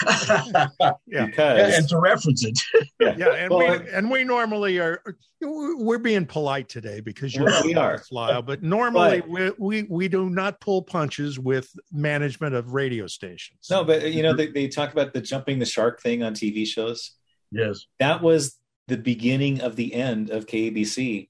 yeah, 0.06 1.26
because 1.26 1.78
and 1.78 1.88
to 1.88 1.98
reference 1.98 2.44
it. 2.44 2.56
yeah, 3.00 3.16
yeah 3.18 3.34
and 3.34 3.50
well, 3.50 3.80
we 3.80 3.90
and 3.90 4.08
we 4.08 4.22
normally 4.22 4.78
are. 4.78 5.02
We're 5.40 5.98
being 5.98 6.26
polite 6.26 6.68
today 6.68 7.00
because 7.00 7.34
you're 7.34 7.50
we 7.64 7.74
are, 7.74 8.00
Lyle, 8.12 8.42
but 8.42 8.62
normally 8.62 9.20
but, 9.20 9.28
we, 9.28 9.50
we 9.58 9.82
we 9.90 10.08
do 10.08 10.30
not 10.30 10.60
pull 10.60 10.82
punches 10.82 11.40
with 11.40 11.68
management 11.90 12.54
of 12.54 12.72
radio 12.72 13.08
stations. 13.08 13.66
No, 13.68 13.82
but 13.82 14.12
you 14.12 14.22
know 14.22 14.34
they, 14.34 14.46
they 14.46 14.68
talk 14.68 14.92
about 14.92 15.12
the 15.12 15.20
jumping 15.20 15.58
the 15.58 15.66
shark 15.66 16.00
thing 16.00 16.22
on 16.22 16.34
TV 16.34 16.64
shows. 16.64 17.16
Yes, 17.50 17.86
that 17.98 18.22
was 18.22 18.56
the 18.88 18.96
beginning 18.96 19.60
of 19.60 19.76
the 19.76 19.94
end 19.94 20.30
of 20.30 20.46
KABC 20.46 21.28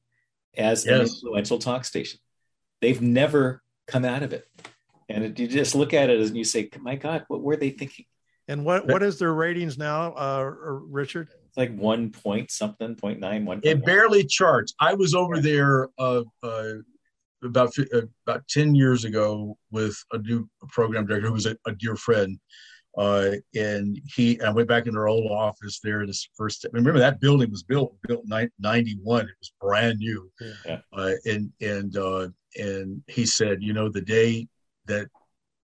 as 0.57 0.85
yes. 0.85 0.95
an 0.95 1.01
influential 1.03 1.59
talk 1.59 1.85
station. 1.85 2.21
They've 2.81 3.01
never 3.01 3.63
come 3.87 4.05
out 4.05 4.23
of 4.23 4.33
it. 4.33 4.47
And 5.09 5.25
it, 5.25 5.39
you 5.39 5.49
just 5.49 5.75
look 5.75 5.95
at 5.95 6.11
it 6.11 6.21
and 6.21 6.37
you 6.37 6.45
say, 6.45 6.69
my 6.81 6.97
God, 6.97 7.25
what 7.29 7.43
were 7.43 7.57
they 7.57 7.71
thinking? 7.71 8.05
And 8.47 8.65
what, 8.65 8.87
what 8.87 9.03
is 9.03 9.19
their 9.19 9.33
ratings 9.33 9.77
now, 9.77 10.13
uh, 10.13 10.43
Richard? 10.43 11.29
It's 11.47 11.57
like 11.57 11.75
one 11.77 12.11
point 12.11 12.51
something, 12.51 12.95
point 12.95 13.21
nine, 13.21 13.45
one. 13.45 13.61
It 13.63 13.85
barely 13.85 14.25
charts. 14.25 14.75
I 14.81 14.95
was 14.95 15.15
over 15.15 15.41
there 15.41 15.89
uh, 15.99 16.23
uh, 16.43 16.73
about 17.43 17.79
uh, 17.79 18.03
about 18.27 18.49
ten 18.49 18.75
years 18.75 19.05
ago 19.05 19.59
with 19.71 19.97
a 20.13 20.19
new 20.19 20.49
program 20.69 21.07
director 21.07 21.27
who 21.29 21.35
was 21.35 21.47
a, 21.47 21.57
a 21.67 21.73
dear 21.73 21.97
friend, 21.97 22.39
uh, 22.99 23.31
and 23.55 24.01
he 24.05 24.41
I 24.41 24.51
went 24.51 24.69
back 24.69 24.87
in 24.89 24.97
our 24.97 25.07
old 25.07 25.31
office 25.31 25.79
there. 25.83 26.05
This 26.05 26.29
first, 26.37 26.67
remember 26.73 26.99
that 26.99 27.21
building 27.21 27.51
was 27.51 27.63
built 27.63 27.95
built 28.07 28.25
ninety 28.27 28.99
one. 29.03 29.23
It 29.23 29.37
was 29.39 29.53
brand 29.61 29.99
new, 29.99 30.31
yeah. 30.67 30.81
uh, 30.93 31.13
and 31.25 31.53
and 31.61 31.97
uh, 31.97 32.29
and 32.57 33.01
he 33.07 33.25
said, 33.25 33.63
you 33.63 33.73
know, 33.73 33.89
the 33.89 34.01
day 34.01 34.49
that 34.87 35.07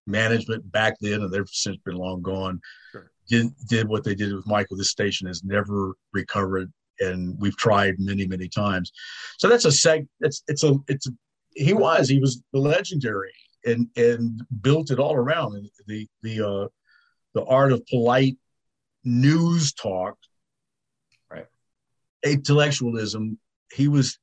management 0.07 0.71
back 0.71 0.95
then, 1.01 1.21
and 1.21 1.31
they've 1.31 1.49
since 1.49 1.77
been 1.83 1.97
long 1.97 2.21
gone, 2.21 2.61
sure. 2.93 3.11
did 3.27 3.47
did 3.67 3.89
what 3.89 4.05
they 4.05 4.15
did 4.15 4.33
with 4.33 4.47
Michael. 4.47 4.77
This 4.77 4.91
station 4.91 5.27
has 5.27 5.43
never 5.43 5.93
recovered, 6.13 6.71
and 7.01 7.37
we've 7.37 7.57
tried 7.57 7.95
many 7.99 8.25
many 8.25 8.47
times. 8.47 8.93
So 9.39 9.49
that's 9.49 9.65
a 9.65 9.69
seg. 9.69 10.07
It's 10.21 10.41
it's 10.47 10.63
a 10.63 10.75
it's 10.87 11.07
a, 11.07 11.11
he 11.53 11.73
was 11.73 12.07
he 12.07 12.19
was 12.19 12.41
legendary 12.53 13.33
and 13.65 13.89
and 13.97 14.41
built 14.61 14.89
it 14.91 14.99
all 14.99 15.15
around 15.15 15.55
And 15.55 15.69
the 15.87 16.07
the 16.23 16.47
uh, 16.47 16.67
the 17.35 17.45
art 17.45 17.71
of 17.71 17.85
polite 17.85 18.37
news 19.03 19.73
talk, 19.73 20.17
right? 21.29 21.45
Intellectualism. 22.23 23.37
He 23.71 23.87
was 23.87 24.17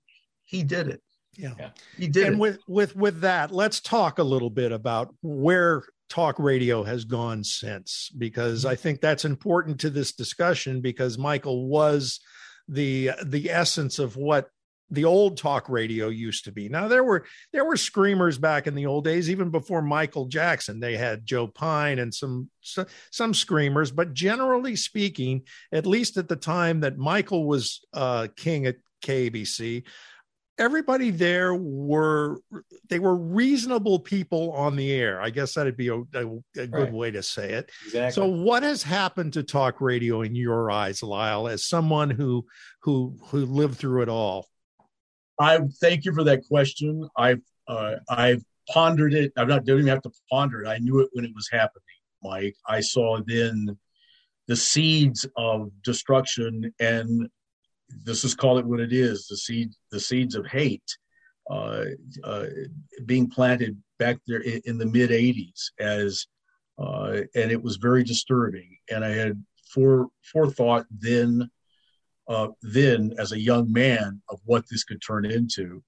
he 0.45 0.65
did 0.65 0.89
it. 0.89 1.03
Yeah. 1.37 1.55
yeah. 1.59 1.71
He 1.97 2.09
did. 2.09 2.27
And 2.27 2.35
it. 2.35 2.41
with 2.41 2.59
with 2.67 2.97
with 2.97 3.21
that, 3.21 3.53
let's 3.53 3.81
talk 3.81 4.19
a 4.19 4.25
little 4.25 4.51
bit 4.51 4.73
about 4.73 5.15
where 5.23 5.85
talk 6.09 6.39
radio 6.39 6.83
has 6.83 7.05
gone 7.05 7.43
since 7.45 8.11
because 8.19 8.67
I 8.67 8.75
think 8.75 9.01
that's 9.01 9.25
important 9.25 9.81
to 9.81 9.91
this 9.91 10.13
discussion 10.13 10.81
because 10.81 11.17
Michael 11.17 11.69
was 11.69 12.21
the 12.69 13.13
the 13.25 13.51
essence 13.51 13.99
of 13.99 14.17
what 14.17 14.51
the 14.93 15.07
old 15.07 15.39
talk 15.39 15.69
radio 15.69 16.09
used 16.09 16.45
to 16.45 16.53
be. 16.53 16.69
Now 16.69 16.87
there 16.87 17.03
were 17.03 17.25
there 17.53 17.65
were 17.65 17.77
screamers 17.77 18.39
back 18.39 18.67
in 18.67 18.75
the 18.75 18.87
old 18.87 19.05
days, 19.05 19.31
even 19.31 19.51
before 19.51 19.83
Michael 19.83 20.27
Jackson. 20.27 20.81
They 20.81 20.97
had 20.97 21.27
Joe 21.27 21.47
Pine 21.47 21.99
and 21.99 22.15
some 22.15 22.51
some 22.61 23.35
screamers, 23.35 23.91
but 23.91 24.13
generally 24.13 24.77
speaking, 24.77 25.43
at 25.73 25.87
least 25.87 26.19
at 26.19 26.29
the 26.29 26.37
time 26.37 26.81
that 26.81 26.99
Michael 26.99 27.47
was 27.47 27.81
uh, 27.95 28.29
king 28.37 28.67
at 28.67 28.77
KABC, 29.03 29.85
everybody 30.59 31.11
there 31.11 31.55
were 31.55 32.39
they 32.89 32.99
were 32.99 33.17
reasonable 33.17 33.99
people 33.99 34.53
on 34.53 34.77
the 34.77 34.93
air 34.93 35.21
i 35.21 35.31
guess 35.31 35.55
that'd 35.55 35.77
be 35.77 35.89
a, 35.89 35.97
a, 35.97 36.27
a 36.59 36.67
good 36.67 36.73
right. 36.73 36.93
way 36.93 37.11
to 37.11 37.23
say 37.23 37.53
it 37.53 37.71
exactly. 37.87 38.13
so 38.13 38.27
what 38.27 38.63
has 38.63 38.83
happened 38.83 39.33
to 39.33 39.43
talk 39.43 39.81
radio 39.81 40.21
in 40.21 40.35
your 40.35 40.71
eyes 40.71 41.03
lyle 41.03 41.49
as 41.49 41.65
someone 41.65 42.11
who 42.11 42.45
who 42.83 43.17
who 43.27 43.47
lived 43.47 43.77
through 43.79 44.03
it 44.03 44.09
all 44.09 44.47
i 45.39 45.59
thank 45.81 46.05
you 46.05 46.13
for 46.15 46.25
that 46.25 46.45
question. 46.45 47.09
I've 47.17 47.43
uh, 47.69 47.97
i've 48.09 48.43
pondered 48.69 49.15
it. 49.15 49.33
I'm 49.37 49.49
not 49.49 49.65
don't 49.65 49.79
even 49.79 49.89
have 49.89 50.03
to 50.03 50.13
ponder 50.31 50.63
it. 50.63 50.69
I 50.69 50.79
knew 50.79 51.01
it 51.01 51.11
when 51.13 51.25
it 51.25 51.35
was 51.35 51.49
happening 51.51 51.83
mike. 52.23 52.57
I 52.67 52.81
saw 52.81 53.19
then 53.27 53.77
the 54.49 54.57
seeds 54.57 55.27
of 55.37 55.71
destruction 55.83 56.73
and 56.81 57.29
this 58.05 58.25
is 58.25 58.35
call 58.35 58.59
it 58.59 58.65
what 58.65 58.81
it 58.81 58.93
is 58.93 59.27
the 59.27 59.37
seed 59.37 59.71
the 59.91 60.01
seeds 60.01 60.35
of 60.35 60.47
hate 60.47 60.97
uh, 61.51 61.85
uh, 62.25 62.47
being 63.05 63.29
planted 63.29 63.77
back 63.99 64.19
there 64.27 64.41
in, 64.41 64.61
in 64.65 64.79
the 64.79 64.87
mid 64.87 65.11
80s 65.11 65.71
as 65.79 66.27
uh, 66.79 67.21
and 67.35 67.51
it 67.51 67.63
was 67.63 67.77
very 67.77 68.03
disturbing. 68.03 68.77
And 68.91 69.05
i 69.05 69.11
had 69.11 69.43
fore, 69.73 70.09
forethought 70.23 70.87
then 70.91 71.51
uh, 72.33 72.49
then 72.63 73.13
as 73.19 73.33
a 73.33 73.39
young 73.39 73.71
man 73.73 74.21
of 74.29 74.41
what 74.45 74.65
this 74.71 74.85
could 74.85 75.01
turn 75.07 75.25
into 75.25 75.83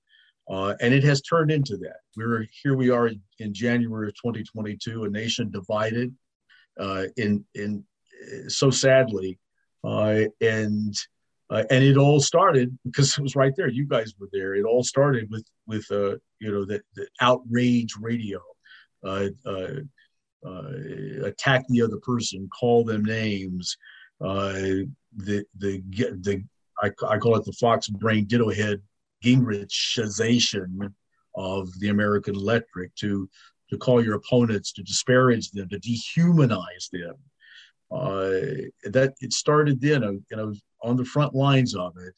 uh, 0.51 0.74
and 0.80 0.92
it 0.92 1.03
has 1.03 1.20
turned 1.22 1.51
into 1.51 1.76
that 1.76 2.01
we're 2.16 2.47
here 2.62 2.76
we 2.76 2.90
are 2.90 3.11
in 3.38 3.55
january 3.55 4.09
of 4.09 4.14
2022 4.14 5.05
a 5.05 5.11
nation 5.11 5.51
divided 5.51 6.14
uh, 6.80 7.05
in 7.16 7.45
in 7.55 7.84
so 8.49 8.70
sadly 8.70 9.38
and 9.82 10.95
uh, 11.51 11.62
and 11.70 11.84
it 11.84 11.97
all 11.97 12.20
started 12.20 12.76
because 12.84 13.16
it 13.18 13.22
was 13.22 13.36
right 13.36 13.53
there. 13.57 13.68
You 13.68 13.86
guys 13.86 14.14
were 14.18 14.28
there. 14.32 14.55
It 14.55 14.64
all 14.64 14.82
started 14.82 15.30
with 15.30 15.47
with 15.66 15.86
uh, 15.90 16.16
you 16.40 16.51
know 16.51 16.64
the, 16.64 16.80
the 16.95 17.07
outrage 17.20 17.95
radio, 18.01 18.40
uh, 19.05 19.28
uh, 19.45 19.80
uh 20.47 20.72
attack 21.24 21.64
the 21.68 21.82
other 21.82 21.99
person, 21.99 22.49
call 22.49 22.84
them 22.84 23.05
names. 23.05 23.76
Uh, 25.21 25.25
the 25.25 25.45
the 25.59 25.83
the 26.21 26.45
I, 26.83 26.91
I 27.09 27.19
call 27.19 27.37
it 27.37 27.45
the 27.45 27.53
fox 27.53 27.89
brain 27.89 28.27
ditto 28.27 28.51
head 28.51 28.83
Gingrichization 29.25 30.93
of 31.37 31.69
the 31.81 31.89
American 31.89 32.35
electric 32.35 32.95
to 32.97 33.29
to 33.71 33.79
call 33.79 34.05
your 34.05 34.17
opponents, 34.17 34.73
to 34.73 34.83
disparage 34.83 35.51
them, 35.51 35.69
to 35.69 35.79
dehumanize 35.81 36.91
them. 36.93 37.15
Uh, 37.91 38.69
that 38.91 39.15
it 39.21 39.33
started 39.33 39.81
then, 39.81 40.03
and 40.03 40.41
I 40.41 40.45
was 40.45 40.62
on 40.83 40.97
the 40.97 41.05
front 41.05 41.35
lines 41.35 41.75
of 41.75 41.95
it, 41.97 42.15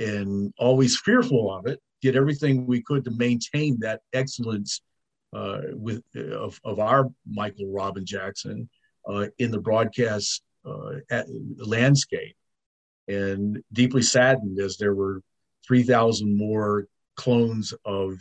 and 0.00 0.52
always 0.58 0.98
fearful 0.98 1.52
of 1.52 1.66
it. 1.66 1.80
Did 2.02 2.16
everything 2.16 2.66
we 2.66 2.82
could 2.82 3.04
to 3.04 3.10
maintain 3.12 3.78
that 3.80 4.02
excellence 4.12 4.82
uh, 5.34 5.62
with 5.72 6.02
of, 6.14 6.60
of 6.64 6.78
our 6.78 7.10
Michael 7.26 7.72
Robin 7.72 8.04
Jackson 8.04 8.68
uh, 9.08 9.26
in 9.38 9.50
the 9.50 9.60
broadcast 9.60 10.42
uh, 10.42 10.45
landscape, 11.58 12.36
and 13.08 13.62
deeply 13.72 14.02
saddened 14.02 14.58
as 14.58 14.76
there 14.76 14.94
were 14.94 15.22
three 15.66 15.82
thousand 15.82 16.36
more 16.36 16.86
clones 17.16 17.72
of 17.84 18.18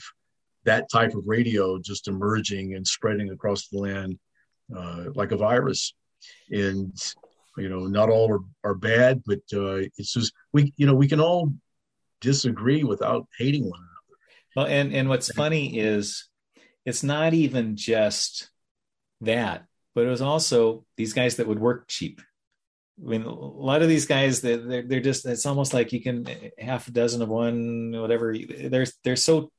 that 0.63 0.89
type 0.91 1.13
of 1.13 1.23
radio 1.27 1.79
just 1.79 2.07
emerging 2.07 2.73
and 2.75 2.87
spreading 2.87 3.29
across 3.29 3.67
the 3.67 3.77
land 3.77 4.17
uh, 4.75 5.05
like 5.13 5.31
a 5.31 5.37
virus. 5.37 5.93
And 6.49 6.93
you 7.57 7.69
know 7.69 7.87
not 7.87 8.09
all 8.09 8.31
are, 8.31 8.69
are 8.69 8.75
bad 8.75 9.23
but 9.25 9.39
uh, 9.53 9.75
it's 9.97 10.13
just 10.13 10.33
we 10.53 10.73
you 10.77 10.85
know 10.85 10.95
we 10.95 11.07
can 11.07 11.19
all 11.19 11.53
disagree 12.21 12.83
without 12.83 13.27
hating 13.37 13.63
one 13.63 13.79
another. 13.79 14.17
Well 14.55 14.65
and 14.67 14.93
and 14.93 15.09
what's 15.09 15.31
funny 15.31 15.79
is 15.79 16.27
it's 16.85 17.03
not 17.03 17.33
even 17.33 17.75
just 17.75 18.49
that, 19.21 19.65
but 19.93 20.05
it 20.05 20.09
was 20.09 20.21
also 20.21 20.85
these 20.97 21.13
guys 21.13 21.37
that 21.37 21.47
would 21.47 21.59
work 21.59 21.87
cheap. 21.87 22.21
I 23.03 23.07
mean, 23.09 23.23
a 23.23 23.33
lot 23.33 23.81
of 23.81 23.89
these 23.89 24.05
guys, 24.05 24.41
they're, 24.41 24.83
they're 24.83 25.01
just, 25.01 25.25
it's 25.25 25.45
almost 25.45 25.73
like 25.73 25.91
you 25.91 26.01
can 26.01 26.27
half 26.57 26.87
a 26.87 26.91
dozen 26.91 27.21
of 27.21 27.29
one, 27.29 27.91
whatever. 27.91 28.35
They're, 28.37 28.87
they're 29.03 29.15
so, 29.15 29.51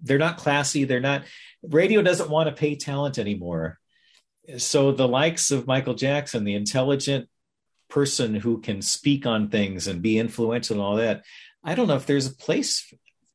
they're 0.00 0.18
not 0.18 0.38
classy. 0.38 0.84
They're 0.84 1.00
not, 1.00 1.24
radio 1.62 2.00
doesn't 2.00 2.30
want 2.30 2.48
to 2.48 2.54
pay 2.54 2.76
talent 2.76 3.18
anymore. 3.18 3.78
So 4.56 4.92
the 4.92 5.06
likes 5.06 5.50
of 5.50 5.66
Michael 5.66 5.94
Jackson, 5.94 6.44
the 6.44 6.54
intelligent 6.54 7.28
person 7.88 8.34
who 8.34 8.60
can 8.60 8.80
speak 8.80 9.26
on 9.26 9.50
things 9.50 9.86
and 9.86 10.00
be 10.00 10.18
influential 10.18 10.76
and 10.76 10.82
all 10.82 10.96
that, 10.96 11.24
I 11.62 11.74
don't 11.74 11.88
know 11.88 11.96
if 11.96 12.06
there's 12.06 12.26
a 12.26 12.34
place 12.34 12.90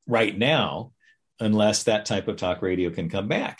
right 0.07 0.35
now 0.35 0.93
unless 1.39 1.83
that 1.83 2.05
type 2.05 2.27
of 2.27 2.37
talk 2.37 2.61
radio 2.61 2.89
can 2.89 3.09
come 3.09 3.27
back. 3.27 3.59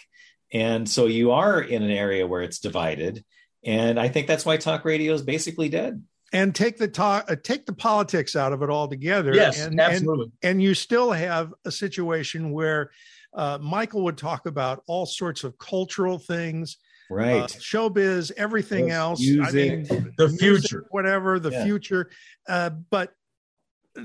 And 0.51 0.89
so 0.89 1.05
you 1.05 1.31
are 1.31 1.61
in 1.61 1.83
an 1.83 1.91
area 1.91 2.25
where 2.25 2.41
it's 2.41 2.59
divided. 2.59 3.23
And 3.66 3.99
I 3.99 4.07
think 4.07 4.28
that's 4.28 4.45
why 4.45 4.57
talk 4.57 4.86
radio 4.86 5.13
is 5.13 5.22
basically 5.22 5.70
dead. 5.70 6.03
And 6.32 6.53
take 6.53 6.78
the 6.78 6.88
talk, 6.88 7.30
uh, 7.30 7.36
take 7.41 7.66
the 7.66 7.74
politics 7.74 8.36
out 8.36 8.53
of 8.53 8.61
it 8.61 8.70
altogether. 8.70 9.34
Yes, 9.34 9.66
and, 9.66 9.80
absolutely. 9.80 10.32
And, 10.43 10.51
and 10.51 10.63
you 10.63 10.74
still 10.74 11.11
have 11.11 11.53
a 11.66 11.72
situation 11.72 12.51
where 12.51 12.91
uh, 13.34 13.57
Michael 13.61 14.03
would 14.03 14.18
talk 14.18 14.45
about 14.45 14.84
all 14.88 15.05
sorts 15.05 15.43
of 15.43 15.57
cultural 15.57 16.18
things, 16.18 16.78
right? 17.09 17.43
Uh, 17.43 17.47
showbiz, 17.47 18.32
everything 18.38 18.88
yes, 18.88 18.95
else. 18.95 19.20
Music, 19.22 19.72
I 19.72 19.76
mean, 19.76 20.13
the 20.18 20.28
music, 20.28 20.39
future, 20.39 20.86
whatever 20.89 21.39
the 21.39 21.51
Yeah. 21.51 21.63
future. 21.63 22.09
Uh, 22.47 22.70
but 22.70 23.13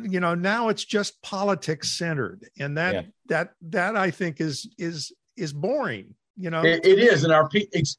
you 0.04 0.20
know, 0.20 0.34
now 0.34 0.68
it's 0.68 0.84
just 0.84 1.20
politics 1.20 1.98
centered, 1.98 2.48
and 2.58 2.78
that 2.78 2.94
Yeah. 2.94 3.02
that 3.26 3.52
that 3.62 3.96
I 3.96 4.10
think 4.10 4.40
is 4.40 4.68
is 4.78 5.12
is 5.36 5.52
boring. 5.52 6.14
You 6.36 6.50
know, 6.50 6.62
It, 6.64 6.84
it 6.84 6.98
is, 6.98 7.24
and 7.24 7.32
our 7.32 7.48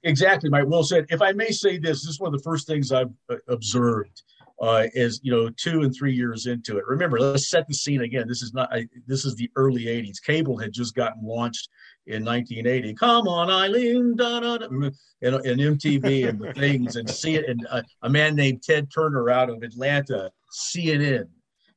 exactly. 0.04 0.50
Mike 0.50 0.66
Will 0.66 0.84
said, 0.84 1.06
if 1.10 1.22
I 1.22 1.32
may 1.32 1.52
say 1.52 1.78
this, 1.78 2.02
this 2.02 2.10
is 2.10 2.20
one 2.20 2.34
of 2.34 2.40
the 2.40 2.44
first 2.44 2.66
things 2.66 2.92
I've 2.92 3.14
uh, 3.30 3.36
observed 3.48 4.24
uh, 4.62 4.88
is 4.94 5.20
you 5.24 5.32
know 5.32 5.50
two 5.58 5.82
and 5.82 5.94
three 5.94 6.14
years 6.14 6.46
into 6.46 6.78
it. 6.78 6.86
Remember, 6.86 7.20
let's 7.20 7.50
set 7.50 7.68
the 7.68 7.74
scene 7.74 8.02
again. 8.02 8.28
This 8.28 8.44
is 8.44 8.54
not. 8.54 8.72
I, 8.72 8.88
this 9.08 9.26
is 9.26 9.36
the 9.36 9.50
early 9.56 9.86
'80s. 9.86 10.22
Cable 10.24 10.58
had 10.58 10.72
just 10.72 10.94
gotten 10.94 11.26
launched 11.26 11.70
in 12.06 12.24
1980. 12.24 12.94
Come 12.94 13.28
on, 13.28 13.50
Eileen, 13.50 14.16
da, 14.16 14.40
da, 14.40 14.58
da, 14.60 14.68
and, 14.68 14.94
and 15.24 15.60
MTV 15.60 16.30
and 16.30 16.40
the 16.40 16.54
things, 16.54 16.96
and 16.96 17.10
see 17.10 17.36
it, 17.36 17.50
and 17.50 17.66
uh, 17.72 17.82
a 18.04 18.10
man 18.10 18.36
named 18.36 18.62
Ted 18.62 18.90
Turner 18.94 19.30
out 19.32 19.50
of 19.50 19.64
Atlanta, 19.64 20.32
CNN. 20.54 21.28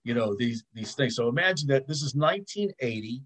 You 0.04 0.12
know 0.12 0.36
these 0.38 0.64
these 0.74 0.94
things. 0.94 1.16
So 1.16 1.28
imagine 1.28 1.68
that 1.68 1.88
this 1.88 2.02
is 2.02 2.14
1980. 2.14 3.22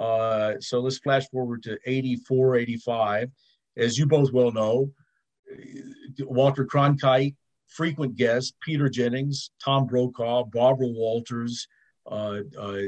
Uh, 0.00 0.54
so 0.60 0.80
let's 0.80 0.98
flash 0.98 1.28
forward 1.28 1.62
to 1.62 1.78
84, 1.84 2.56
85. 2.56 3.30
As 3.76 3.98
you 3.98 4.06
both 4.06 4.32
well 4.32 4.50
know, 4.50 4.90
Walter 6.20 6.64
Cronkite, 6.64 7.36
frequent 7.68 8.16
guest, 8.16 8.54
Peter 8.62 8.88
Jennings, 8.88 9.50
Tom 9.62 9.86
Brokaw, 9.86 10.44
Barbara 10.44 10.86
Walters, 10.86 11.68
uh, 12.10 12.40
uh, 12.58 12.80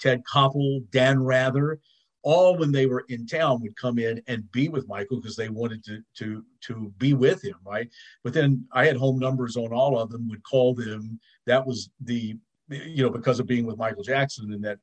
Ted 0.00 0.22
Koppel, 0.24 0.90
Dan 0.90 1.22
Rather, 1.22 1.78
all 2.22 2.56
when 2.56 2.72
they 2.72 2.86
were 2.86 3.04
in 3.08 3.26
town 3.26 3.60
would 3.62 3.76
come 3.76 3.98
in 3.98 4.22
and 4.26 4.50
be 4.50 4.68
with 4.68 4.88
Michael 4.88 5.20
because 5.20 5.36
they 5.36 5.48
wanted 5.48 5.84
to 5.84 6.02
to 6.18 6.44
to 6.62 6.92
be 6.98 7.14
with 7.14 7.42
him, 7.42 7.56
right? 7.64 7.88
But 8.24 8.34
then 8.34 8.66
I 8.72 8.86
had 8.86 8.96
home 8.96 9.18
numbers 9.18 9.56
on 9.56 9.72
all 9.72 9.98
of 9.98 10.10
them, 10.10 10.28
would 10.28 10.42
call 10.42 10.74
them. 10.74 11.20
That 11.46 11.66
was 11.66 11.90
the 12.00 12.36
you 12.68 13.04
know 13.04 13.10
because 13.10 13.40
of 13.40 13.46
being 13.46 13.66
with 13.66 13.78
Michael 13.78 14.02
Jackson 14.02 14.52
and 14.52 14.64
that 14.64 14.78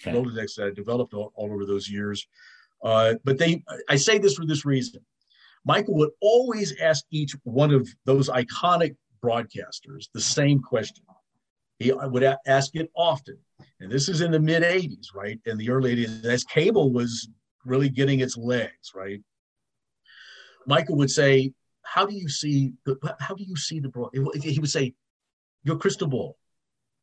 Okay. 0.00 0.16
Rolodex 0.16 0.54
that 0.56 0.66
I 0.66 0.70
developed 0.70 1.14
all, 1.14 1.32
all 1.34 1.52
over 1.52 1.64
those 1.64 1.88
years. 1.88 2.26
Uh, 2.82 3.14
but 3.24 3.38
they, 3.38 3.62
I 3.88 3.96
say 3.96 4.18
this 4.18 4.34
for 4.34 4.44
this 4.44 4.64
reason. 4.64 5.04
Michael 5.64 5.94
would 5.94 6.10
always 6.20 6.74
ask 6.80 7.04
each 7.10 7.36
one 7.44 7.72
of 7.72 7.88
those 8.04 8.28
iconic 8.28 8.96
broadcasters 9.22 10.08
the 10.12 10.20
same 10.20 10.60
question. 10.60 11.04
He 11.78 11.92
would 11.92 12.22
a- 12.22 12.38
ask 12.46 12.74
it 12.74 12.90
often. 12.96 13.38
And 13.80 13.90
this 13.90 14.08
is 14.08 14.20
in 14.20 14.32
the 14.32 14.40
mid 14.40 14.62
80s, 14.62 15.14
right? 15.14 15.38
In 15.46 15.56
the 15.56 15.70
early 15.70 15.96
80s, 15.96 16.24
as 16.24 16.44
cable 16.44 16.92
was 16.92 17.28
really 17.64 17.88
getting 17.88 18.20
its 18.20 18.36
legs, 18.36 18.92
right? 18.94 19.20
Michael 20.66 20.96
would 20.96 21.10
say, 21.10 21.52
How 21.82 22.06
do 22.06 22.14
you 22.14 22.28
see 22.28 22.72
the 22.84 22.96
how 23.20 23.34
do 23.34 23.44
you 23.44 23.56
see 23.56 23.80
the 23.80 23.88
broad 23.88 24.10
he 24.12 24.58
would 24.58 24.70
say, 24.70 24.94
Your 25.62 25.76
crystal 25.76 26.08
ball, 26.08 26.38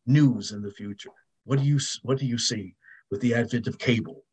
news 0.06 0.52
in 0.52 0.62
the 0.62 0.72
future. 0.72 1.12
What 1.46 1.60
do 1.60 1.66
you 1.66 1.80
what 2.04 2.20
do 2.20 2.26
you 2.26 2.38
see 2.38 2.76
with 3.12 3.22
the 3.22 3.34
advent 3.34 3.68
of 3.68 3.78
cable? 3.78 4.24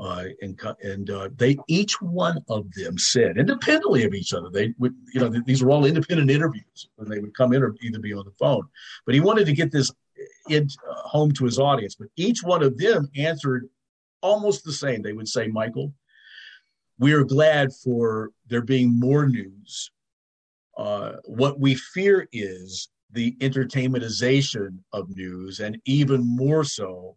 Uh, 0.00 0.24
and 0.40 0.58
and 0.82 1.10
uh, 1.10 1.28
they 1.36 1.56
each 1.68 2.00
one 2.00 2.38
of 2.48 2.70
them 2.72 2.96
said 2.96 3.36
independently 3.36 4.04
of 4.04 4.14
each 4.14 4.32
other. 4.32 4.48
They 4.48 4.72
would 4.78 4.94
you 5.12 5.20
know 5.20 5.28
these 5.44 5.62
were 5.62 5.70
all 5.70 5.84
independent 5.84 6.30
interviews 6.30 6.88
when 6.96 7.08
they 7.08 7.18
would 7.18 7.36
come 7.36 7.52
in 7.52 7.62
or 7.62 7.74
either 7.82 7.98
be 7.98 8.14
on 8.14 8.24
the 8.24 8.32
phone. 8.38 8.66
But 9.04 9.14
he 9.14 9.20
wanted 9.20 9.46
to 9.46 9.52
get 9.52 9.70
this 9.70 9.92
in 10.48 10.68
uh, 10.88 10.94
home 11.02 11.32
to 11.32 11.44
his 11.44 11.58
audience. 11.58 11.96
But 11.96 12.08
each 12.16 12.42
one 12.42 12.62
of 12.62 12.78
them 12.78 13.10
answered 13.16 13.68
almost 14.22 14.64
the 14.64 14.72
same. 14.72 15.02
They 15.02 15.12
would 15.12 15.28
say, 15.28 15.48
Michael, 15.48 15.92
we 16.98 17.12
are 17.12 17.24
glad 17.24 17.72
for 17.72 18.30
there 18.46 18.62
being 18.62 18.98
more 18.98 19.26
news. 19.26 19.90
Uh, 20.76 21.12
what 21.24 21.58
we 21.60 21.74
fear 21.74 22.28
is 22.32 22.88
the 23.12 23.36
entertainmentization 23.40 24.78
of 24.92 25.14
news, 25.16 25.60
and 25.60 25.80
even 25.84 26.24
more 26.24 26.64
so, 26.64 27.16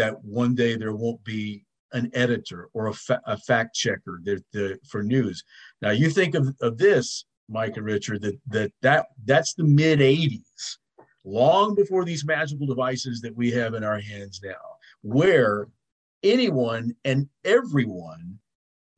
that 0.00 0.24
one 0.24 0.54
day 0.54 0.76
there 0.76 0.94
won't 0.94 1.22
be 1.24 1.62
an 1.92 2.10
editor 2.14 2.70
or 2.72 2.86
a, 2.86 2.94
fa- 2.94 3.20
a 3.26 3.36
fact 3.36 3.74
checker 3.74 4.20
that, 4.24 4.42
the, 4.52 4.78
for 4.88 5.02
news. 5.02 5.44
Now 5.82 5.90
you 5.90 6.08
think 6.08 6.34
of, 6.34 6.54
of 6.62 6.78
this, 6.78 7.26
Mike 7.50 7.76
and 7.76 7.84
Richard, 7.84 8.22
that 8.22 8.38
that, 8.48 8.72
that 8.80 9.06
that's 9.26 9.54
the 9.54 9.64
mid 9.64 9.98
'80s, 9.98 10.78
long 11.24 11.74
before 11.74 12.04
these 12.04 12.24
magical 12.24 12.66
devices 12.66 13.20
that 13.20 13.36
we 13.36 13.50
have 13.50 13.74
in 13.74 13.84
our 13.84 14.00
hands 14.00 14.40
now, 14.42 14.78
where 15.02 15.68
anyone 16.22 16.94
and 17.04 17.28
everyone 17.44 18.38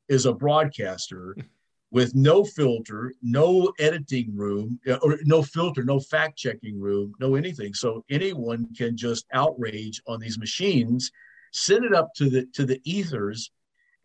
is 0.07 0.25
a 0.25 0.33
broadcaster 0.33 1.35
with 1.93 2.15
no 2.15 2.43
filter, 2.43 3.13
no 3.21 3.71
editing 3.77 4.35
room, 4.35 4.79
uh, 4.89 4.95
or 5.03 5.19
no 5.25 5.43
filter, 5.43 5.83
no 5.83 5.99
fact 5.99 6.35
checking 6.35 6.81
room, 6.81 7.13
no 7.19 7.35
anything. 7.35 7.71
So 7.75 8.03
anyone 8.09 8.67
can 8.75 8.97
just 8.97 9.27
outrage 9.31 10.01
on 10.07 10.19
these 10.19 10.39
machines, 10.39 11.11
send 11.51 11.85
it 11.85 11.93
up 11.93 12.09
to 12.15 12.31
the 12.31 12.47
to 12.53 12.65
the 12.65 12.81
ethers, 12.83 13.51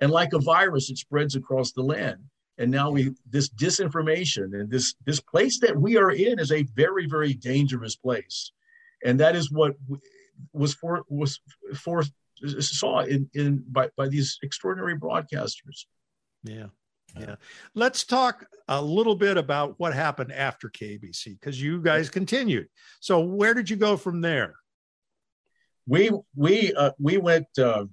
and 0.03 0.11
like 0.11 0.35
a 0.35 0.39
virus, 0.39 0.91
it 0.91 0.99
spreads 0.99 1.35
across 1.35 1.73
the 1.73 1.83
land. 1.83 2.19
And 2.59 2.71
now 2.71 2.91
we 2.91 3.13
this 3.31 3.49
disinformation 3.49 4.53
and 4.61 4.71
this 4.71 4.95
this 5.07 5.21
place 5.21 5.59
that 5.61 5.75
we 5.75 5.97
are 5.97 6.11
in 6.11 6.39
is 6.39 6.53
a 6.53 6.65
very 6.75 7.07
very 7.07 7.33
dangerous 7.33 7.97
place, 7.97 8.53
and 9.03 9.19
that 9.19 9.35
is 9.35 9.51
what 9.51 9.77
was 10.53 10.75
for 10.75 11.05
was 11.09 11.41
for 11.75 12.03
saw 12.45 13.01
in 13.01 13.31
in 13.33 13.65
by 13.71 13.89
by 13.97 14.09
these 14.09 14.39
extraordinary 14.43 14.99
broadcasters. 14.99 15.87
Yeah. 16.45 16.67
Yeah. 17.19 17.35
Let's 17.75 18.05
talk 18.05 18.47
a 18.69 18.81
little 18.83 19.15
bit 19.15 19.37
about 19.37 19.75
what 19.79 19.95
happened 19.95 20.33
after 20.33 20.69
KABC 20.69 21.39
because 21.41 21.61
you 21.61 21.81
guys 21.83 22.11
continued. 22.11 22.69
So 23.01 23.21
where 23.21 23.55
did 23.55 23.69
you 23.71 23.77
go 23.77 23.97
from 23.97 24.21
there? 24.21 24.55
we 25.87 26.11
we 26.37 26.75
uh, 26.75 26.91
we 26.99 27.17
went 27.17 27.47
uh, 27.59 27.87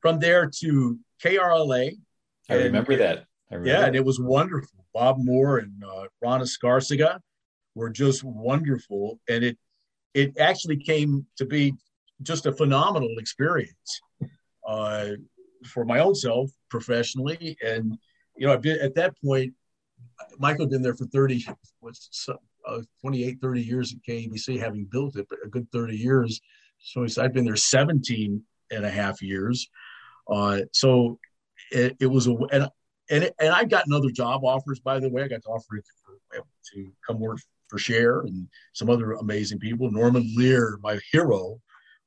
from 0.00 0.18
there 0.18 0.50
to 0.60 0.98
KRLA. 1.22 1.90
I 2.48 2.54
And- 2.54 2.64
remember 2.64 2.96
that. 2.96 3.26
I 3.50 3.56
remember 3.56 3.68
Yeah, 3.80 3.86
and 3.86 3.94
it 3.96 4.04
was 4.04 4.18
wonderful. 4.18 4.86
Bob 4.94 5.16
Moore 5.18 5.58
and 5.58 5.82
uh, 5.84 6.04
Ron 6.22 6.40
Escarcega 6.40 7.18
were 7.74 7.90
just 7.90 8.24
wonderful, 8.24 9.20
and 9.28 9.44
it 9.44 9.58
it 10.14 10.38
actually 10.38 10.78
came 10.78 11.26
to 11.36 11.44
be 11.44 11.74
just 12.22 12.46
a 12.46 12.52
phenomenal 12.52 13.14
experience 13.18 14.00
uh, 14.66 15.10
for 15.66 15.84
my 15.84 16.00
own 16.00 16.14
self 16.14 16.50
professionally. 16.68 17.56
And 17.64 17.98
you 18.36 18.46
know, 18.46 18.52
I've 18.52 18.62
been 18.62 18.80
at 18.80 18.94
that 18.96 19.14
point. 19.24 19.54
Michael 20.38 20.64
had 20.64 20.70
been 20.70 20.82
there 20.82 20.94
for 20.94 21.06
30, 21.06 21.46
what's 21.80 22.28
uh, 22.66 22.80
28, 23.00 23.38
30 23.40 23.62
years 23.62 23.92
at 23.92 24.02
KABC, 24.02 24.58
having 24.58 24.84
built 24.84 25.16
it, 25.16 25.26
but 25.28 25.38
a 25.44 25.48
good 25.48 25.70
30 25.72 25.96
years. 25.96 26.40
So 26.78 27.06
I've 27.18 27.32
been 27.32 27.44
there 27.44 27.56
17 27.56 28.42
and 28.70 28.84
a 28.84 28.90
half 28.90 29.22
years. 29.22 29.68
Uh, 30.28 30.60
so 30.72 31.18
it, 31.70 31.96
it 32.00 32.06
was 32.06 32.26
a, 32.26 32.34
and, 32.52 32.68
and, 33.10 33.30
and 33.40 33.48
I 33.54 33.64
gotten 33.64 33.92
other 33.92 34.10
job 34.10 34.44
offers, 34.44 34.80
by 34.80 34.98
the 34.98 35.08
way. 35.08 35.22
I 35.22 35.28
got 35.28 35.44
offered 35.46 35.82
to, 36.34 36.42
to 36.74 36.92
come 37.06 37.20
work 37.20 37.38
for 37.68 37.78
Cher 37.78 38.20
and 38.20 38.48
some 38.72 38.90
other 38.90 39.12
amazing 39.12 39.58
people. 39.58 39.90
Norman 39.90 40.30
Lear, 40.36 40.78
my 40.82 40.98
hero, 41.10 41.60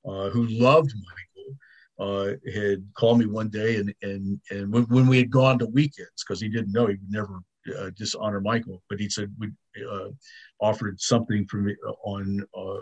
uh, 0.07 0.29
who 0.29 0.45
loved 0.45 0.93
uh, 1.99 2.31
had 2.53 2.85
called 2.93 3.19
me 3.19 3.25
one 3.25 3.49
day 3.49 3.77
and 3.77 3.93
and 4.01 4.39
and 4.51 4.71
when, 4.71 4.83
when 4.83 5.07
we 5.07 5.17
had 5.17 5.29
gone 5.29 5.57
to 5.59 5.65
weekends 5.67 6.23
because 6.25 6.41
he 6.41 6.49
didn't 6.49 6.73
know 6.73 6.87
he 6.87 6.95
would 6.95 7.11
never 7.11 7.41
uh, 7.79 7.89
dishonor 7.97 8.41
Michael, 8.41 8.83
but 8.89 8.99
he 8.99 9.09
said 9.09 9.33
we 9.39 9.49
uh, 9.89 10.09
offered 10.59 10.99
something 10.99 11.45
for 11.47 11.57
me 11.57 11.75
on 12.03 12.45
uh, 12.55 12.75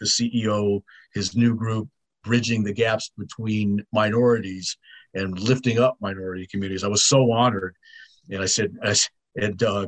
the 0.00 0.06
CEO, 0.06 0.82
his 1.14 1.36
new 1.36 1.54
group, 1.54 1.88
bridging 2.24 2.64
the 2.64 2.72
gaps 2.72 3.12
between 3.16 3.84
minorities, 3.92 4.76
and 5.14 5.38
lifting 5.38 5.78
up 5.78 5.96
minority 6.00 6.46
communities. 6.50 6.84
I 6.84 6.88
was 6.88 7.04
so 7.04 7.30
honored, 7.30 7.76
and 8.30 8.42
I 8.42 8.46
said, 8.46 8.74
I, 8.82 8.94
and 9.36 9.62
uh, 9.62 9.86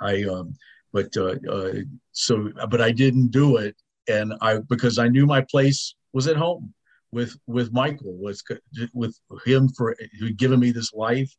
I, 0.00 0.24
um, 0.24 0.54
but 0.92 1.16
uh, 1.16 1.36
uh, 1.50 1.72
so, 2.12 2.50
but 2.68 2.80
I 2.80 2.90
didn't 2.90 3.28
do 3.30 3.56
it, 3.56 3.76
and 4.08 4.34
I 4.40 4.58
because 4.58 4.98
I 4.98 5.08
knew 5.08 5.24
my 5.26 5.40
place 5.50 5.94
was 6.12 6.26
at 6.26 6.36
home 6.36 6.74
with 7.12 7.36
with 7.46 7.72
Michael, 7.72 8.16
was 8.16 8.42
with 8.92 9.18
him 9.44 9.68
for 9.68 9.96
who'd 10.18 10.36
given 10.36 10.60
me 10.60 10.70
this 10.70 10.92
life, 10.92 11.32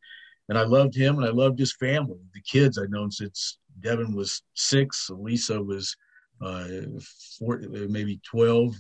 and 0.50 0.58
I 0.58 0.64
loved 0.64 0.96
him 0.96 1.18
and 1.18 1.26
I 1.26 1.30
loved 1.30 1.60
his 1.60 1.74
family, 1.74 2.20
the 2.34 2.42
kids 2.42 2.78
I'd 2.78 2.92
known 2.92 3.12
since 3.12 3.58
Devin 3.80 4.14
was 4.16 4.42
six, 4.54 5.10
Lisa 5.10 5.62
was 5.62 5.96
uh, 6.42 6.68
four, 7.40 7.62
maybe 7.90 8.20
12, 8.30 8.76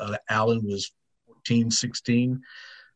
uh, 0.00 0.16
Alan 0.28 0.62
was 0.64 0.92
14, 1.26 1.70
16. 1.70 2.40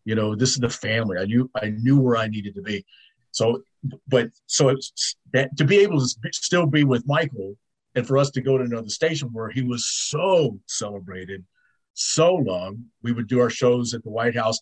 You 0.05 0.15
know, 0.15 0.35
this 0.35 0.51
is 0.51 0.59
the 0.59 0.69
family. 0.69 1.19
I 1.19 1.25
knew 1.25 1.51
I 1.55 1.71
knew 1.71 1.99
where 1.99 2.17
I 2.17 2.27
needed 2.27 2.55
to 2.55 2.63
be. 2.63 2.85
So, 3.33 3.63
but 4.09 4.31
so 4.47 4.75
that 5.33 5.57
to 5.57 5.65
be 5.65 5.79
able 5.79 6.01
to 6.01 6.09
still 6.33 6.67
be 6.67 6.85
with 6.85 7.07
Michael 7.07 7.57
and 7.95 8.07
for 8.07 8.19
us 8.19 8.31
to 8.31 8.41
go 8.41 8.59
to 8.59 8.65
another 8.65 8.89
station 8.89 9.29
where 9.33 9.51
he 9.51 9.63
was 9.63 9.87
so 9.87 10.59
celebrated, 10.67 11.45
so 12.01 12.35
long. 12.35 12.85
We 13.03 13.13
would 13.13 13.29
do 13.29 13.41
our 13.41 13.51
shows 13.51 13.95
at 13.95 14.03
the 14.03 14.11
White 14.11 14.37
House 14.37 14.59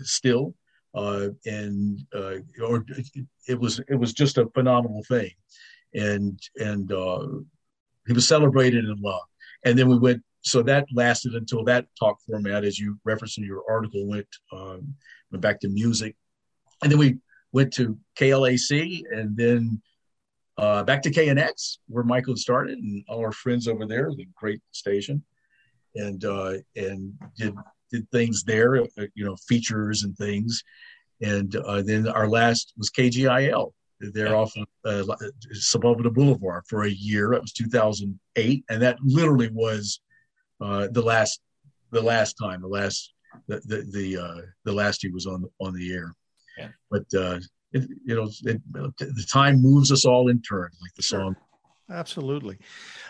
still, 0.00 0.54
uh, 0.94 1.28
and 1.44 2.00
uh, 2.14 2.36
or 2.62 2.86
it 3.48 3.58
was 3.58 3.80
it 3.88 3.96
was 3.96 4.12
just 4.12 4.38
a 4.38 4.46
phenomenal 4.54 5.02
thing, 5.08 5.30
and 5.94 6.38
and 6.56 6.90
uh, 6.92 7.26
he 8.06 8.12
was 8.12 8.28
celebrated 8.28 8.84
and 8.84 9.00
loved. 9.00 9.28
And 9.64 9.78
then 9.78 9.88
we 9.88 9.98
went. 9.98 10.22
So 10.42 10.62
that 10.62 10.86
lasted 10.92 11.34
until 11.34 11.64
that 11.64 11.86
talk 11.98 12.18
format, 12.24 12.64
as 12.64 12.78
you 12.78 13.00
referenced 13.04 13.38
in 13.38 13.44
your 13.44 13.64
article, 13.68 14.06
went 14.06 14.28
um, 14.52 14.94
went 15.32 15.42
back 15.42 15.58
to 15.60 15.68
music, 15.68 16.14
and 16.82 16.92
then 16.92 16.98
we 16.98 17.18
went 17.50 17.72
to 17.74 17.98
KLAC, 18.16 19.02
and 19.10 19.36
then 19.36 19.82
uh, 20.56 20.84
back 20.84 21.02
to 21.02 21.10
KNX, 21.10 21.78
where 21.88 22.04
Michael 22.04 22.36
started, 22.36 22.78
and 22.78 23.04
all 23.08 23.18
our 23.18 23.32
friends 23.32 23.66
over 23.66 23.86
there, 23.86 24.10
the 24.16 24.28
great 24.36 24.60
station, 24.70 25.24
and 25.96 26.24
uh, 26.24 26.54
and 26.76 27.12
did 27.36 27.54
did 27.90 28.10
things 28.10 28.42
there, 28.44 28.76
uh, 28.82 28.86
you 29.14 29.24
know, 29.24 29.36
features 29.48 30.02
and 30.02 30.16
things, 30.16 30.62
and 31.20 31.56
uh, 31.56 31.82
then 31.82 32.08
our 32.08 32.28
last 32.28 32.72
was 32.76 32.90
KGIL, 32.90 33.72
they're 34.00 34.36
off 34.36 34.52
of 34.84 35.08
uh, 35.10 36.10
Boulevard 36.10 36.64
for 36.68 36.84
a 36.84 36.90
year. 36.90 37.30
That 37.32 37.40
was 37.40 37.52
2008, 37.52 38.64
and 38.68 38.82
that 38.82 38.98
literally 39.02 39.50
was 39.52 40.00
uh, 40.60 40.88
the 40.90 41.02
last 41.02 41.40
the 41.92 42.02
last 42.02 42.34
time, 42.34 42.60
the 42.60 42.68
last 42.68 43.14
the 43.48 43.60
the 43.64 43.86
the, 43.92 44.22
uh, 44.22 44.40
the 44.64 44.72
last 44.72 45.02
he 45.02 45.08
was 45.08 45.26
on 45.26 45.44
on 45.60 45.74
the 45.74 45.92
air. 45.92 46.12
Yeah. 46.58 46.68
But 46.90 47.04
uh, 47.14 47.40
it, 47.72 47.88
you 48.04 48.14
know, 48.14 48.28
it, 48.44 48.60
the 48.72 49.26
time 49.32 49.62
moves 49.62 49.90
us 49.90 50.04
all 50.04 50.28
in 50.28 50.42
turn, 50.42 50.70
like 50.82 50.94
the 50.94 51.02
song. 51.02 51.36
Absolutely. 51.88 52.58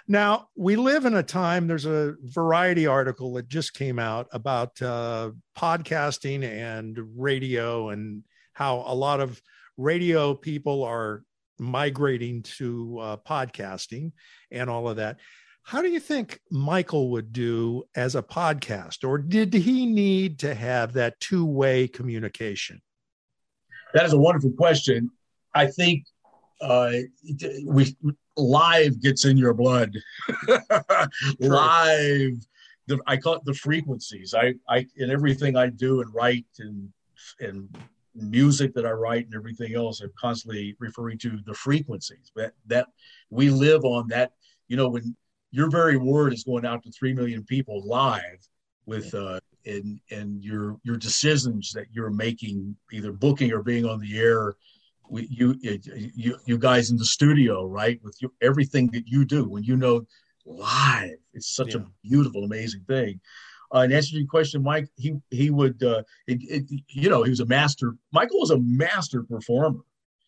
Now 0.06 0.48
we 0.54 0.76
live 0.76 1.06
in 1.06 1.14
a 1.14 1.22
time. 1.22 1.66
There's 1.66 1.86
a 1.86 2.14
Variety 2.22 2.86
article 2.86 3.32
that 3.34 3.48
just 3.48 3.72
came 3.72 3.98
out 3.98 4.28
about 4.32 4.80
uh, 4.82 5.30
podcasting 5.56 6.44
and 6.44 6.98
radio 7.16 7.88
and 7.88 8.22
how 8.52 8.84
a 8.86 8.94
lot 8.94 9.20
of 9.20 9.40
radio 9.78 10.34
people 10.34 10.84
are 10.84 11.22
migrating 11.58 12.42
to 12.42 12.98
uh, 13.00 13.16
podcasting 13.16 14.12
and 14.50 14.68
all 14.68 14.88
of 14.88 14.96
that. 14.96 15.18
How 15.62 15.82
do 15.82 15.88
you 15.88 15.98
think 15.98 16.40
Michael 16.50 17.10
would 17.10 17.32
do 17.32 17.84
as 17.96 18.14
a 18.14 18.22
podcast, 18.22 19.08
or 19.08 19.18
did 19.18 19.52
he 19.52 19.84
need 19.84 20.38
to 20.40 20.54
have 20.54 20.92
that 20.92 21.18
two 21.18 21.44
way 21.44 21.88
communication? 21.88 22.80
That 23.94 24.04
is 24.04 24.12
a 24.12 24.18
wonderful 24.18 24.52
question. 24.52 25.10
I 25.54 25.66
think 25.66 26.04
uh, 26.60 26.92
we 27.64 27.96
live 28.36 29.00
gets 29.00 29.24
in 29.24 29.36
your 29.36 29.54
blood. 29.54 29.96
live, 31.38 32.34
the, 32.86 32.98
I 33.06 33.16
call 33.16 33.34
it 33.34 33.44
the 33.44 33.54
frequencies. 33.54 34.34
I, 34.34 34.54
I 34.68 34.86
in 34.96 35.10
everything 35.10 35.56
I 35.56 35.68
do 35.68 36.00
and 36.00 36.12
write 36.14 36.46
and 36.58 36.88
and 37.40 37.68
music 38.14 38.72
that 38.74 38.86
I 38.86 38.92
write 38.92 39.26
and 39.26 39.34
everything 39.34 39.74
else, 39.74 40.00
I'm 40.00 40.12
constantly 40.18 40.74
referring 40.78 41.18
to 41.18 41.38
the 41.44 41.54
frequencies 41.54 42.30
that 42.36 42.52
that 42.66 42.88
we 43.30 43.50
live 43.50 43.84
on. 43.84 44.08
That 44.08 44.32
you 44.68 44.76
know, 44.76 44.88
when 44.88 45.16
your 45.50 45.70
very 45.70 45.96
word 45.96 46.32
is 46.32 46.44
going 46.44 46.66
out 46.66 46.82
to 46.84 46.90
three 46.90 47.12
million 47.12 47.44
people 47.44 47.86
live 47.86 48.46
with 48.86 49.12
uh, 49.14 49.40
and 49.66 50.00
and 50.10 50.42
your 50.42 50.76
your 50.84 50.96
decisions 50.96 51.72
that 51.72 51.86
you're 51.92 52.10
making, 52.10 52.76
either 52.92 53.12
booking 53.12 53.52
or 53.52 53.62
being 53.62 53.84
on 53.84 53.98
the 54.00 54.18
air. 54.18 54.54
We, 55.08 55.28
you, 55.30 55.56
you, 55.60 56.36
you 56.44 56.58
guys 56.58 56.90
in 56.90 56.96
the 56.96 57.04
studio, 57.04 57.64
right? 57.66 58.00
With 58.02 58.16
you, 58.20 58.32
everything 58.42 58.88
that 58.88 59.06
you 59.06 59.24
do, 59.24 59.48
when 59.48 59.62
you 59.62 59.76
know 59.76 60.06
live, 60.44 61.18
it's 61.32 61.54
such 61.54 61.74
yeah. 61.74 61.82
a 61.82 61.84
beautiful, 62.02 62.44
amazing 62.44 62.82
thing. 62.88 63.20
Uh, 63.74 63.80
and 63.80 63.92
answer 63.92 64.16
your 64.16 64.28
question, 64.28 64.62
Mike, 64.62 64.88
he 64.96 65.14
he 65.30 65.50
would, 65.50 65.82
uh, 65.82 66.02
it, 66.26 66.38
it, 66.42 66.82
you 66.88 67.10
know, 67.10 67.22
he 67.22 67.30
was 67.30 67.40
a 67.40 67.46
master. 67.46 67.96
Michael 68.12 68.40
was 68.40 68.50
a 68.50 68.58
master 68.58 69.22
performer. 69.24 69.80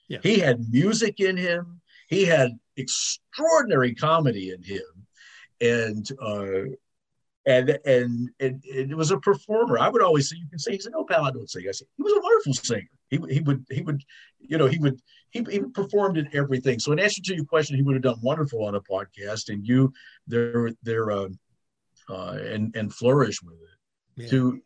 Yeah. 0.09 0.19
He 0.23 0.39
had 0.39 0.69
music 0.71 1.21
in 1.21 1.37
him. 1.37 1.81
He 2.09 2.25
had 2.25 2.59
extraordinary 2.77 3.95
comedy 3.95 4.51
in 4.51 4.63
him, 4.63 5.07
and 5.61 6.11
uh, 6.21 6.75
and 7.49 7.71
and 7.87 8.31
and, 8.41 8.63
and 8.65 8.93
it 8.93 8.97
was 8.97 9.11
a 9.11 9.19
performer. 9.19 9.79
I 9.79 9.89
would 9.89 10.03
always 10.03 10.29
say, 10.29 10.37
"You 10.37 10.49
can 10.49 10.59
sing." 10.59 10.75
He 10.75 10.81
said, 10.81 10.93
"No, 10.93 11.05
pal, 11.05 11.25
I 11.25 11.31
don't 11.31 11.51
sing." 11.51 11.65
I 11.67 11.73
said, 11.73 11.89
"He 11.97 12.03
was 12.03 12.13
a 12.13 12.21
wonderful 12.21 12.53
singer. 12.53 12.89
He 13.09 13.19
he 13.31 13.41
would 13.41 13.65
he 13.71 13.81
would, 13.81 14.05
you 14.39 14.59
know, 14.59 14.67
he 14.67 14.79
would." 14.79 15.01
He, 15.31 15.45
he 15.51 15.61
performed 15.61 16.17
in 16.17 16.27
everything. 16.33 16.79
So 16.79 16.91
in 16.93 16.99
answer 16.99 17.21
to 17.21 17.35
your 17.35 17.45
question, 17.45 17.77
he 17.77 17.83
would 17.83 17.95
have 17.97 18.03
done 18.03 18.19
wonderful 18.23 18.65
on 18.65 18.75
a 18.75 18.81
podcast, 18.81 19.51
and 19.51 19.67
you, 19.67 19.93
they're 20.27 20.71
they're 20.83 21.11
uh, 21.11 21.29
uh, 22.09 22.39
and 22.41 22.75
and 22.75 22.93
flourish 22.95 23.43
with 23.43 23.57
it. 23.57 24.23
Yeah. 24.23 24.31
To 24.31 24.63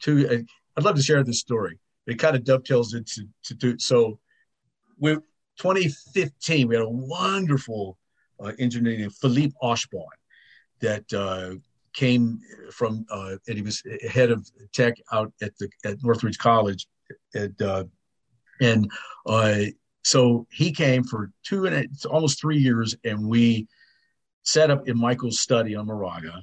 to, 0.00 0.28
uh, 0.28 0.38
I'd 0.76 0.84
love 0.84 0.96
to 0.96 1.02
share 1.02 1.22
this 1.24 1.40
story. 1.40 1.78
It 2.06 2.18
kind 2.18 2.36
of 2.36 2.44
dovetails 2.44 2.94
into 2.94 3.28
to, 3.44 3.54
to 3.56 3.78
so, 3.78 4.18
with 4.98 5.18
2015, 5.58 6.68
we 6.68 6.74
had 6.74 6.84
a 6.84 6.88
wonderful 6.88 7.98
uh, 8.42 8.52
engineer 8.58 8.96
named 8.96 9.14
Philippe 9.14 9.54
Oshbaum 9.62 10.06
that 10.80 11.12
uh, 11.12 11.56
came 11.98 12.40
from 12.70 13.04
uh, 13.10 13.36
and 13.46 13.56
he 13.56 13.62
was 13.62 13.82
head 14.08 14.30
of 14.30 14.48
tech 14.72 14.94
out 15.12 15.32
at 15.42 15.56
the 15.58 15.68
at 15.84 16.02
Northridge 16.02 16.38
College, 16.38 16.86
at, 17.34 17.60
uh, 17.60 17.84
and 18.60 18.90
uh, 19.26 19.62
so 20.04 20.46
he 20.50 20.72
came 20.72 21.04
for 21.04 21.30
two 21.44 21.66
and 21.66 21.74
a, 21.74 22.08
almost 22.08 22.40
three 22.40 22.58
years, 22.58 22.96
and 23.04 23.26
we 23.26 23.66
set 24.42 24.70
up 24.70 24.88
in 24.88 24.98
Michael's 24.98 25.40
study 25.40 25.74
on 25.74 25.86
Moraga 25.86 26.42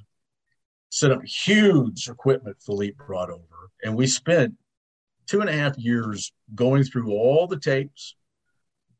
set 0.95 1.11
up 1.11 1.21
huge 1.25 2.07
equipment 2.07 2.55
Philippe 2.61 2.95
brought 3.05 3.29
over. 3.29 3.69
And 3.83 3.97
we 3.97 4.07
spent 4.07 4.53
two 5.27 5.41
and 5.41 5.49
a 5.49 5.53
half 5.53 5.77
years 5.77 6.31
going 6.55 6.85
through 6.85 7.11
all 7.11 7.47
the 7.47 7.59
tapes, 7.59 8.15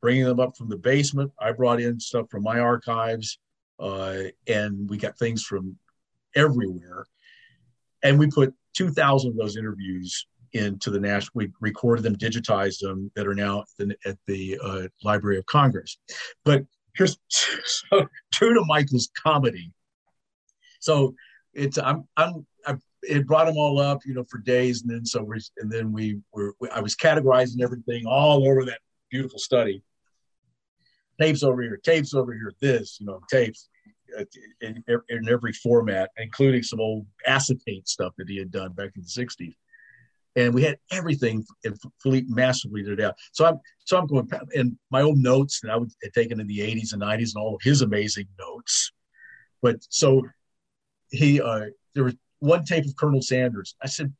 bringing 0.02 0.24
them 0.24 0.38
up 0.38 0.58
from 0.58 0.68
the 0.68 0.76
basement. 0.76 1.32
I 1.40 1.52
brought 1.52 1.80
in 1.80 1.98
stuff 1.98 2.26
from 2.30 2.42
my 2.42 2.58
archives, 2.58 3.38
uh, 3.80 4.24
and 4.46 4.90
we 4.90 4.98
got 4.98 5.18
things 5.18 5.42
from 5.42 5.78
everywhere. 6.36 7.06
And 8.02 8.18
we 8.18 8.28
put 8.28 8.54
2,000 8.74 9.30
of 9.30 9.36
those 9.36 9.56
interviews 9.56 10.26
into 10.52 10.90
the 10.90 11.00
national, 11.00 11.32
we 11.34 11.50
recorded 11.60 12.02
them, 12.02 12.16
digitized 12.16 12.80
them, 12.80 13.10
that 13.16 13.26
are 13.26 13.34
now 13.34 13.60
at 13.60 13.66
the, 13.78 13.96
at 14.04 14.18
the 14.26 14.58
uh, 14.62 14.82
Library 15.02 15.38
of 15.38 15.46
Congress. 15.46 15.98
But 16.44 16.64
here's 16.94 17.18
so, 17.28 18.06
true 18.32 18.54
to 18.54 18.64
Michael's 18.64 19.10
comedy. 19.22 19.72
So 20.80 21.14
it's 21.52 21.78
I'm 21.78 22.04
I'm 22.16 22.46
I, 22.66 22.76
it 23.02 23.26
brought 23.26 23.46
them 23.46 23.56
all 23.56 23.80
up, 23.80 24.00
you 24.04 24.14
know, 24.14 24.24
for 24.30 24.38
days, 24.38 24.82
and 24.82 24.90
then 24.90 25.04
so 25.04 25.22
we 25.22 25.40
and 25.58 25.70
then 25.70 25.92
we 25.92 26.20
were 26.32 26.54
I 26.72 26.80
was 26.80 26.94
categorizing 26.94 27.62
everything 27.62 28.06
all 28.06 28.46
over 28.48 28.64
that 28.66 28.78
beautiful 29.10 29.38
study. 29.38 29.82
Tapes 31.20 31.42
over 31.42 31.62
here, 31.62 31.80
tapes 31.82 32.14
over 32.14 32.32
here, 32.32 32.52
this, 32.60 32.98
you 33.00 33.06
know, 33.06 33.20
tapes 33.30 33.68
in, 34.60 34.84
in 35.08 35.28
every 35.28 35.52
format, 35.52 36.10
including 36.16 36.62
some 36.62 36.80
old 36.80 37.06
acetate 37.26 37.88
stuff 37.88 38.12
that 38.18 38.28
he 38.28 38.38
had 38.38 38.50
done 38.50 38.72
back 38.72 38.90
in 38.96 39.02
the 39.02 39.08
'60s. 39.08 39.54
And 40.36 40.52
we 40.52 40.62
had 40.62 40.76
everything, 40.90 41.44
and 41.64 41.76
Philippe 42.02 42.26
massively 42.28 42.82
did 42.82 43.00
out. 43.00 43.14
So 43.32 43.46
I'm, 43.46 43.60
so 43.84 43.96
I'm 43.96 44.06
going, 44.06 44.28
and 44.54 44.76
my 44.90 45.00
old 45.00 45.18
notes 45.18 45.60
that 45.62 45.70
I 45.70 45.76
would 45.76 45.90
had 46.02 46.12
taken 46.12 46.40
in 46.40 46.46
the 46.46 46.58
'80s 46.58 46.92
and 46.92 47.02
'90s, 47.02 47.34
and 47.34 47.42
all 47.42 47.54
of 47.54 47.62
his 47.62 47.82
amazing 47.82 48.26
notes. 48.38 48.92
But 49.62 49.76
so 49.88 50.22
he 51.10 51.40
uh, 51.40 51.66
there 51.94 52.04
was 52.04 52.14
one 52.40 52.64
tape 52.64 52.84
of 52.84 52.96
Colonel 52.96 53.22
Sanders. 53.22 53.74
I 53.82 53.86
said, 53.86 54.12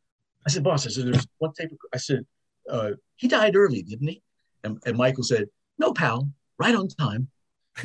I 0.46 0.50
said, 0.50 0.64
boss, 0.64 0.86
I 0.86 0.90
said, 0.90 1.06
there's 1.06 1.26
one 1.38 1.52
tape. 1.52 1.72
Of, 1.72 1.78
I 1.92 1.98
said, 1.98 2.24
uh, 2.70 2.92
he 3.16 3.28
died 3.28 3.56
early, 3.56 3.82
didn't 3.82 4.08
he? 4.08 4.22
And, 4.64 4.78
and 4.86 4.96
Michael 4.96 5.24
said, 5.24 5.48
no, 5.78 5.92
pal, 5.92 6.28
right 6.58 6.74
on 6.74 6.88
time. 6.88 7.28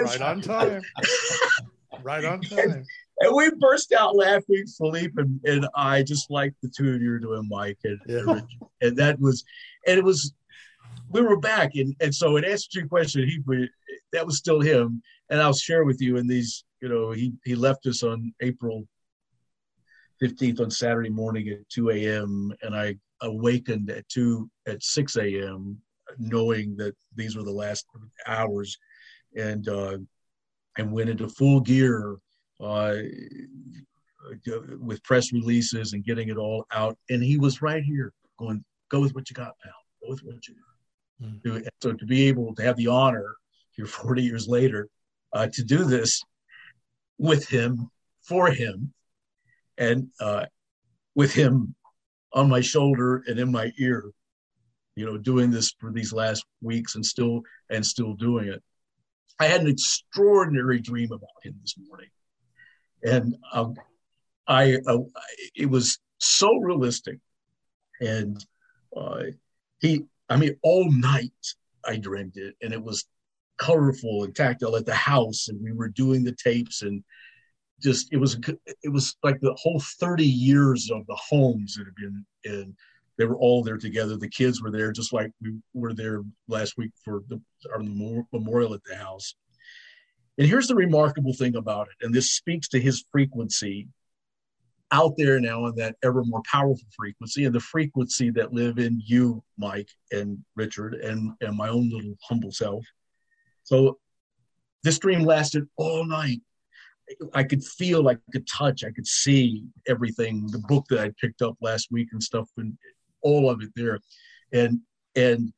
right 0.00 0.22
on 0.22 0.40
time. 0.40 0.82
right 2.02 2.24
on 2.24 2.40
time. 2.40 2.84
And, 3.20 3.34
we 3.34 3.50
burst 3.58 3.92
out 3.92 4.16
laughing, 4.16 4.66
Philippe 4.78 5.12
and, 5.16 5.40
and 5.44 5.68
I, 5.74 6.02
just 6.02 6.30
like 6.30 6.52
the 6.62 6.68
two 6.68 6.94
of 6.94 7.00
you 7.00 7.12
are 7.12 7.18
doing, 7.18 7.48
Mike. 7.48 7.78
And, 7.84 8.00
yeah. 8.06 8.40
and 8.80 8.96
that 8.96 9.20
was, 9.20 9.44
and 9.86 9.98
it 9.98 10.04
was, 10.04 10.32
we 11.10 11.20
were 11.20 11.38
back. 11.38 11.72
And, 11.74 11.94
and 12.00 12.14
so, 12.14 12.36
in 12.36 12.44
answer 12.44 12.68
to 12.72 12.80
your 12.80 12.88
question, 12.88 13.28
he, 13.28 13.68
that 14.12 14.26
was 14.26 14.38
still 14.38 14.60
him. 14.60 15.02
And 15.30 15.40
I'll 15.40 15.54
share 15.54 15.84
with 15.84 16.00
you 16.00 16.16
in 16.16 16.26
these, 16.26 16.64
you 16.80 16.88
know, 16.88 17.12
he, 17.12 17.32
he 17.44 17.54
left 17.54 17.86
us 17.86 18.02
on 18.02 18.34
April 18.42 18.86
15th 20.22 20.60
on 20.60 20.70
Saturday 20.70 21.10
morning 21.10 21.48
at 21.48 21.68
2 21.70 21.90
a.m. 21.90 22.52
And 22.62 22.74
I 22.74 22.96
awakened 23.20 23.90
at 23.90 24.08
2 24.08 24.50
at 24.66 24.82
6 24.82 25.16
a.m. 25.16 25.78
knowing 26.18 26.76
that 26.76 26.94
these 27.14 27.36
were 27.36 27.42
the 27.42 27.50
last 27.50 27.86
hours 28.26 28.78
and, 29.36 29.68
uh, 29.68 29.98
and 30.78 30.92
went 30.92 31.10
into 31.10 31.28
full 31.28 31.60
gear 31.60 32.16
uh, 32.60 32.96
with 34.80 35.02
press 35.02 35.32
releases 35.32 35.92
and 35.92 36.04
getting 36.04 36.28
it 36.28 36.36
all 36.36 36.66
out. 36.72 36.96
And 37.10 37.22
he 37.22 37.38
was 37.38 37.62
right 37.62 37.82
here 37.82 38.12
going, 38.38 38.64
go 38.90 39.00
with 39.00 39.14
what 39.14 39.28
you 39.30 39.34
got, 39.34 39.52
pal. 39.62 39.72
Go 40.02 40.10
with 40.10 40.20
what 40.20 40.46
you 40.46 40.54
got. 40.54 40.74
Mm. 41.28 41.68
So 41.82 41.92
to 41.92 42.06
be 42.06 42.28
able 42.28 42.54
to 42.54 42.62
have 42.62 42.76
the 42.76 42.88
honor 42.88 43.36
here 43.72 43.86
40 43.86 44.22
years 44.22 44.48
later 44.48 44.88
uh, 45.32 45.48
to 45.52 45.64
do 45.64 45.84
this 45.84 46.22
with 47.18 47.48
him, 47.48 47.90
for 48.22 48.50
him, 48.50 48.92
and 49.78 50.08
uh, 50.20 50.46
with 51.14 51.32
him 51.32 51.74
on 52.32 52.48
my 52.48 52.60
shoulder 52.60 53.22
and 53.26 53.38
in 53.38 53.50
my 53.50 53.72
ear, 53.78 54.10
you 54.96 55.06
know, 55.06 55.18
doing 55.18 55.50
this 55.50 55.74
for 55.80 55.90
these 55.92 56.12
last 56.12 56.44
weeks 56.62 56.94
and 56.94 57.04
still 57.04 57.42
and 57.70 57.84
still 57.84 58.14
doing 58.14 58.48
it. 58.48 58.62
I 59.40 59.46
had 59.46 59.62
an 59.62 59.68
extraordinary 59.68 60.80
dream 60.80 61.10
about 61.10 61.28
him 61.42 61.56
this 61.60 61.74
morning. 61.88 62.08
And 63.02 63.36
um, 63.52 63.74
I 64.46 64.78
uh, 64.86 64.98
it 65.54 65.66
was 65.66 65.98
so 66.18 66.56
realistic, 66.56 67.18
and 68.00 68.44
uh, 68.96 69.24
he 69.80 70.04
I 70.28 70.36
mean 70.36 70.56
all 70.62 70.90
night 70.90 71.32
I 71.84 71.96
dreamed 71.96 72.36
it, 72.36 72.54
and 72.62 72.72
it 72.72 72.82
was 72.82 73.04
colorful 73.58 74.24
and 74.24 74.34
tactile 74.34 74.76
at 74.76 74.86
the 74.86 74.94
house, 74.94 75.48
and 75.48 75.62
we 75.62 75.72
were 75.72 75.88
doing 75.88 76.24
the 76.24 76.36
tapes 76.42 76.82
and 76.82 77.04
just 77.82 78.12
it 78.12 78.16
was 78.16 78.38
it 78.82 78.88
was 78.90 79.16
like 79.22 79.40
the 79.40 79.54
whole 79.54 79.80
30 80.00 80.24
years 80.24 80.90
of 80.90 81.06
the 81.06 81.16
homes 81.16 81.74
that 81.74 81.84
had 81.84 81.94
been 81.94 82.24
in 82.44 82.74
they 83.16 83.24
were 83.24 83.36
all 83.36 83.62
there 83.62 83.78
together 83.78 84.16
the 84.16 84.28
kids 84.28 84.62
were 84.62 84.70
there 84.70 84.92
just 84.92 85.12
like 85.12 85.30
we 85.40 85.54
were 85.72 85.94
there 85.94 86.22
last 86.48 86.76
week 86.76 86.90
for 87.04 87.22
the 87.28 87.40
our 87.72 87.80
memorial 88.32 88.74
at 88.74 88.84
the 88.84 88.96
house 88.96 89.34
and 90.36 90.48
here's 90.48 90.66
the 90.66 90.74
remarkable 90.74 91.32
thing 91.32 91.56
about 91.56 91.88
it, 91.88 92.04
and 92.04 92.14
this 92.14 92.32
speaks 92.32 92.68
to 92.68 92.80
his 92.80 93.04
frequency 93.12 93.88
out 94.90 95.14
there 95.16 95.40
now 95.40 95.66
in 95.66 95.74
that 95.76 95.96
ever 96.02 96.24
more 96.24 96.42
powerful 96.50 96.86
frequency 96.96 97.44
and 97.44 97.54
the 97.54 97.60
frequency 97.60 98.30
that 98.30 98.52
live 98.52 98.78
in 98.78 99.00
you, 99.04 99.42
Mike 99.58 99.88
and 100.12 100.38
Richard, 100.56 100.94
and, 100.94 101.32
and 101.40 101.56
my 101.56 101.68
own 101.68 101.88
little 101.88 102.14
humble 102.28 102.52
self. 102.52 102.84
So 103.62 103.98
this 104.82 104.98
dream 104.98 105.22
lasted 105.22 105.66
all 105.76 106.04
night. 106.04 106.40
I 107.32 107.44
could 107.44 107.62
feel, 107.62 108.08
I 108.08 108.16
could 108.32 108.46
touch, 108.46 108.82
I 108.82 108.90
could 108.90 109.06
see 109.06 109.64
everything, 109.86 110.46
the 110.48 110.62
book 110.66 110.86
that 110.90 111.00
I 111.00 111.12
picked 111.20 111.42
up 111.42 111.56
last 111.60 111.88
week 111.90 112.08
and 112.12 112.22
stuff, 112.22 112.48
and 112.56 112.76
all 113.24 113.50
of 113.50 113.60
it 113.62 113.70
there. 113.74 113.98
And 114.52 114.80
and 115.16 115.52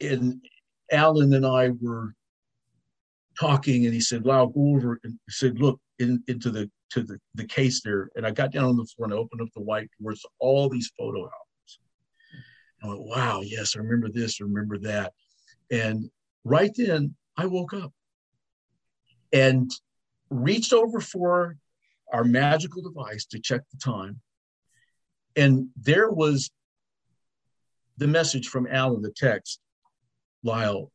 and 0.00 0.44
Alan 0.90 1.32
and 1.34 1.46
I 1.46 1.70
were 1.80 2.14
talking 3.38 3.84
and 3.84 3.94
he 3.94 4.00
said, 4.00 4.24
Wow, 4.24 4.46
go 4.46 4.76
over 4.76 4.98
and 5.04 5.18
he 5.26 5.32
said, 5.32 5.58
look 5.58 5.80
in, 5.98 6.22
into 6.26 6.50
the 6.50 6.70
to 6.90 7.02
the, 7.02 7.18
the 7.34 7.46
case 7.46 7.82
there. 7.84 8.10
And 8.16 8.26
I 8.26 8.32
got 8.32 8.52
down 8.52 8.64
on 8.64 8.76
the 8.76 8.84
floor 8.84 9.06
and 9.06 9.14
I 9.14 9.16
opened 9.16 9.42
up 9.42 9.48
the 9.54 9.62
white 9.62 9.88
doors, 10.00 10.24
all 10.40 10.68
these 10.68 10.90
photo 10.98 11.20
albums. 11.20 11.78
I 12.82 12.88
went, 12.88 13.02
Wow, 13.02 13.40
yes, 13.42 13.76
I 13.76 13.80
remember 13.80 14.08
this, 14.12 14.38
I 14.40 14.44
remember 14.44 14.78
that. 14.78 15.12
And 15.70 16.10
right 16.44 16.72
then 16.74 17.14
I 17.36 17.46
woke 17.46 17.74
up 17.74 17.92
and 19.32 19.70
reached 20.30 20.72
over 20.72 21.00
for 21.00 21.56
our 22.12 22.24
magical 22.24 22.82
device 22.82 23.24
to 23.26 23.38
check 23.38 23.60
the 23.72 23.78
time. 23.78 24.20
And 25.36 25.68
there 25.76 26.10
was 26.10 26.50
the 28.00 28.08
message 28.08 28.48
from 28.48 28.66
Alan, 28.66 29.02
the 29.02 29.12
text, 29.12 29.60
Lyle, 30.42 30.90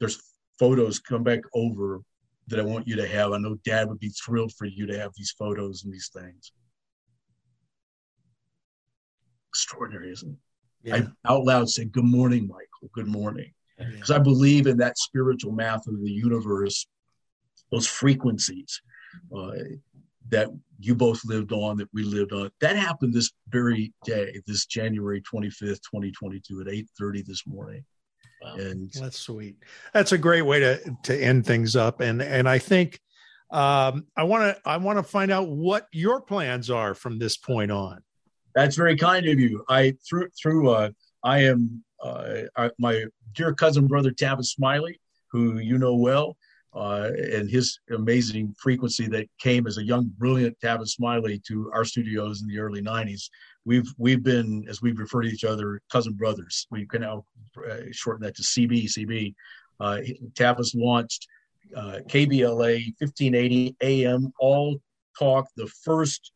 there's 0.00 0.20
photos 0.58 0.98
come 0.98 1.22
back 1.22 1.40
over 1.54 2.00
that 2.48 2.58
I 2.58 2.62
want 2.62 2.88
you 2.88 2.96
to 2.96 3.06
have. 3.06 3.32
I 3.32 3.38
know 3.38 3.56
dad 3.64 3.88
would 3.88 4.00
be 4.00 4.08
thrilled 4.08 4.52
for 4.56 4.64
you 4.64 4.86
to 4.86 4.98
have 4.98 5.12
these 5.16 5.32
photos 5.38 5.84
and 5.84 5.92
these 5.92 6.10
things. 6.14 6.52
Extraordinary, 9.50 10.10
isn't 10.12 10.30
it? 10.30 10.38
Yeah. 10.88 11.08
I 11.26 11.32
out 11.32 11.44
loud 11.44 11.68
said, 11.68 11.92
Good 11.92 12.04
morning, 12.04 12.48
Michael. 12.48 12.90
Good 12.92 13.06
morning. 13.06 13.52
Because 13.76 14.10
yeah. 14.10 14.16
I 14.16 14.18
believe 14.20 14.66
in 14.66 14.78
that 14.78 14.96
spiritual 14.96 15.52
math 15.52 15.86
of 15.86 16.00
the 16.00 16.10
universe, 16.10 16.86
those 17.70 17.86
frequencies 17.86 18.80
uh, 19.36 19.52
that 20.30 20.48
you 20.78 20.94
both 20.94 21.24
lived 21.24 21.52
on, 21.52 21.76
that 21.78 21.88
we 21.92 22.02
lived 22.02 22.32
on. 22.32 22.50
That 22.60 22.76
happened 22.76 23.14
this 23.14 23.30
very 23.48 23.92
day, 24.04 24.40
this 24.46 24.66
January 24.66 25.22
25th, 25.22 25.80
2022 25.82 26.60
at 26.60 26.66
8.30 26.66 27.24
this 27.24 27.46
morning. 27.46 27.84
Wow. 28.42 28.54
And 28.56 28.90
that's 28.92 29.18
sweet. 29.18 29.56
That's 29.92 30.12
a 30.12 30.18
great 30.18 30.42
way 30.42 30.60
to 30.60 30.96
to 31.04 31.16
end 31.16 31.46
things 31.46 31.74
up. 31.74 32.00
And 32.00 32.20
and 32.20 32.48
I 32.48 32.58
think 32.58 33.00
um, 33.50 34.06
I 34.16 34.24
want 34.24 34.56
to 34.56 34.68
I 34.68 34.76
want 34.76 34.98
to 34.98 35.02
find 35.02 35.30
out 35.30 35.48
what 35.48 35.86
your 35.92 36.20
plans 36.20 36.70
are 36.70 36.94
from 36.94 37.18
this 37.18 37.36
point 37.36 37.70
on. 37.70 38.02
That's 38.54 38.76
very 38.76 38.96
kind 38.96 39.26
of 39.26 39.38
you. 39.38 39.64
I 39.68 39.94
through 40.08 40.28
through 40.40 40.70
uh, 40.70 40.90
I 41.24 41.44
am 41.44 41.82
uh, 42.02 42.42
I, 42.56 42.70
my 42.78 43.04
dear 43.32 43.54
cousin 43.54 43.86
brother 43.86 44.10
Tavis 44.10 44.46
Smiley, 44.46 45.00
who 45.32 45.58
you 45.58 45.78
know 45.78 45.94
well, 45.96 46.36
uh, 46.76 47.10
and 47.32 47.50
his 47.50 47.78
amazing 47.90 48.54
frequency 48.58 49.08
that 49.08 49.26
came 49.40 49.66
as 49.66 49.78
a 49.78 49.84
young, 49.84 50.10
brilliant 50.18 50.56
Tavis 50.60 50.88
Smiley 50.88 51.40
to 51.48 51.70
our 51.72 51.84
studios 51.84 52.42
in 52.42 52.48
the 52.48 52.58
early 52.58 52.82
'90s 52.82 53.28
we've 53.66 53.92
we've 53.98 54.22
been 54.22 54.64
as 54.70 54.80
we 54.80 54.92
refer 54.92 55.22
to 55.22 55.28
each 55.28 55.44
other 55.44 55.82
cousin 55.92 56.14
brothers. 56.14 56.66
We 56.70 56.86
can 56.86 57.02
now 57.02 57.26
uh, 57.58 57.82
shorten 57.90 58.22
that 58.22 58.36
to 58.36 58.42
cb 58.42 58.84
cb 58.84 59.34
uh, 59.80 59.98
tavis 60.32 60.74
launched 60.74 61.26
uh, 61.76 61.98
kbla 62.06 62.94
1580 62.98 63.76
am 63.80 64.32
all 64.38 64.78
talk 65.18 65.46
the 65.56 65.66
first 65.84 66.32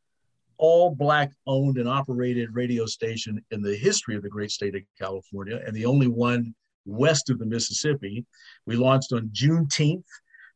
all 0.57 0.95
black 0.95 1.30
owned 1.47 1.78
and 1.78 1.88
operated 1.88 2.55
radio 2.55 2.84
station 2.86 3.43
in 3.51 3.62
the 3.62 3.76
history 3.76 4.16
of 4.16 4.22
the 4.22 4.28
great 4.28 4.51
state 4.51 4.74
of 4.74 4.82
california 4.99 5.61
and 5.66 5.74
the 5.76 5.86
only 5.86 6.09
one 6.09 6.55
west 6.86 7.30
of 7.30 7.38
the 7.38 7.47
mississippi. 7.47 8.24
We 8.66 8.76
launched 8.76 9.12
on 9.12 9.30
juneteenth 9.32 10.05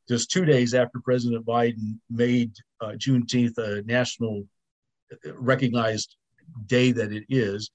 just 0.08 0.30
two 0.30 0.44
days 0.44 0.74
after 0.74 1.00
president 1.00 1.44
biden 1.44 1.98
made 2.10 2.52
uh, 2.80 2.92
juneteenth 2.92 3.56
a 3.58 3.82
national 3.82 4.44
uh, 5.12 5.34
recognized 5.34 6.16
day 6.66 6.92
that 6.92 7.12
it 7.12 7.24
is, 7.28 7.70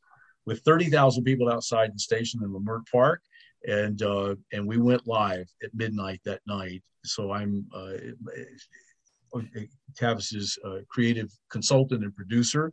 with 0.46 0.62
30,000 0.64 1.24
people 1.24 1.52
outside 1.52 1.94
the 1.94 2.00
station 2.00 2.42
in 2.44 2.50
Leimert 2.50 2.84
Park, 2.92 3.22
and 3.68 4.02
uh, 4.02 4.36
and 4.54 4.66
we 4.66 4.78
went 4.78 5.06
live 5.06 5.48
at 5.64 5.74
midnight 5.74 6.22
that 6.26 6.42
night. 6.48 6.82
So 7.04 7.32
I'm 7.32 7.66
uh, 7.74 7.98
Tavis's 10.00 10.58
uh, 10.66 10.80
creative 10.90 11.30
consultant 11.52 12.04
and 12.04 12.16
producer, 12.16 12.72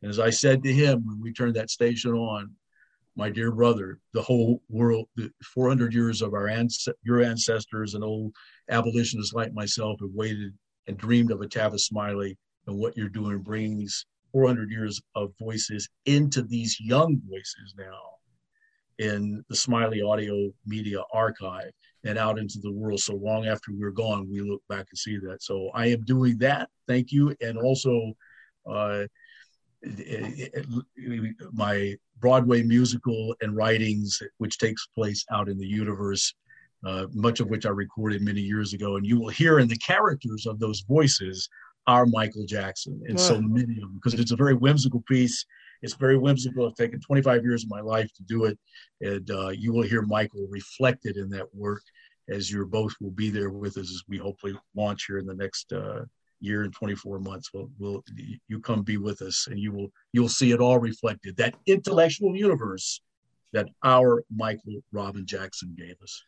and 0.00 0.10
as 0.10 0.18
I 0.18 0.30
said 0.30 0.62
to 0.62 0.72
him 0.72 1.06
when 1.06 1.20
we 1.20 1.32
turned 1.32 1.54
that 1.56 1.70
station 1.70 2.12
on, 2.12 2.50
my 3.16 3.28
dear 3.30 3.50
brother, 3.50 3.98
the 4.14 4.22
whole 4.22 4.62
world, 4.68 5.06
the 5.16 5.30
400 5.54 5.92
years 5.92 6.22
of 6.22 6.32
our 6.32 6.48
ans- 6.48 6.88
your 7.02 7.22
ancestors 7.22 7.94
and 7.94 8.02
old 8.02 8.32
abolitionists 8.70 9.34
like 9.34 9.52
myself 9.52 10.00
have 10.00 10.10
waited 10.14 10.52
and 10.86 10.96
dreamed 10.96 11.30
of 11.30 11.40
a 11.40 11.46
Tavis 11.46 11.80
Smiley 11.80 12.36
and 12.66 12.76
what 12.76 12.96
you're 12.96 13.08
doing, 13.08 13.42
these 13.78 14.06
400 14.32 14.70
years 14.70 15.00
of 15.14 15.32
voices 15.38 15.88
into 16.06 16.42
these 16.42 16.80
young 16.80 17.20
voices 17.28 17.74
now 17.76 18.12
in 18.98 19.44
the 19.48 19.56
Smiley 19.56 20.02
Audio 20.02 20.50
Media 20.66 21.02
Archive 21.12 21.72
and 22.04 22.18
out 22.18 22.38
into 22.38 22.58
the 22.62 22.72
world. 22.72 23.00
So 23.00 23.14
long 23.14 23.46
after 23.46 23.72
we're 23.72 23.90
gone, 23.90 24.28
we 24.30 24.40
look 24.40 24.62
back 24.68 24.86
and 24.90 24.98
see 24.98 25.18
that. 25.18 25.42
So 25.42 25.70
I 25.74 25.86
am 25.86 26.04
doing 26.04 26.38
that. 26.38 26.68
Thank 26.88 27.12
you. 27.12 27.34
And 27.40 27.58
also, 27.58 28.12
uh, 28.66 29.04
my 31.52 31.96
Broadway 32.20 32.62
musical 32.62 33.34
and 33.40 33.56
writings, 33.56 34.20
which 34.38 34.58
takes 34.58 34.86
place 34.86 35.24
out 35.32 35.48
in 35.48 35.58
the 35.58 35.66
universe, 35.66 36.34
uh, 36.86 37.06
much 37.12 37.40
of 37.40 37.48
which 37.48 37.66
I 37.66 37.70
recorded 37.70 38.22
many 38.22 38.40
years 38.40 38.74
ago. 38.74 38.96
And 38.96 39.06
you 39.06 39.18
will 39.18 39.28
hear 39.28 39.58
in 39.58 39.68
the 39.68 39.76
characters 39.78 40.46
of 40.46 40.58
those 40.58 40.82
voices 40.82 41.48
are 41.88 42.06
Michael 42.06 42.44
Jackson 42.46 43.00
and 43.08 43.18
so 43.18 43.40
many 43.40 43.74
of 43.74 43.80
them 43.80 43.94
because 43.94 44.18
it's 44.18 44.30
a 44.30 44.36
very 44.36 44.54
whimsical 44.54 45.02
piece. 45.08 45.44
It's 45.82 45.94
very 45.94 46.16
whimsical. 46.16 46.68
It's 46.68 46.78
taken 46.78 47.00
25 47.00 47.42
years 47.42 47.64
of 47.64 47.70
my 47.70 47.80
life 47.80 48.08
to 48.14 48.22
do 48.22 48.44
it, 48.44 48.56
and 49.00 49.28
uh, 49.32 49.48
you 49.48 49.72
will 49.72 49.82
hear 49.82 50.02
Michael 50.02 50.46
reflected 50.48 51.16
in 51.16 51.28
that 51.30 51.52
work 51.52 51.82
as 52.28 52.50
you're 52.50 52.66
both 52.66 52.94
will 53.00 53.10
be 53.10 53.30
there 53.30 53.50
with 53.50 53.76
us 53.76 53.90
as 53.90 54.02
we 54.08 54.16
hopefully 54.16 54.56
launch 54.76 55.06
here 55.06 55.18
in 55.18 55.26
the 55.26 55.34
next 55.34 55.72
uh, 55.72 56.02
year 56.42 56.62
and 56.62 56.72
24 56.72 57.18
months, 57.20 57.50
we'll, 57.54 57.70
we'll 57.78 58.04
you 58.48 58.60
come 58.60 58.82
be 58.82 58.96
with 58.96 59.22
us, 59.22 59.46
and 59.48 59.58
you 59.58 59.72
will 59.72 59.88
you'll 60.12 60.28
see 60.28 60.52
it 60.52 60.60
all 60.60 60.78
reflected. 60.78 61.36
That 61.36 61.54
intellectual 61.66 62.36
universe 62.36 63.00
that 63.52 63.68
our 63.84 64.24
Michael 64.34 64.80
Robin 64.92 65.26
Jackson 65.26 65.74
gave 65.76 65.96
us. 66.02 66.22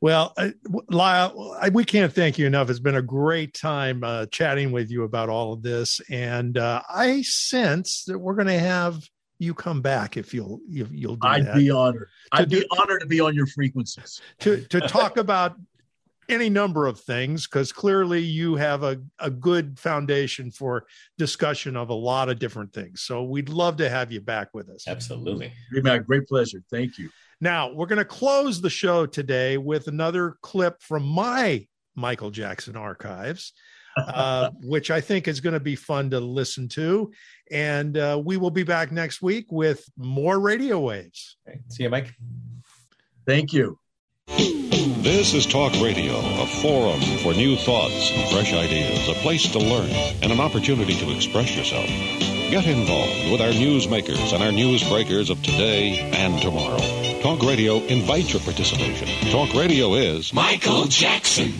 Well, 0.00 0.32
uh, 0.38 0.50
Lyle, 0.88 1.56
I, 1.60 1.68
we 1.68 1.84
can't 1.84 2.12
thank 2.12 2.38
you 2.38 2.46
enough. 2.46 2.70
It's 2.70 2.78
been 2.78 2.94
a 2.96 3.02
great 3.02 3.52
time 3.52 4.02
uh, 4.02 4.26
chatting 4.26 4.72
with 4.72 4.90
you 4.90 5.04
about 5.04 5.28
all 5.28 5.52
of 5.52 5.62
this, 5.62 6.00
and 6.10 6.56
uh, 6.56 6.82
I 6.88 7.20
sense 7.22 8.04
that 8.06 8.18
we're 8.18 8.34
going 8.34 8.46
to 8.46 8.58
have 8.58 9.02
you 9.38 9.54
come 9.54 9.80
back 9.80 10.16
if 10.16 10.32
you'll 10.34 10.60
you, 10.68 10.84
will 10.84 10.92
you 10.92 11.08
will 11.08 11.16
do 11.16 11.26
I'd 11.28 11.46
that. 11.46 11.54
be 11.56 11.70
honored. 11.70 12.08
To 12.34 12.42
I'd 12.42 12.48
do- 12.48 12.60
be 12.60 12.66
honored 12.70 13.00
to 13.00 13.06
be 13.06 13.20
on 13.20 13.34
your 13.34 13.46
frequencies. 13.46 14.20
to 14.40 14.62
to 14.68 14.80
talk 14.80 15.16
about 15.18 15.56
any 16.30 16.48
number 16.48 16.86
of 16.86 17.00
things 17.00 17.46
because 17.46 17.72
clearly 17.72 18.20
you 18.20 18.54
have 18.56 18.82
a, 18.82 19.00
a 19.18 19.30
good 19.30 19.78
foundation 19.78 20.50
for 20.50 20.86
discussion 21.18 21.76
of 21.76 21.90
a 21.90 21.94
lot 21.94 22.28
of 22.28 22.38
different 22.38 22.72
things. 22.72 23.02
So 23.02 23.24
we'd 23.24 23.48
love 23.48 23.76
to 23.78 23.90
have 23.90 24.12
you 24.12 24.20
back 24.20 24.48
with 24.54 24.68
us. 24.70 24.86
Absolutely. 24.86 25.52
Great, 25.82 26.06
great 26.06 26.26
pleasure. 26.26 26.62
Thank 26.70 26.98
you. 26.98 27.10
Now, 27.40 27.72
we're 27.72 27.86
going 27.86 27.98
to 27.98 28.04
close 28.04 28.60
the 28.60 28.70
show 28.70 29.06
today 29.06 29.56
with 29.56 29.88
another 29.88 30.36
clip 30.42 30.82
from 30.82 31.06
my 31.06 31.66
Michael 31.94 32.30
Jackson 32.30 32.76
archives, 32.76 33.52
uh, 33.96 34.50
which 34.62 34.90
I 34.90 35.00
think 35.00 35.26
is 35.26 35.40
going 35.40 35.54
to 35.54 35.60
be 35.60 35.74
fun 35.74 36.10
to 36.10 36.20
listen 36.20 36.68
to. 36.68 37.10
And 37.50 37.96
uh, 37.96 38.20
we 38.24 38.36
will 38.36 38.50
be 38.50 38.62
back 38.62 38.92
next 38.92 39.22
week 39.22 39.46
with 39.50 39.84
more 39.96 40.38
radio 40.38 40.78
waves. 40.78 41.36
Okay. 41.48 41.60
See 41.68 41.82
you, 41.82 41.90
Mike. 41.90 42.14
Thank 43.26 43.52
you. 43.52 43.78
This 45.00 45.32
is 45.32 45.46
Talk 45.46 45.72
Radio, 45.80 46.14
a 46.14 46.46
forum 46.46 47.00
for 47.22 47.32
new 47.32 47.56
thoughts 47.56 48.12
and 48.12 48.30
fresh 48.30 48.52
ideas, 48.52 49.08
a 49.08 49.14
place 49.14 49.50
to 49.52 49.58
learn, 49.58 49.88
and 50.22 50.30
an 50.30 50.40
opportunity 50.40 50.94
to 50.94 51.16
express 51.16 51.56
yourself. 51.56 51.86
Get 52.50 52.66
involved 52.66 53.32
with 53.32 53.40
our 53.40 53.48
newsmakers 53.48 54.34
and 54.34 54.42
our 54.42 54.50
newsbreakers 54.50 55.30
of 55.30 55.42
today 55.42 56.00
and 56.12 56.38
tomorrow. 56.42 56.76
Talk 57.22 57.42
Radio 57.42 57.78
invites 57.86 58.34
your 58.34 58.42
participation. 58.42 59.08
Talk 59.30 59.54
Radio 59.54 59.94
is 59.94 60.34
Michael 60.34 60.84
Jackson. 60.84 61.54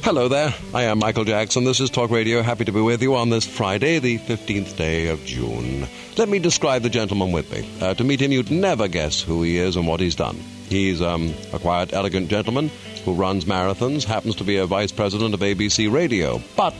Hello 0.00 0.28
there. 0.28 0.54
I 0.72 0.84
am 0.84 1.00
Michael 1.00 1.24
Jackson. 1.24 1.64
This 1.64 1.80
is 1.80 1.90
Talk 1.90 2.10
Radio. 2.10 2.40
Happy 2.40 2.64
to 2.64 2.72
be 2.72 2.80
with 2.80 3.02
you 3.02 3.16
on 3.16 3.28
this 3.28 3.44
Friday, 3.44 3.98
the 3.98 4.16
15th 4.16 4.78
day 4.78 5.08
of 5.08 5.22
June. 5.26 5.86
Let 6.16 6.30
me 6.30 6.38
describe 6.38 6.80
the 6.80 6.90
gentleman 6.90 7.32
with 7.32 7.52
me. 7.52 7.68
Uh, 7.82 7.92
to 7.92 8.02
meet 8.02 8.20
him, 8.20 8.32
you'd 8.32 8.50
never 8.50 8.88
guess 8.88 9.20
who 9.20 9.42
he 9.42 9.58
is 9.58 9.76
and 9.76 9.86
what 9.86 10.00
he's 10.00 10.14
done. 10.14 10.42
He's 10.74 11.00
um, 11.00 11.32
a 11.52 11.60
quiet, 11.60 11.92
elegant 11.92 12.28
gentleman 12.28 12.68
who 13.04 13.14
runs 13.14 13.44
marathons, 13.44 14.02
happens 14.02 14.34
to 14.34 14.44
be 14.44 14.56
a 14.56 14.66
vice 14.66 14.90
president 14.90 15.32
of 15.32 15.38
ABC 15.38 15.88
Radio, 15.88 16.42
but 16.56 16.74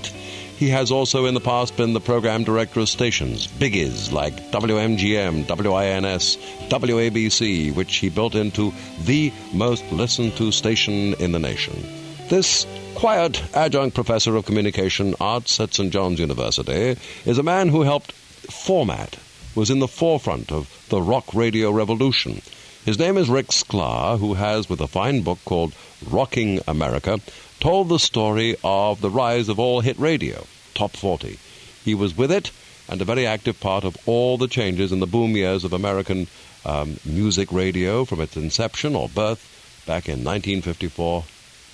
he 0.57 0.71
has 0.71 0.91
also 0.91 1.27
in 1.27 1.35
the 1.35 1.41
past 1.41 1.77
been 1.77 1.93
the 1.93 2.01
program 2.01 2.43
director 2.43 2.81
of 2.81 2.89
stations, 2.89 3.47
biggies 3.47 4.11
like 4.11 4.51
WMGM, 4.51 5.47
WINS, 5.47 6.39
WABC, 6.71 7.73
which 7.73 7.95
he 7.99 8.09
built 8.09 8.35
into 8.35 8.73
the 9.05 9.33
most 9.53 9.85
listened 9.93 10.35
to 10.39 10.51
station 10.51 11.15
in 11.21 11.31
the 11.31 11.39
nation. 11.39 11.81
This 12.29 12.67
quiet 12.97 13.45
adjunct 13.55 13.95
professor 13.95 14.35
of 14.35 14.45
communication 14.45 15.15
arts 15.21 15.61
at 15.61 15.73
St. 15.73 15.93
John's 15.93 16.19
University 16.19 16.97
is 17.25 17.39
a 17.39 17.45
man 17.45 17.69
who 17.69 17.83
helped 17.83 18.11
format, 18.11 19.17
was 19.55 19.71
in 19.71 19.79
the 19.79 19.87
forefront 19.87 20.51
of 20.51 20.85
the 20.89 21.01
rock 21.01 21.33
radio 21.33 21.71
revolution. 21.71 22.43
His 22.85 22.99
name 22.99 23.17
is 23.17 23.31
Rick 23.31 23.47
Sklar, 23.47 24.19
who 24.19 24.35
has, 24.35 24.69
with 24.69 24.83
a 24.83 24.87
fine 24.87 25.23
book 25.23 25.39
called 25.47 25.73
Rocking 26.07 26.61
America, 26.69 27.19
told 27.59 27.89
the 27.89 27.99
story 27.99 28.57
of 28.63 29.01
the 29.01 29.09
rise 29.09 29.49
of 29.49 29.59
all 29.59 29.81
hit 29.81 29.99
radio, 29.99 30.47
Top 30.75 30.91
40. 30.91 31.39
He 31.83 31.95
was 31.95 32.15
with 32.15 32.31
it 32.31 32.51
and 32.87 33.01
a 33.01 33.07
very 33.07 33.27
active 33.27 33.59
part 33.59 33.85
of 33.85 33.97
all 34.05 34.37
the 34.37 34.49
changes 34.49 34.93
in 34.93 35.01
the 35.01 35.07
boom 35.07 35.35
years 35.35 35.65
of 35.65 35.73
American 35.73 36.27
um, 36.67 36.99
music 37.07 37.51
radio 37.51 38.05
from 38.05 38.21
its 38.21 38.37
inception 38.37 38.95
or 38.95 39.09
birth 39.09 39.83
back 39.87 40.07
in 40.07 40.23
1954. 40.23 41.25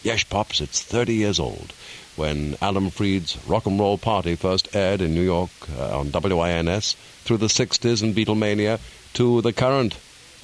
Yes, 0.04 0.22
Pops, 0.22 0.60
it's 0.60 0.80
30 0.80 1.14
years 1.14 1.40
old 1.40 1.72
when 2.14 2.56
Alan 2.62 2.88
Freed's 2.88 3.36
Rock 3.48 3.66
and 3.66 3.80
Roll 3.80 3.98
Party 3.98 4.36
first 4.36 4.76
aired 4.76 5.00
in 5.00 5.14
New 5.14 5.22
York 5.22 5.50
uh, 5.76 5.98
on 5.98 6.12
WINS 6.12 6.94
through 7.24 7.38
the 7.38 7.46
60s 7.46 8.00
and 8.00 8.14
Beatlemania 8.14 8.78
to 9.14 9.40
the 9.40 9.52
current 9.52 9.96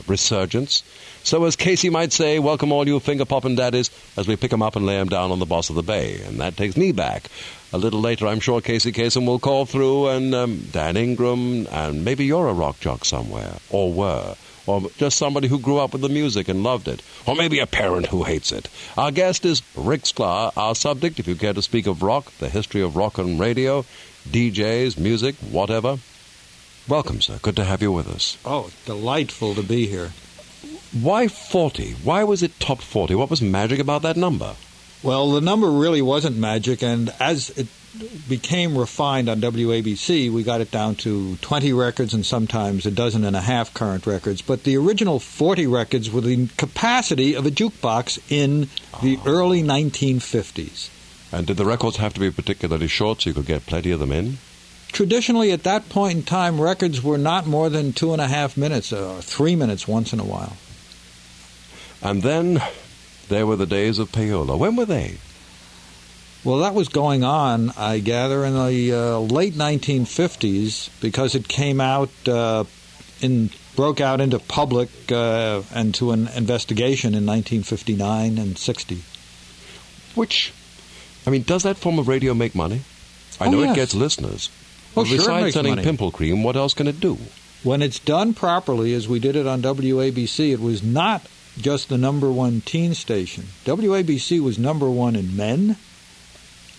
resurgence. 0.07 0.83
So, 1.23 1.45
as 1.45 1.57
Casey 1.57 1.91
might 1.91 2.13
say, 2.13 2.39
welcome 2.39 2.71
all 2.71 2.87
you 2.87 3.01
finger 3.01 3.25
popping 3.25 3.57
daddies 3.57 3.91
as 4.17 4.29
we 4.29 4.37
pick 4.37 4.53
'em 4.53 4.63
up 4.63 4.77
and 4.77 4.87
lay 4.87 4.97
'em 4.97 5.09
down 5.09 5.33
on 5.33 5.41
the 5.41 5.47
boss 5.47 5.71
of 5.71 5.77
the 5.77 5.83
bay. 5.83 6.21
And 6.25 6.41
that 6.41 6.57
takes 6.57 6.77
me 6.77 6.93
back. 6.93 7.29
A 7.73 7.79
little 7.79 8.01
later, 8.01 8.29
I'm 8.29 8.39
sure 8.41 8.61
Casey 8.61 8.93
Kasem 8.93 9.27
will 9.27 9.41
call 9.41 9.67
through, 9.67 10.09
and 10.09 10.35
um, 10.35 10.69
Dan 10.71 10.97
Ingram, 10.97 11.67
and 11.73 12.05
maybe 12.05 12.25
you're 12.25 12.49
a 12.49 12.53
rock 12.53 12.79
jock 12.79 13.05
somewhere, 13.05 13.55
or 13.71 13.93
were, 13.93 14.37
or 14.67 14.89
just 14.99 15.19
somebody 15.19 15.49
who 15.49 15.59
grew 15.59 15.79
up 15.79 15.93
with 15.93 16.03
the 16.03 16.09
music 16.09 16.49
and 16.49 16.63
loved 16.63 16.87
it, 16.87 17.03
or 17.27 17.35
maybe 17.35 17.59
a 17.59 17.67
parent 17.67 18.07
who 18.07 18.23
hates 18.23 18.53
it. 18.53 18.69
Our 18.97 19.11
guest 19.11 19.45
is 19.45 19.63
Rick 19.75 20.03
Sklar. 20.03 20.53
Our 20.57 20.77
subject, 20.77 21.19
if 21.19 21.27
you 21.27 21.35
care 21.35 21.53
to 21.55 21.63
speak 21.63 21.89
of 21.89 22.03
rock, 22.03 22.31
the 22.39 22.49
history 22.49 22.83
of 22.83 22.95
rock 22.95 23.19
and 23.19 23.39
radio, 23.41 23.85
DJs, 24.31 24.97
music, 24.97 25.35
whatever. 25.51 25.99
Welcome, 26.89 27.21
sir. 27.21 27.41
Good 27.43 27.57
to 27.57 27.65
have 27.65 27.83
you 27.83 27.91
with 27.91 28.07
us. 28.07 28.39
Oh, 28.45 28.71
delightful 28.85 29.57
to 29.57 29.63
be 29.63 29.89
here. 29.89 30.13
Why 30.93 31.27
40? 31.27 31.95
Why 32.05 32.23
was 32.23 32.45
it 32.45 32.61
top 32.61 32.81
40? 32.81 33.17
What 33.17 33.29
was 33.29 33.43
magic 33.43 33.81
about 33.81 34.03
that 34.03 34.17
number? 34.17 34.55
Well, 35.03 35.33
the 35.33 35.41
number 35.41 35.69
really 35.69 36.01
wasn't 36.01 36.37
magic, 36.37 36.85
and 36.85 37.13
as 37.19 37.51
it 37.51 37.67
became 38.29 38.79
refined 38.79 39.29
on 39.29 39.41
WABC, 39.41 40.31
we 40.31 40.45
got 40.45 40.61
it 40.61 40.71
down 40.71 40.95
to 40.97 41.37
20 41.37 41.73
records 41.73 42.15
and 42.15 42.25
sometimes 42.25 42.87
a 42.87 42.93
dozen 42.93 43.25
and 43.25 43.35
a 43.35 43.41
half 43.41 43.75
current 43.75 44.07
records. 44.07 44.41
But 44.41 44.63
the 44.63 44.77
original 44.77 45.19
40 45.19 45.67
records 45.67 46.11
were 46.11 46.21
the 46.21 46.47
capacity 46.57 47.35
of 47.35 47.47
a 47.47 47.51
jukebox 47.51 48.21
in 48.31 48.69
the 49.03 49.19
ah. 49.21 49.25
early 49.27 49.63
1950s. 49.63 50.91
And 51.33 51.49
did 51.49 51.57
the 51.57 51.67
records 51.67 51.97
have 51.97 52.15
to 52.15 52.21
be 52.21 52.31
particularly 52.31 52.87
short 52.87 53.23
so 53.23 53.31
you 53.31 53.35
could 53.35 53.47
get 53.47 53.67
plenty 53.67 53.91
of 53.91 53.99
them 53.99 54.13
in? 54.13 54.39
Traditionally, 54.93 55.53
at 55.53 55.65
that 55.65 55.89
point 55.89 56.17
in 56.19 56.23
time, 56.23 56.61
records 56.61 57.03
were 57.03 57.19
not 57.19 57.47
more 57.47 57.69
than 57.69 57.93
two 57.93 58.13
and 58.13 58.21
a 58.23 58.29
half 58.29 58.57
minutes 58.57 58.93
or 58.93 59.21
three 59.21 59.55
minutes 59.57 59.87
once 59.87 60.13
in 60.13 60.21
a 60.21 60.25
while. 60.25 60.57
And 62.03 62.23
then 62.23 62.63
there 63.29 63.47
were 63.47 63.57
the 63.57 63.67
days 63.67 63.99
of 63.99 64.11
payola. 64.13 64.57
When 64.59 64.77
were 64.77 64.85
they? 64.87 65.19
Well, 66.45 66.59
that 66.59 66.75
was 66.75 66.89
going 66.89 67.25
on, 67.25 67.73
I 67.77 67.99
gather, 67.99 68.45
in 68.45 68.55
the 68.55 68.93
uh, 68.93 69.19
late 69.19 69.55
1950s 69.55 70.91
because 71.01 71.35
it 71.35 71.49
came 71.49 71.81
out 71.81 72.11
uh, 72.29 72.65
in 73.21 73.51
broke 73.75 74.01
out 74.01 74.21
into 74.23 74.39
public 74.39 74.89
uh, 75.13 75.63
and 75.75 75.95
to 75.97 76.13
an 76.13 76.29
investigation 76.29 77.09
in 77.09 77.27
1959 77.27 78.39
and 78.39 78.57
60. 78.57 79.03
Which, 80.15 80.55
I 81.27 81.31
mean, 81.31 81.43
does 81.43 81.65
that 81.65 81.77
form 81.77 81.99
of 81.99 82.09
radio 82.09 82.33
make 82.33 82.55
money? 82.55 82.81
I 83.39 83.49
Oh, 83.49 83.51
know 83.51 83.61
yes. 83.61 83.73
it 83.73 83.75
gets 83.77 83.95
listeners. 83.95 84.49
Oh, 84.97 85.03
but 85.03 85.07
sure 85.07 85.17
it 85.17 85.19
besides 85.19 85.45
makes 85.45 85.55
selling 85.55 85.71
money. 85.73 85.83
pimple 85.83 86.11
cream, 86.11 86.43
what 86.43 86.57
else 86.57 86.75
can 86.75 86.87
it 86.87 87.01
do? 87.01 87.19
When 87.63 87.83
it's 87.83 87.99
done 87.99 88.33
properly, 88.35 88.95
as 88.95 89.09
we 89.09 89.19
did 89.19 89.37
it 89.37 89.47
on 89.47 89.61
WABC, 89.63 90.53
it 90.53 90.61
was 90.61 90.83
not 90.83 91.27
just 91.59 91.89
the 91.89 91.99
number 91.99 92.31
one 92.31 92.61
teen 92.61 92.95
station. 92.95 93.45
WABC 93.65 94.41
was 94.41 94.59
number 94.59 94.89
one 94.89 95.17
in 95.17 95.37
men, 95.37 95.77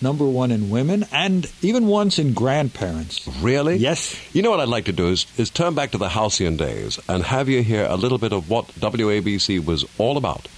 number 0.00 0.24
one 0.24 0.50
in 0.50 0.70
women, 0.70 1.04
and 1.12 1.50
even 1.62 1.86
once 1.86 2.18
in 2.18 2.32
grandparents. 2.32 3.26
Really? 3.40 3.76
Yes. 3.76 4.18
You 4.34 4.42
know 4.42 4.50
what 4.50 4.60
I'd 4.60 4.68
like 4.68 4.86
to 4.86 4.92
do 4.92 5.08
is, 5.08 5.26
is 5.36 5.50
turn 5.50 5.74
back 5.74 5.90
to 5.92 5.98
the 5.98 6.08
halcyon 6.08 6.56
days 6.56 6.98
and 7.08 7.22
have 7.24 7.48
you 7.48 7.62
hear 7.62 7.84
a 7.84 7.96
little 7.96 8.18
bit 8.18 8.32
of 8.32 8.48
what 8.48 8.68
WABC 8.68 9.64
was 9.64 9.84
all 9.98 10.16
about. 10.16 10.48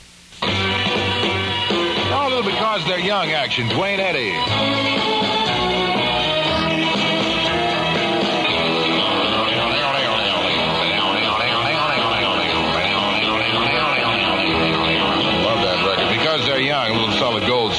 All 2.13 2.43
because 2.43 2.87
they're 2.87 3.01
young 3.01 3.31
action. 3.31 3.69
Duane 3.69 4.01
Eddy. 4.01 5.30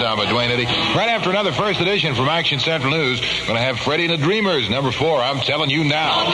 Duane 0.02 0.50
Eddy. 0.52 0.66
Right 0.66 1.10
after 1.10 1.30
another 1.30 1.52
first 1.52 1.80
edition 1.80 2.16
from 2.16 2.28
Action 2.28 2.60
Central 2.60 2.92
News, 2.92 3.22
we're 3.22 3.48
going 3.48 3.58
to 3.58 3.64
have 3.64 3.80
Freddie 3.80 4.06
and 4.06 4.14
the 4.14 4.18
Dreamers, 4.18 4.70
number 4.70 4.92
four. 4.92 5.22
I'm 5.22 5.40
telling 5.40 5.70
you 5.70 5.84
now. 5.84 6.26